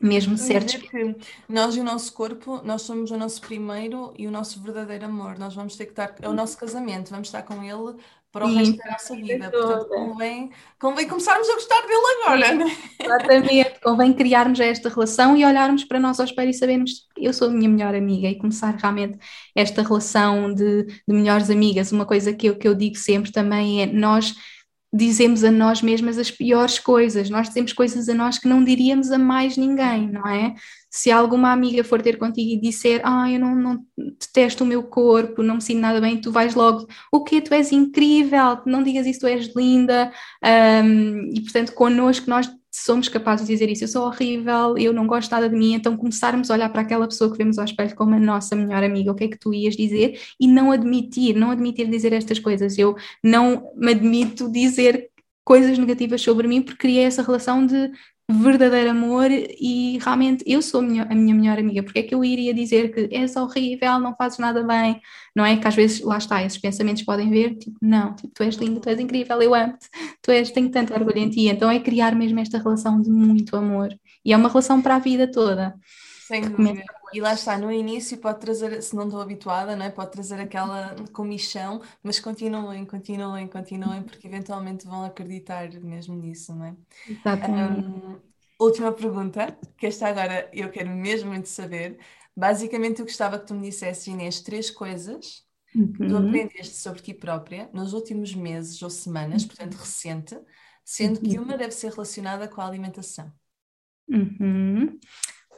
mesmo 0.00 0.36
certos. 0.36 0.76
Que 0.76 1.16
nós 1.48 1.74
e 1.74 1.80
o 1.80 1.84
nosso 1.84 2.12
corpo, 2.12 2.60
nós 2.62 2.82
somos 2.82 3.10
o 3.10 3.16
nosso 3.16 3.40
primeiro 3.40 4.12
e 4.18 4.26
o 4.26 4.30
nosso 4.30 4.60
verdadeiro 4.60 5.06
amor. 5.06 5.38
Nós 5.38 5.54
vamos 5.54 5.74
ter 5.74 5.86
que 5.86 5.92
estar, 5.92 6.14
é 6.20 6.28
o 6.28 6.34
nosso 6.34 6.58
casamento, 6.58 7.10
vamos 7.10 7.28
estar 7.28 7.42
com 7.42 7.62
ele 7.62 7.96
para 8.36 8.44
o 8.44 8.50
Sim, 8.50 8.56
resto 8.56 8.76
da 8.76 8.90
nossa 8.90 9.16
vida. 9.16 9.50
Portanto, 9.50 9.88
convém, 9.88 10.50
convém 10.78 11.08
começarmos 11.08 11.48
a 11.48 11.54
gostar 11.54 11.80
dele 11.86 12.00
agora. 12.20 12.68
Sim? 12.68 12.76
Exatamente, 13.02 13.80
convém 13.82 14.12
criarmos 14.12 14.60
esta 14.60 14.90
relação 14.90 15.34
e 15.34 15.44
olharmos 15.44 15.84
para 15.84 15.98
nós 15.98 16.20
ao 16.20 16.26
espelho 16.26 16.50
e 16.50 16.54
sabermos 16.54 17.06
eu 17.16 17.32
sou 17.32 17.48
a 17.48 17.50
minha 17.50 17.68
melhor 17.68 17.94
amiga 17.94 18.28
e 18.28 18.36
começar 18.36 18.74
realmente 18.76 19.18
esta 19.54 19.82
relação 19.82 20.52
de, 20.52 20.84
de 20.84 21.14
melhores 21.14 21.48
amigas. 21.48 21.92
Uma 21.92 22.04
coisa 22.04 22.30
que 22.34 22.46
eu, 22.46 22.56
que 22.56 22.68
eu 22.68 22.74
digo 22.74 22.96
sempre 22.96 23.32
também 23.32 23.82
é 23.82 23.86
nós 23.86 24.34
dizemos 24.92 25.42
a 25.42 25.50
nós 25.50 25.80
mesmas 25.80 26.18
as 26.18 26.30
piores 26.30 26.78
coisas, 26.78 27.30
nós 27.30 27.48
dizemos 27.48 27.72
coisas 27.72 28.08
a 28.08 28.14
nós 28.14 28.38
que 28.38 28.48
não 28.48 28.62
diríamos 28.62 29.10
a 29.10 29.18
mais 29.18 29.56
ninguém, 29.56 30.10
não 30.10 30.26
é? 30.28 30.54
Se 30.96 31.10
alguma 31.10 31.52
amiga 31.52 31.84
for 31.84 32.00
ter 32.00 32.16
contigo 32.16 32.50
e 32.52 32.60
disser, 32.60 33.02
ah, 33.04 33.30
eu 33.30 33.38
não, 33.38 33.54
não 33.54 33.84
detesto 33.96 34.64
o 34.64 34.66
meu 34.66 34.82
corpo, 34.82 35.42
não 35.42 35.56
me 35.56 35.60
sinto 35.60 35.80
nada 35.80 36.00
bem, 36.00 36.18
tu 36.18 36.32
vais 36.32 36.54
logo, 36.54 36.86
o 37.12 37.22
que 37.22 37.42
Tu 37.42 37.52
és 37.52 37.70
incrível, 37.70 38.60
não 38.64 38.82
digas 38.82 39.06
isso, 39.06 39.20
tu 39.20 39.26
és 39.26 39.54
linda, 39.54 40.10
um, 40.82 41.30
e 41.34 41.40
portanto 41.42 41.72
connosco 41.74 42.30
nós 42.30 42.50
somos 42.70 43.08
capazes 43.08 43.46
de 43.46 43.52
dizer 43.52 43.70
isso, 43.70 43.84
eu 43.84 43.88
sou 43.88 44.06
horrível, 44.06 44.76
eu 44.78 44.92
não 44.92 45.06
gosto 45.06 45.30
nada 45.30 45.48
de 45.48 45.56
mim, 45.56 45.74
então 45.74 45.96
começarmos 45.96 46.50
a 46.50 46.54
olhar 46.54 46.68
para 46.70 46.82
aquela 46.82 47.06
pessoa 47.06 47.30
que 47.30 47.38
vemos 47.38 47.58
ao 47.58 47.64
espelho 47.64 47.94
como 47.94 48.14
a 48.14 48.18
nossa 48.18 48.56
melhor 48.56 48.82
amiga, 48.82 49.12
o 49.12 49.14
que 49.14 49.24
é 49.24 49.28
que 49.28 49.38
tu 49.38 49.52
ias 49.52 49.76
dizer, 49.76 50.18
e 50.40 50.46
não 50.48 50.72
admitir, 50.72 51.36
não 51.36 51.50
admitir 51.50 51.88
dizer 51.88 52.12
estas 52.12 52.38
coisas. 52.38 52.78
Eu 52.78 52.96
não 53.22 53.70
me 53.76 53.92
admito 53.92 54.50
dizer 54.50 55.10
coisas 55.44 55.78
negativas 55.78 56.20
sobre 56.20 56.48
mim 56.48 56.60
porque 56.60 56.78
criei 56.78 57.04
essa 57.04 57.22
relação 57.22 57.64
de 57.64 57.92
verdadeiro 58.28 58.90
amor 58.90 59.28
e 59.30 59.98
realmente 59.98 60.42
eu 60.46 60.60
sou 60.60 60.80
a 60.80 60.82
minha, 60.82 61.34
melhor 61.34 61.58
amiga, 61.58 61.82
porque 61.82 62.00
é 62.00 62.02
que 62.02 62.14
eu 62.14 62.24
iria 62.24 62.52
dizer 62.52 62.92
que 62.92 63.14
és 63.14 63.36
horrível, 63.36 64.00
não 64.00 64.16
fazes 64.16 64.38
nada 64.38 64.64
bem, 64.64 65.00
não 65.34 65.44
é? 65.44 65.56
Que 65.56 65.68
às 65.68 65.74
vezes, 65.74 66.00
lá 66.00 66.18
está, 66.18 66.42
esses 66.42 66.58
pensamentos 66.58 67.04
podem 67.04 67.30
ver, 67.30 67.56
tipo, 67.56 67.78
não, 67.80 68.14
tipo, 68.16 68.32
tu 68.34 68.42
és 68.42 68.56
linda, 68.56 68.80
tu 68.80 68.88
és 68.88 68.98
incrível, 68.98 69.40
eu 69.40 69.54
amo-te, 69.54 69.88
tu 70.20 70.30
és, 70.32 70.50
tenho 70.50 70.70
tanto 70.70 70.92
orgulho 70.92 71.18
em 71.18 71.30
ti, 71.30 71.46
então 71.48 71.70
é 71.70 71.78
criar 71.78 72.16
mesmo 72.16 72.40
esta 72.40 72.58
relação 72.58 73.00
de 73.00 73.10
muito 73.10 73.56
amor, 73.56 73.96
e 74.24 74.32
é 74.32 74.36
uma 74.36 74.48
relação 74.48 74.82
para 74.82 74.96
a 74.96 74.98
vida 74.98 75.30
toda. 75.30 75.74
Sem 76.26 76.42
dúvida. 76.42 76.84
E 77.12 77.20
lá 77.20 77.34
está, 77.34 77.56
no 77.56 77.70
início 77.70 78.18
pode 78.18 78.40
trazer, 78.40 78.82
se 78.82 78.96
não 78.96 79.04
estou 79.04 79.20
habituada, 79.20 79.76
não 79.76 79.86
é? 79.86 79.90
pode 79.90 80.10
trazer 80.10 80.40
aquela 80.40 80.96
comichão, 81.12 81.80
mas 82.02 82.18
continuem, 82.18 82.84
continuem, 82.84 83.46
continuem, 83.46 84.02
porque 84.02 84.26
eventualmente 84.26 84.86
vão 84.86 85.04
acreditar 85.04 85.70
mesmo 85.80 86.16
nisso, 86.16 86.54
não 86.54 86.66
é? 86.66 86.76
Exatamente. 87.08 87.86
Um, 87.86 88.20
última 88.58 88.90
pergunta, 88.92 89.56
que 89.78 89.86
esta 89.86 90.08
agora 90.08 90.50
eu 90.52 90.68
quero 90.68 90.90
mesmo 90.90 91.30
muito 91.30 91.48
saber. 91.48 91.98
Basicamente, 92.36 92.98
eu 92.98 93.06
gostava 93.06 93.38
que 93.38 93.46
tu 93.46 93.54
me 93.54 93.68
dissesse, 93.68 94.10
Inês, 94.10 94.40
três 94.40 94.68
coisas 94.68 95.44
uhum. 95.74 95.92
que 95.92 96.08
tu 96.08 96.14
uhum. 96.16 96.28
aprendeste 96.28 96.76
sobre 96.76 97.02
ti 97.02 97.14
própria 97.14 97.70
nos 97.72 97.92
últimos 97.92 98.34
meses 98.34 98.82
ou 98.82 98.90
semanas, 98.90 99.44
portanto 99.44 99.74
recente, 99.74 100.36
sendo 100.84 101.20
que 101.20 101.38
uhum. 101.38 101.44
uma 101.44 101.56
deve 101.56 101.72
ser 101.72 101.92
relacionada 101.92 102.48
com 102.48 102.60
a 102.60 102.66
alimentação. 102.66 103.32
Uhum. 104.08 104.98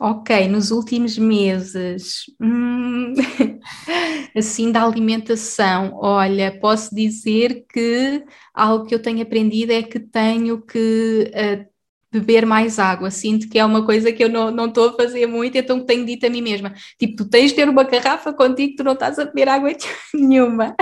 Ok, 0.00 0.46
nos 0.46 0.70
últimos 0.70 1.18
meses, 1.18 2.22
hum, 2.40 3.14
assim 4.36 4.70
da 4.70 4.84
alimentação, 4.84 5.90
olha, 6.00 6.56
posso 6.60 6.94
dizer 6.94 7.64
que 7.68 8.24
algo 8.54 8.86
que 8.86 8.94
eu 8.94 9.02
tenho 9.02 9.22
aprendido 9.22 9.72
é 9.72 9.82
que 9.82 9.98
tenho 9.98 10.62
que 10.62 11.32
uh, 11.34 11.66
beber 12.12 12.46
mais 12.46 12.78
água. 12.78 13.10
Sinto 13.10 13.48
que 13.48 13.58
é 13.58 13.64
uma 13.64 13.84
coisa 13.84 14.12
que 14.12 14.22
eu 14.22 14.28
não 14.28 14.66
estou 14.66 14.90
a 14.90 14.92
fazer 14.92 15.26
muito, 15.26 15.58
então 15.58 15.84
tenho 15.84 16.06
dito 16.06 16.26
a 16.26 16.30
mim 16.30 16.42
mesma: 16.42 16.72
tipo, 16.96 17.16
tu 17.16 17.28
tens 17.28 17.50
de 17.50 17.56
ter 17.56 17.68
uma 17.68 17.82
garrafa 17.82 18.32
contigo, 18.32 18.76
tu 18.76 18.84
não 18.84 18.92
estás 18.92 19.18
a 19.18 19.24
beber 19.24 19.48
água 19.48 19.70
nenhuma. 20.14 20.76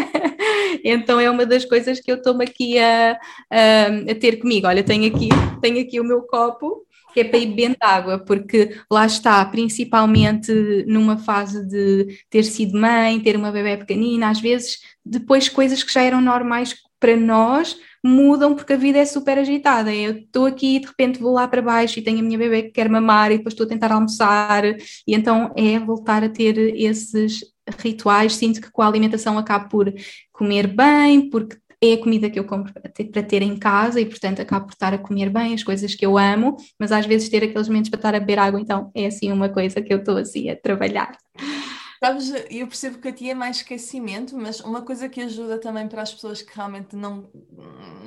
então 0.85 1.19
é 1.19 1.31
uma 1.31 1.47
das 1.47 1.65
coisas 1.65 2.01
que 2.01 2.13
eu 2.13 2.17
estou 2.17 2.39
aqui 2.43 2.79
a, 2.79 3.19
a, 3.51 3.87
a 4.11 4.15
ter 4.15 4.37
comigo. 4.41 4.67
Olha, 4.67 4.85
tenho 4.85 5.07
aqui, 5.07 5.31
tenho 5.63 5.81
aqui 5.81 5.99
o 6.01 6.05
meu 6.05 6.21
copo 6.23 6.86
que 7.17 7.21
é 7.21 7.25
para 7.25 7.39
ir 7.39 7.47
bebendo 7.47 7.77
água, 7.81 8.19
porque 8.19 8.77
lá 8.93 9.07
está, 9.07 9.43
principalmente 9.47 10.53
numa 10.87 11.17
fase 11.17 11.67
de 11.67 12.19
ter 12.29 12.43
sido 12.43 12.79
mãe, 12.79 13.19
ter 13.21 13.37
uma 13.37 13.51
bebê 13.51 13.79
pequenina, 13.79 14.29
às 14.29 14.39
vezes 14.39 14.81
depois 15.03 15.49
coisas 15.49 15.83
que 15.83 15.91
já 15.91 16.03
eram 16.03 16.21
normais 16.21 16.75
para 17.01 17.17
nós 17.17 17.79
mudam 18.05 18.55
porque 18.55 18.75
a 18.75 18.77
vida 18.77 18.99
é 18.99 19.07
super 19.07 19.39
agitada. 19.39 19.95
Eu 19.95 20.19
estou 20.19 20.45
aqui 20.45 20.77
e 20.77 20.81
de 20.81 20.89
repente 20.89 21.19
vou 21.19 21.33
lá 21.33 21.49
para 21.49 21.63
baixo 21.63 21.99
e 21.99 22.03
tenho 22.03 22.19
a 22.19 22.23
minha 22.23 22.37
bebê 22.37 22.65
que 22.65 22.73
quer 22.73 22.91
mamar 22.91 23.33
e 23.33 23.39
depois 23.39 23.55
estou 23.55 23.65
a 23.65 23.69
tentar 23.71 23.93
almoçar, 23.93 24.63
e 24.67 24.77
então 25.15 25.55
é 25.57 25.79
voltar 25.79 26.23
a 26.23 26.29
ter 26.29 26.59
esses 26.77 27.41
rituais. 27.79 28.35
Sinto 28.35 28.61
que 28.61 28.71
com 28.71 28.83
a 28.83 28.87
alimentação 28.87 29.39
acabo 29.39 29.71
por 29.71 29.91
comer 30.33 30.67
bem, 30.67 31.31
porque 31.31 31.57
é 31.91 31.95
a 31.95 31.99
comida 31.99 32.31
que 32.31 32.39
eu 32.39 32.45
compro 32.45 32.73
para 32.73 32.91
ter, 32.91 33.05
para 33.05 33.23
ter, 33.23 33.43
em 33.43 33.57
casa 33.57 34.01
e, 34.01 34.07
portanto, 34.07 34.41
acabo 34.41 34.67
por 34.67 34.73
estar 34.73 34.95
a 34.95 34.99
comer 34.99 35.31
bem 35.31 35.55
as 35.55 35.63
coisas 35.63 35.95
que 35.95 36.05
eu 36.05 36.19
amo, 36.19 36.57
mas 36.79 36.93
às 36.93 37.07
vezes 37.07 37.29
ter 37.29 37.45
aqueles 37.45 37.69
momentos 37.69 37.91
para 37.91 37.99
estar 37.99 38.15
a 38.15 38.21
beber 38.21 38.39
água, 38.39 38.61
então 38.61 38.91
é 38.95 39.07
assim 39.07 39.33
uma 39.33 39.49
coisa 39.49 39.81
que 39.81 39.93
eu 39.93 39.99
estou 39.99 40.17
assim 40.17 40.51
a 40.51 40.57
trabalhar. 40.57 41.17
Sabes, 41.99 42.33
eu 42.51 42.67
percebo 42.67 42.99
que 42.99 43.09
a 43.09 43.13
ti 43.13 43.31
é 43.31 43.35
mais 43.35 43.57
esquecimento, 43.57 44.37
mas 44.37 44.61
uma 44.61 44.83
coisa 44.83 45.09
que 45.09 45.21
ajuda 45.21 45.59
também 45.59 45.89
para 45.89 46.03
as 46.03 46.13
pessoas 46.13 46.43
que 46.43 46.55
realmente 46.55 46.95
não, 46.95 47.29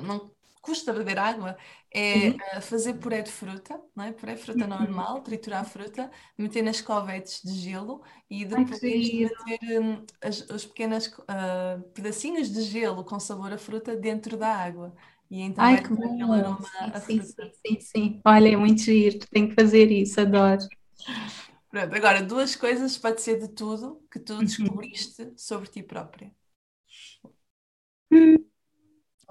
não 0.06 0.30
custa 0.60 0.92
beber 0.92 1.18
água 1.18 1.56
é 1.92 2.28
uhum. 2.28 2.36
uh, 2.56 2.60
fazer 2.60 2.94
puré 2.94 3.22
de 3.22 3.30
fruta, 3.30 3.80
não 3.96 4.04
é? 4.04 4.12
puré 4.12 4.34
de 4.34 4.42
fruta 4.42 4.64
uhum. 4.64 4.70
normal, 4.70 5.22
triturar 5.22 5.62
a 5.62 5.64
fruta, 5.64 6.10
meter 6.36 6.62
nas 6.62 6.80
covetes 6.80 7.42
de 7.42 7.52
gelo 7.52 8.02
e 8.28 8.44
depois 8.44 8.82
Ai, 8.82 9.28
meter 9.28 9.80
um, 9.80 10.04
as, 10.22 10.40
os 10.50 10.66
pequenos 10.66 11.06
uh, 11.06 11.82
pedacinhos 11.94 12.50
de 12.50 12.62
gelo 12.62 13.04
com 13.04 13.18
sabor 13.18 13.52
a 13.52 13.58
fruta 13.58 13.96
dentro 13.96 14.36
da 14.36 14.48
água. 14.54 14.94
E 15.30 15.40
então 15.42 15.64
Ai, 15.64 15.82
que 15.82 15.88
bom. 15.88 16.32
aroma 16.32 16.68
sim, 17.06 17.22
sim, 17.22 17.22
sim, 17.22 17.50
sim, 17.66 17.80
sim. 17.80 18.20
Olha, 18.24 18.48
é 18.48 18.56
muito 18.56 18.82
giro, 18.82 19.18
tenho 19.30 19.48
que 19.48 19.54
fazer 19.54 19.90
isso, 19.90 20.20
adoro. 20.20 20.60
Pronto, 21.70 21.94
agora, 21.94 22.22
duas 22.22 22.56
coisas, 22.56 22.98
pode 22.98 23.20
ser 23.20 23.38
de 23.38 23.48
tudo, 23.48 24.02
que 24.10 24.18
tu 24.18 24.34
uhum. 24.34 24.44
descobriste 24.44 25.32
sobre 25.36 25.68
ti 25.68 25.82
própria. 25.84 26.32
Hum. 28.10 28.49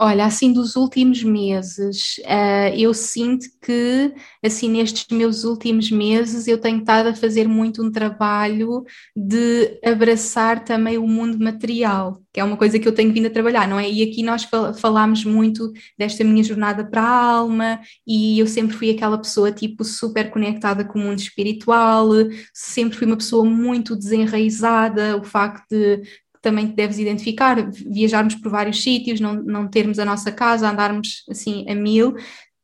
Olha, 0.02 0.26
assim 0.26 0.54
dos 0.54 0.78
últimos 0.78 1.22
meses, 1.24 2.20
uh, 2.20 2.74
eu 2.74 2.94
sinto 2.94 3.46
que, 3.62 4.14
assim, 4.42 4.70
nestes 4.70 5.06
meus 5.12 5.44
últimos 5.44 5.92
meses, 5.92 6.48
eu 6.48 6.58
tenho 6.58 6.80
estado 6.80 7.08
a 7.10 7.14
fazer 7.14 7.50
muito 7.50 7.84
um 7.84 7.92
trabalho 7.92 8.86
de 9.14 9.78
abraçar 9.84 10.64
também 10.64 10.98
o 10.98 11.06
mundo 11.06 11.38
material, 11.38 12.22
que 12.32 12.40
é 12.40 12.44
uma 12.46 12.56
coisa 12.56 12.80
que 12.80 12.88
eu 12.88 12.96
tenho 12.96 13.12
vindo 13.12 13.26
a 13.28 13.30
trabalhar, 13.30 13.68
não 13.68 13.78
é? 13.78 13.92
E 13.92 14.02
aqui 14.02 14.24
nós 14.24 14.46
fal 14.46 14.74
falámos 14.74 15.26
muito 15.26 15.70
desta 15.98 16.24
minha 16.24 16.44
jornada 16.46 16.90
para 16.90 17.02
a 17.02 17.34
alma, 17.34 17.82
e 18.08 18.40
eu 18.40 18.48
sempre 18.48 18.78
fui 18.78 18.92
aquela 18.92 19.18
pessoa, 19.18 19.52
tipo, 19.52 19.84
super 19.84 20.32
conectada 20.32 20.86
com 20.86 20.98
o 20.98 21.02
mundo 21.02 21.20
espiritual, 21.20 22.08
sempre 22.54 22.98
fui 22.98 23.06
uma 23.06 23.18
pessoa 23.18 23.44
muito 23.44 23.98
desenraizada, 23.98 25.18
o 25.18 25.24
facto 25.26 25.66
de 25.70 26.02
também 26.42 26.68
deves 26.68 27.00
identificar, 27.00 27.70
viajarmos 27.72 28.36
por 28.36 28.52
vários 28.52 28.82
sítios, 28.82 29.20
não, 29.20 29.34
não 29.34 29.68
termos 29.68 30.00
a 30.00 30.06
nossa 30.06 30.32
casa, 30.32 30.70
andarmos 30.70 31.24
assim 31.30 31.66
a 31.70 31.76
mil, 31.76 32.16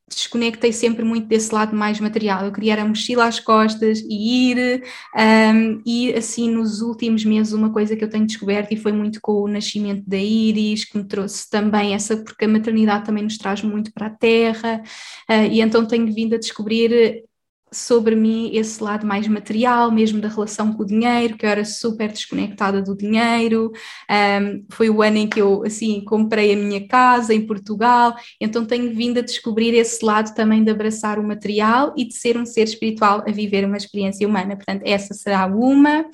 desconectei 0.07 0.71
sempre 0.71 1.03
muito 1.03 1.27
desse 1.27 1.53
lado 1.53 1.75
mais 1.75 1.99
material. 1.99 2.45
Eu 2.45 2.51
queria 2.51 2.81
a 2.81 2.85
mochila 2.85 3.25
às 3.25 3.39
costas 3.39 3.99
e 3.99 4.51
ir, 4.51 4.83
um, 5.15 5.81
e 5.85 6.13
assim 6.13 6.49
nos 6.49 6.81
últimos 6.81 7.25
meses 7.25 7.53
uma 7.53 7.71
coisa 7.71 7.95
que 7.95 8.03
eu 8.03 8.09
tenho 8.09 8.25
descoberto 8.25 8.71
e 8.71 8.77
foi 8.77 8.91
muito 8.91 9.19
com 9.21 9.41
o 9.41 9.47
nascimento 9.47 10.03
da 10.07 10.17
Iris, 10.17 10.85
que 10.85 10.97
me 10.97 11.03
trouxe 11.05 11.49
também 11.49 11.93
essa, 11.93 12.17
porque 12.17 12.45
a 12.45 12.47
maternidade 12.47 13.05
também 13.05 13.23
nos 13.23 13.37
traz 13.37 13.61
muito 13.63 13.91
para 13.93 14.07
a 14.07 14.11
terra, 14.11 14.81
uh, 15.29 15.51
e 15.51 15.59
então 15.59 15.85
tenho 15.85 16.11
vindo 16.13 16.35
a 16.35 16.39
descobrir 16.39 17.23
sobre 17.75 18.15
mim 18.15 18.49
esse 18.53 18.81
lado 18.81 19.05
mais 19.05 19.27
material, 19.27 19.91
mesmo 19.91 20.21
da 20.21 20.27
relação 20.27 20.73
com 20.73 20.83
o 20.83 20.85
dinheiro, 20.85 21.37
que 21.37 21.45
eu 21.45 21.49
era 21.49 21.65
super 21.65 22.11
desconectada 22.11 22.81
do 22.81 22.95
dinheiro. 22.95 23.71
Um, 24.09 24.65
foi 24.69 24.89
o 24.89 25.01
ano 25.01 25.17
em 25.17 25.27
que 25.27 25.41
eu, 25.41 25.63
assim, 25.63 26.03
comprei 26.05 26.53
a 26.53 26.55
minha 26.55 26.87
casa 26.87 27.33
em 27.33 27.45
Portugal, 27.45 28.15
então 28.39 28.65
tenho 28.65 28.93
vindo 28.95 29.19
a 29.19 29.21
descobrir 29.21 29.73
esse 29.73 30.03
lado 30.03 30.33
também 30.33 30.63
de 30.63 30.71
abraçar 30.71 31.19
o 31.19 31.27
material 31.27 31.93
e 31.97 32.07
de 32.07 32.15
ser 32.15 32.37
um 32.37 32.45
ser 32.45 32.63
espiritual 32.63 33.23
a 33.27 33.31
viver 33.31 33.65
uma 33.65 33.77
experiência 33.77 34.27
humana. 34.27 34.55
Portanto, 34.55 34.83
essa 34.85 35.13
será 35.13 35.45
uma. 35.45 36.05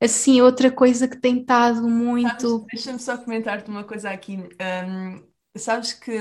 Assim, 0.00 0.40
outra 0.40 0.70
coisa 0.70 1.08
que 1.08 1.20
tem 1.20 1.40
estado 1.40 1.88
muito. 1.88 2.64
Deixa-me 2.72 3.00
só 3.00 3.16
comentar-te 3.16 3.68
uma 3.68 3.82
coisa 3.82 4.10
aqui. 4.10 4.36
Um, 4.36 5.24
sabes 5.56 5.92
que 5.92 6.12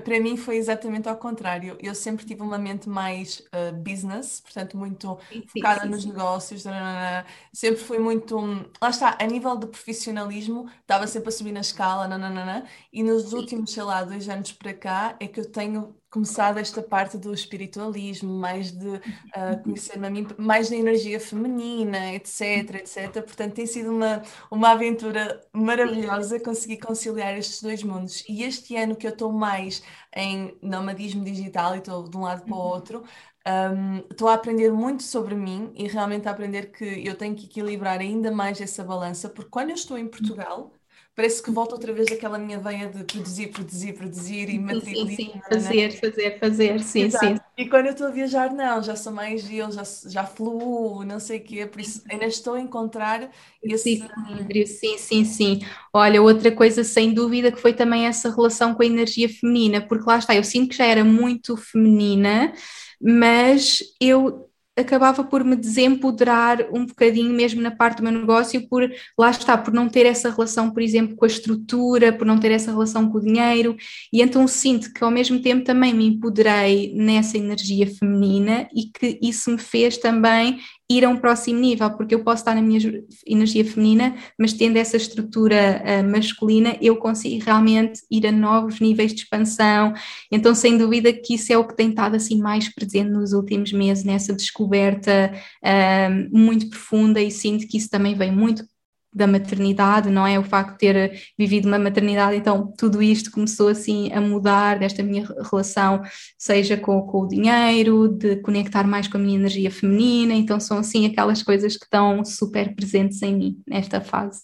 para 0.00 0.20
mim 0.20 0.36
foi 0.36 0.56
exatamente 0.56 1.08
ao 1.08 1.16
contrário. 1.16 1.76
Eu 1.80 1.94
sempre 1.94 2.24
tive 2.24 2.42
uma 2.42 2.58
mente 2.58 2.88
mais 2.88 3.40
uh, 3.48 3.74
business, 3.76 4.40
portanto, 4.40 4.76
muito 4.76 5.18
sim, 5.28 5.44
focada 5.46 5.82
sim, 5.82 5.88
nos 5.88 6.02
sim. 6.02 6.08
negócios. 6.08 6.64
Nanana. 6.64 7.26
Sempre 7.52 7.82
fui 7.82 7.98
muito. 7.98 8.36
Lá 8.80 8.90
está, 8.90 9.16
a 9.20 9.26
nível 9.26 9.56
de 9.56 9.66
profissionalismo, 9.66 10.68
estava 10.80 11.06
sempre 11.06 11.28
a 11.28 11.32
subir 11.32 11.52
na 11.52 11.60
escala. 11.60 12.08
Nanana. 12.08 12.66
E 12.92 13.02
nos 13.02 13.32
últimos, 13.32 13.72
sei 13.72 13.82
lá, 13.82 14.02
dois 14.04 14.28
anos 14.28 14.52
para 14.52 14.74
cá, 14.74 15.16
é 15.20 15.26
que 15.28 15.40
eu 15.40 15.50
tenho 15.50 15.94
começado 16.10 16.58
esta 16.58 16.82
parte 16.82 17.16
do 17.16 17.32
espiritualismo, 17.32 18.32
mais 18.32 18.72
de 18.72 18.88
uh, 18.88 19.00
conhecer-me 19.62 20.06
a 20.06 20.10
mim, 20.10 20.26
mais 20.36 20.68
da 20.68 20.76
energia 20.76 21.20
feminina, 21.20 22.12
etc, 22.14 22.74
etc. 22.76 23.12
Portanto, 23.22 23.54
tem 23.54 23.66
sido 23.66 23.90
uma, 23.90 24.22
uma 24.50 24.70
aventura 24.70 25.40
maravilhosa 25.52 26.40
conseguir 26.40 26.78
conciliar 26.78 27.38
estes 27.38 27.62
dois 27.62 27.82
mundos. 27.82 28.24
E 28.28 28.42
este 28.42 28.76
ano 28.76 28.96
que 28.96 29.06
eu 29.06 29.12
estou 29.12 29.32
mais 29.32 29.82
em 30.14 30.56
nomadismo 30.60 31.24
digital 31.24 31.74
e 31.76 31.78
estou 31.78 32.08
de 32.08 32.16
um 32.16 32.22
lado 32.22 32.44
para 32.44 32.54
o 32.54 32.58
uhum. 32.58 32.64
outro, 32.64 33.04
um, 33.46 33.98
estou 34.10 34.28
a 34.28 34.34
aprender 34.34 34.70
muito 34.72 35.02
sobre 35.02 35.34
mim 35.34 35.72
e 35.74 35.88
realmente 35.88 36.28
a 36.28 36.30
aprender 36.30 36.72
que 36.72 37.06
eu 37.06 37.16
tenho 37.16 37.34
que 37.34 37.46
equilibrar 37.46 38.00
ainda 38.00 38.30
mais 38.30 38.60
essa 38.60 38.84
balança, 38.84 39.28
porque 39.28 39.50
quando 39.50 39.70
eu 39.70 39.74
estou 39.76 39.96
em 39.96 40.08
Portugal 40.08 40.72
parece 41.14 41.42
que 41.42 41.50
volta 41.50 41.74
outra 41.74 41.92
vez 41.92 42.10
aquela 42.10 42.38
minha 42.38 42.58
veia 42.58 42.88
de 42.88 43.04
produzir, 43.04 43.48
produzir, 43.48 43.92
produzir 43.92 44.48
e 44.48 44.58
materializar. 44.58 45.16
Sim, 45.16 45.32
sim, 45.32 45.40
fazer, 45.48 46.00
fazer, 46.00 46.38
fazer, 46.38 46.80
sim, 46.80 47.02
Exato. 47.02 47.26
sim. 47.26 47.36
E 47.58 47.68
quando 47.68 47.86
eu 47.86 47.92
estou 47.92 48.06
a 48.06 48.10
viajar, 48.10 48.52
não, 48.52 48.82
já 48.82 48.96
sou 48.96 49.12
mais 49.12 49.50
eu, 49.50 49.70
já, 49.70 49.82
já 50.08 50.24
fluo, 50.24 51.04
não 51.04 51.20
sei 51.20 51.38
o 51.38 51.42
quê, 51.44 51.66
por 51.66 51.80
isso 51.80 52.02
ainda 52.10 52.24
estou 52.24 52.54
a 52.54 52.60
encontrar 52.60 53.30
esse... 53.62 54.02
equilíbrio, 54.02 54.66
sim, 54.66 54.98
sim, 54.98 55.24
sim. 55.24 55.60
Olha, 55.92 56.22
outra 56.22 56.50
coisa 56.52 56.82
sem 56.84 57.12
dúvida 57.12 57.52
que 57.52 57.60
foi 57.60 57.74
também 57.74 58.06
essa 58.06 58.30
relação 58.34 58.74
com 58.74 58.82
a 58.82 58.86
energia 58.86 59.28
feminina, 59.28 59.80
porque 59.80 60.08
lá 60.08 60.18
está, 60.18 60.34
eu 60.34 60.44
sinto 60.44 60.70
que 60.70 60.76
já 60.76 60.86
era 60.86 61.04
muito 61.04 61.56
feminina, 61.56 62.52
mas 63.00 63.80
eu 64.00 64.49
acabava 64.80 65.22
por 65.24 65.44
me 65.44 65.56
desempoderar 65.56 66.66
um 66.72 66.86
bocadinho 66.86 67.32
mesmo 67.32 67.60
na 67.60 67.70
parte 67.70 67.98
do 67.98 68.02
meu 68.02 68.12
negócio, 68.12 68.66
por 68.68 68.90
lá 69.18 69.30
está, 69.30 69.56
por 69.56 69.72
não 69.72 69.88
ter 69.88 70.06
essa 70.06 70.30
relação, 70.30 70.70
por 70.70 70.82
exemplo, 70.82 71.16
com 71.16 71.24
a 71.24 71.28
estrutura, 71.28 72.12
por 72.12 72.26
não 72.26 72.38
ter 72.38 72.52
essa 72.52 72.70
relação 72.70 73.10
com 73.10 73.18
o 73.18 73.20
dinheiro, 73.20 73.76
e 74.12 74.20
então 74.22 74.46
sinto 74.46 74.92
que 74.92 75.04
ao 75.04 75.10
mesmo 75.10 75.40
tempo 75.40 75.64
também 75.64 75.94
me 75.94 76.06
empoderei 76.06 76.92
nessa 76.94 77.38
energia 77.38 77.86
feminina 77.86 78.68
e 78.74 78.84
que 78.86 79.18
isso 79.22 79.50
me 79.50 79.58
fez 79.58 79.96
também 79.98 80.58
ir 80.90 81.04
a 81.04 81.08
um 81.08 81.16
próximo 81.16 81.60
nível, 81.60 81.88
porque 81.92 82.14
eu 82.14 82.24
posso 82.24 82.42
estar 82.42 82.54
na 82.54 82.60
minha 82.60 82.80
energia 83.24 83.64
feminina, 83.64 84.16
mas 84.36 84.52
tendo 84.52 84.76
essa 84.76 84.96
estrutura 84.96 85.80
uh, 85.84 86.10
masculina, 86.10 86.76
eu 86.80 86.96
consigo 86.96 87.44
realmente 87.44 88.00
ir 88.10 88.26
a 88.26 88.32
novos 88.32 88.80
níveis 88.80 89.14
de 89.14 89.20
expansão. 89.20 89.94
Então, 90.32 90.52
sem 90.52 90.76
dúvida 90.76 91.12
que 91.12 91.34
isso 91.34 91.52
é 91.52 91.56
o 91.56 91.66
que 91.66 91.76
tem 91.76 91.90
estado 91.90 92.16
assim 92.16 92.40
mais 92.40 92.68
presente 92.68 93.10
nos 93.10 93.32
últimos 93.32 93.72
meses, 93.72 94.02
nessa 94.02 94.34
descoberta 94.34 95.32
uh, 95.64 96.36
muito 96.36 96.68
profunda, 96.68 97.22
e 97.22 97.30
sinto 97.30 97.68
que 97.68 97.78
isso 97.78 97.88
também 97.88 98.16
vem 98.16 98.32
muito 98.32 98.64
da 99.12 99.26
maternidade, 99.26 100.08
não 100.10 100.26
é? 100.26 100.38
O 100.38 100.44
facto 100.44 100.72
de 100.72 100.78
ter 100.78 101.22
vivido 101.38 101.66
uma 101.66 101.78
maternidade, 101.78 102.36
então 102.36 102.72
tudo 102.76 103.02
isto 103.02 103.30
começou 103.30 103.68
assim 103.68 104.12
a 104.12 104.20
mudar 104.20 104.78
desta 104.78 105.02
minha 105.02 105.26
relação, 105.50 106.02
seja 106.38 106.76
com, 106.76 107.02
com 107.02 107.22
o 107.22 107.28
dinheiro, 107.28 108.08
de 108.08 108.36
conectar 108.36 108.84
mais 108.84 109.08
com 109.08 109.16
a 109.16 109.20
minha 109.20 109.38
energia 109.38 109.70
feminina, 109.70 110.34
então 110.34 110.60
são 110.60 110.78
assim 110.78 111.06
aquelas 111.06 111.42
coisas 111.42 111.76
que 111.76 111.84
estão 111.84 112.24
super 112.24 112.74
presentes 112.74 113.20
em 113.22 113.34
mim 113.34 113.62
nesta 113.66 114.00
fase. 114.00 114.42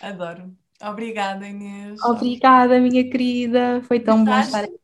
Adoro. 0.00 0.54
Obrigada, 0.80 1.48
Inês. 1.48 2.00
Obrigada, 2.04 2.80
minha 2.80 3.02
querida. 3.10 3.82
Foi 3.82 3.98
tão 3.98 4.24
bom 4.24 4.38
estar 4.38 4.62
aqui. 4.62 4.78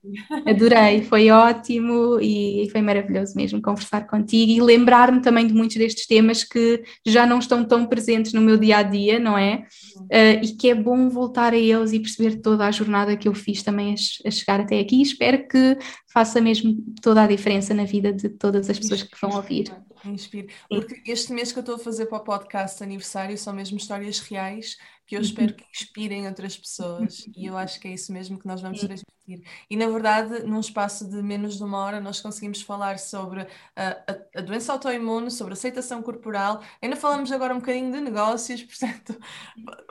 Adorei, 0.45 1.05
foi 1.05 1.31
ótimo 1.31 2.19
e 2.21 2.69
foi 2.73 2.83
maravilhoso 2.83 3.37
mesmo 3.37 3.63
conversar 3.63 4.05
contigo 4.09 4.51
e 4.51 4.61
lembrar-me 4.61 5.23
também 5.23 5.47
de 5.47 5.55
muitos 5.55 5.77
destes 5.77 6.07
temas 6.07 6.43
que 6.43 6.83
já 7.07 7.25
não 7.25 7.39
estão 7.39 7.65
tão 7.65 7.87
presentes 7.87 8.33
no 8.33 8.41
meu 8.41 8.57
dia 8.57 8.79
a 8.79 8.83
dia, 8.83 9.21
não 9.21 9.39
é? 9.39 9.67
Uh, 9.97 10.43
e 10.43 10.57
que 10.57 10.71
é 10.71 10.75
bom 10.75 11.09
voltar 11.09 11.53
a 11.53 11.59
eles 11.59 11.93
e 11.93 12.01
perceber 12.01 12.41
toda 12.41 12.67
a 12.67 12.73
jornada 12.73 13.17
que 13.17 13.29
eu 13.29 13.35
fiz 13.35 13.63
também 13.63 13.95
a, 13.95 14.29
a 14.29 14.31
chegar 14.33 14.61
até 14.61 14.81
aqui. 14.81 15.01
Espero 15.01 15.47
que 15.47 15.79
faça 16.13 16.41
mesmo 16.41 16.77
toda 17.01 17.23
a 17.23 17.27
diferença 17.29 17.73
na 17.73 17.85
vida 17.85 18.13
de 18.13 18.31
todas 18.31 18.69
as 18.69 18.79
pessoas 18.81 19.05
que 19.05 19.21
vão 19.21 19.37
ouvir. 19.37 19.73
Inspire. 20.05 20.49
Porque 20.69 21.11
este 21.11 21.33
mês 21.33 21.51
que 21.51 21.59
eu 21.59 21.63
estou 21.63 21.77
a 21.77 21.79
fazer 21.79 22.07
para 22.07 22.19
o 22.19 22.25
podcast 22.25 22.83
aniversário 22.83 23.39
são 23.39 23.55
mesmo 23.55 23.79
histórias 23.79 24.19
reais 24.21 24.77
que 25.07 25.17
eu 25.17 25.21
espero 25.21 25.51
uhum. 25.51 25.57
que 25.57 25.65
inspirem 25.71 26.27
outras 26.27 26.57
pessoas 26.57 27.27
e 27.37 27.47
eu 27.47 27.57
acho 27.57 27.79
que 27.79 27.89
é 27.89 27.93
isso 27.93 28.13
mesmo 28.13 28.39
que 28.39 28.47
nós 28.47 28.63
vamos 28.63 28.81
transmitir. 28.81 29.43
E 29.69 29.77
na 29.77 29.87
verdade, 29.87 30.45
num 30.45 30.61
espaço 30.61 31.09
de 31.09 31.23
menos 31.23 31.57
de 31.57 31.63
uma 31.63 31.79
hora, 31.79 32.01
nós 32.01 32.21
conseguimos 32.21 32.63
falar 32.63 32.99
sobre 32.99 33.47
a, 33.77 33.89
a, 33.91 34.39
a 34.39 34.41
doença 34.41 34.73
autoimune, 34.73 35.31
sobre 35.31 35.53
aceitação 35.53 36.03
corporal, 36.03 36.63
ainda 36.81 36.97
falamos 36.97 37.31
agora 37.33 37.55
um 37.55 37.59
bocadinho 37.59 37.93
de 37.93 38.01
negócios, 38.01 38.63
portanto, 38.65 39.19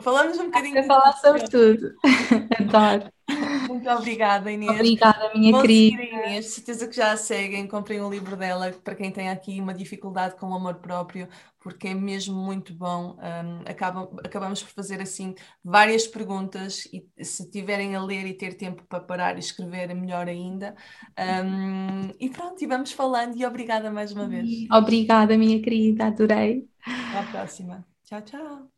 falamos 0.01 0.38
um 0.38 0.45
bocadinho. 0.45 0.74
Para 0.74 0.84
falar 0.84 1.14
sobre 1.14 1.43
tudo. 1.47 1.93
Adoro. 2.59 3.11
Muito 3.67 3.89
obrigada, 3.89 4.51
Inês. 4.51 4.91
Obrigada, 4.91 5.32
minha 5.34 5.55
querida. 5.57 6.03
Inês, 6.26 6.47
certeza 6.47 6.88
que 6.88 6.95
já 6.95 7.11
a 7.11 7.17
seguem. 7.17 7.67
Comprem 7.67 8.01
o 8.01 8.09
livro 8.09 8.36
dela 8.38 8.71
para 8.84 8.95
quem 8.95 9.11
tem 9.11 9.30
aqui 9.30 9.59
uma 9.61 9.74
dificuldade 9.74 10.36
com 10.36 10.49
o 10.49 10.55
amor 10.55 10.76
próprio, 10.76 11.28
porque 11.59 11.89
é 11.89 11.93
mesmo 11.93 12.36
muito 12.36 12.74
bom. 12.74 13.17
Um, 13.19 13.61
acabam, 13.69 14.09
acabamos 14.24 14.61
por 14.63 14.71
fazer 14.71 15.01
assim 15.01 15.36
várias 15.63 16.07
perguntas 16.07 16.88
e 16.93 17.07
se 17.24 17.49
tiverem 17.49 17.95
a 17.95 18.03
ler 18.03 18.26
e 18.26 18.34
ter 18.34 18.55
tempo 18.55 18.84
para 18.88 18.99
parar 19.03 19.36
e 19.38 19.39
escrever, 19.39 19.89
é 19.89 19.93
melhor 19.93 20.28
ainda. 20.28 20.76
Um, 21.17 22.09
e 22.19 22.30
pronto, 22.30 22.63
e 22.63 22.67
vamos 22.67 22.91
falando 22.91 23.36
e 23.38 23.45
obrigada 23.45 23.91
mais 23.91 24.11
uma 24.11 24.28
vez. 24.28 24.67
Obrigada, 24.71 25.38
minha 25.38 25.61
querida, 25.61 26.07
adorei. 26.07 26.67
Até 27.07 27.17
a 27.19 27.24
próxima. 27.24 27.86
Tchau, 28.03 28.21
tchau. 28.24 28.72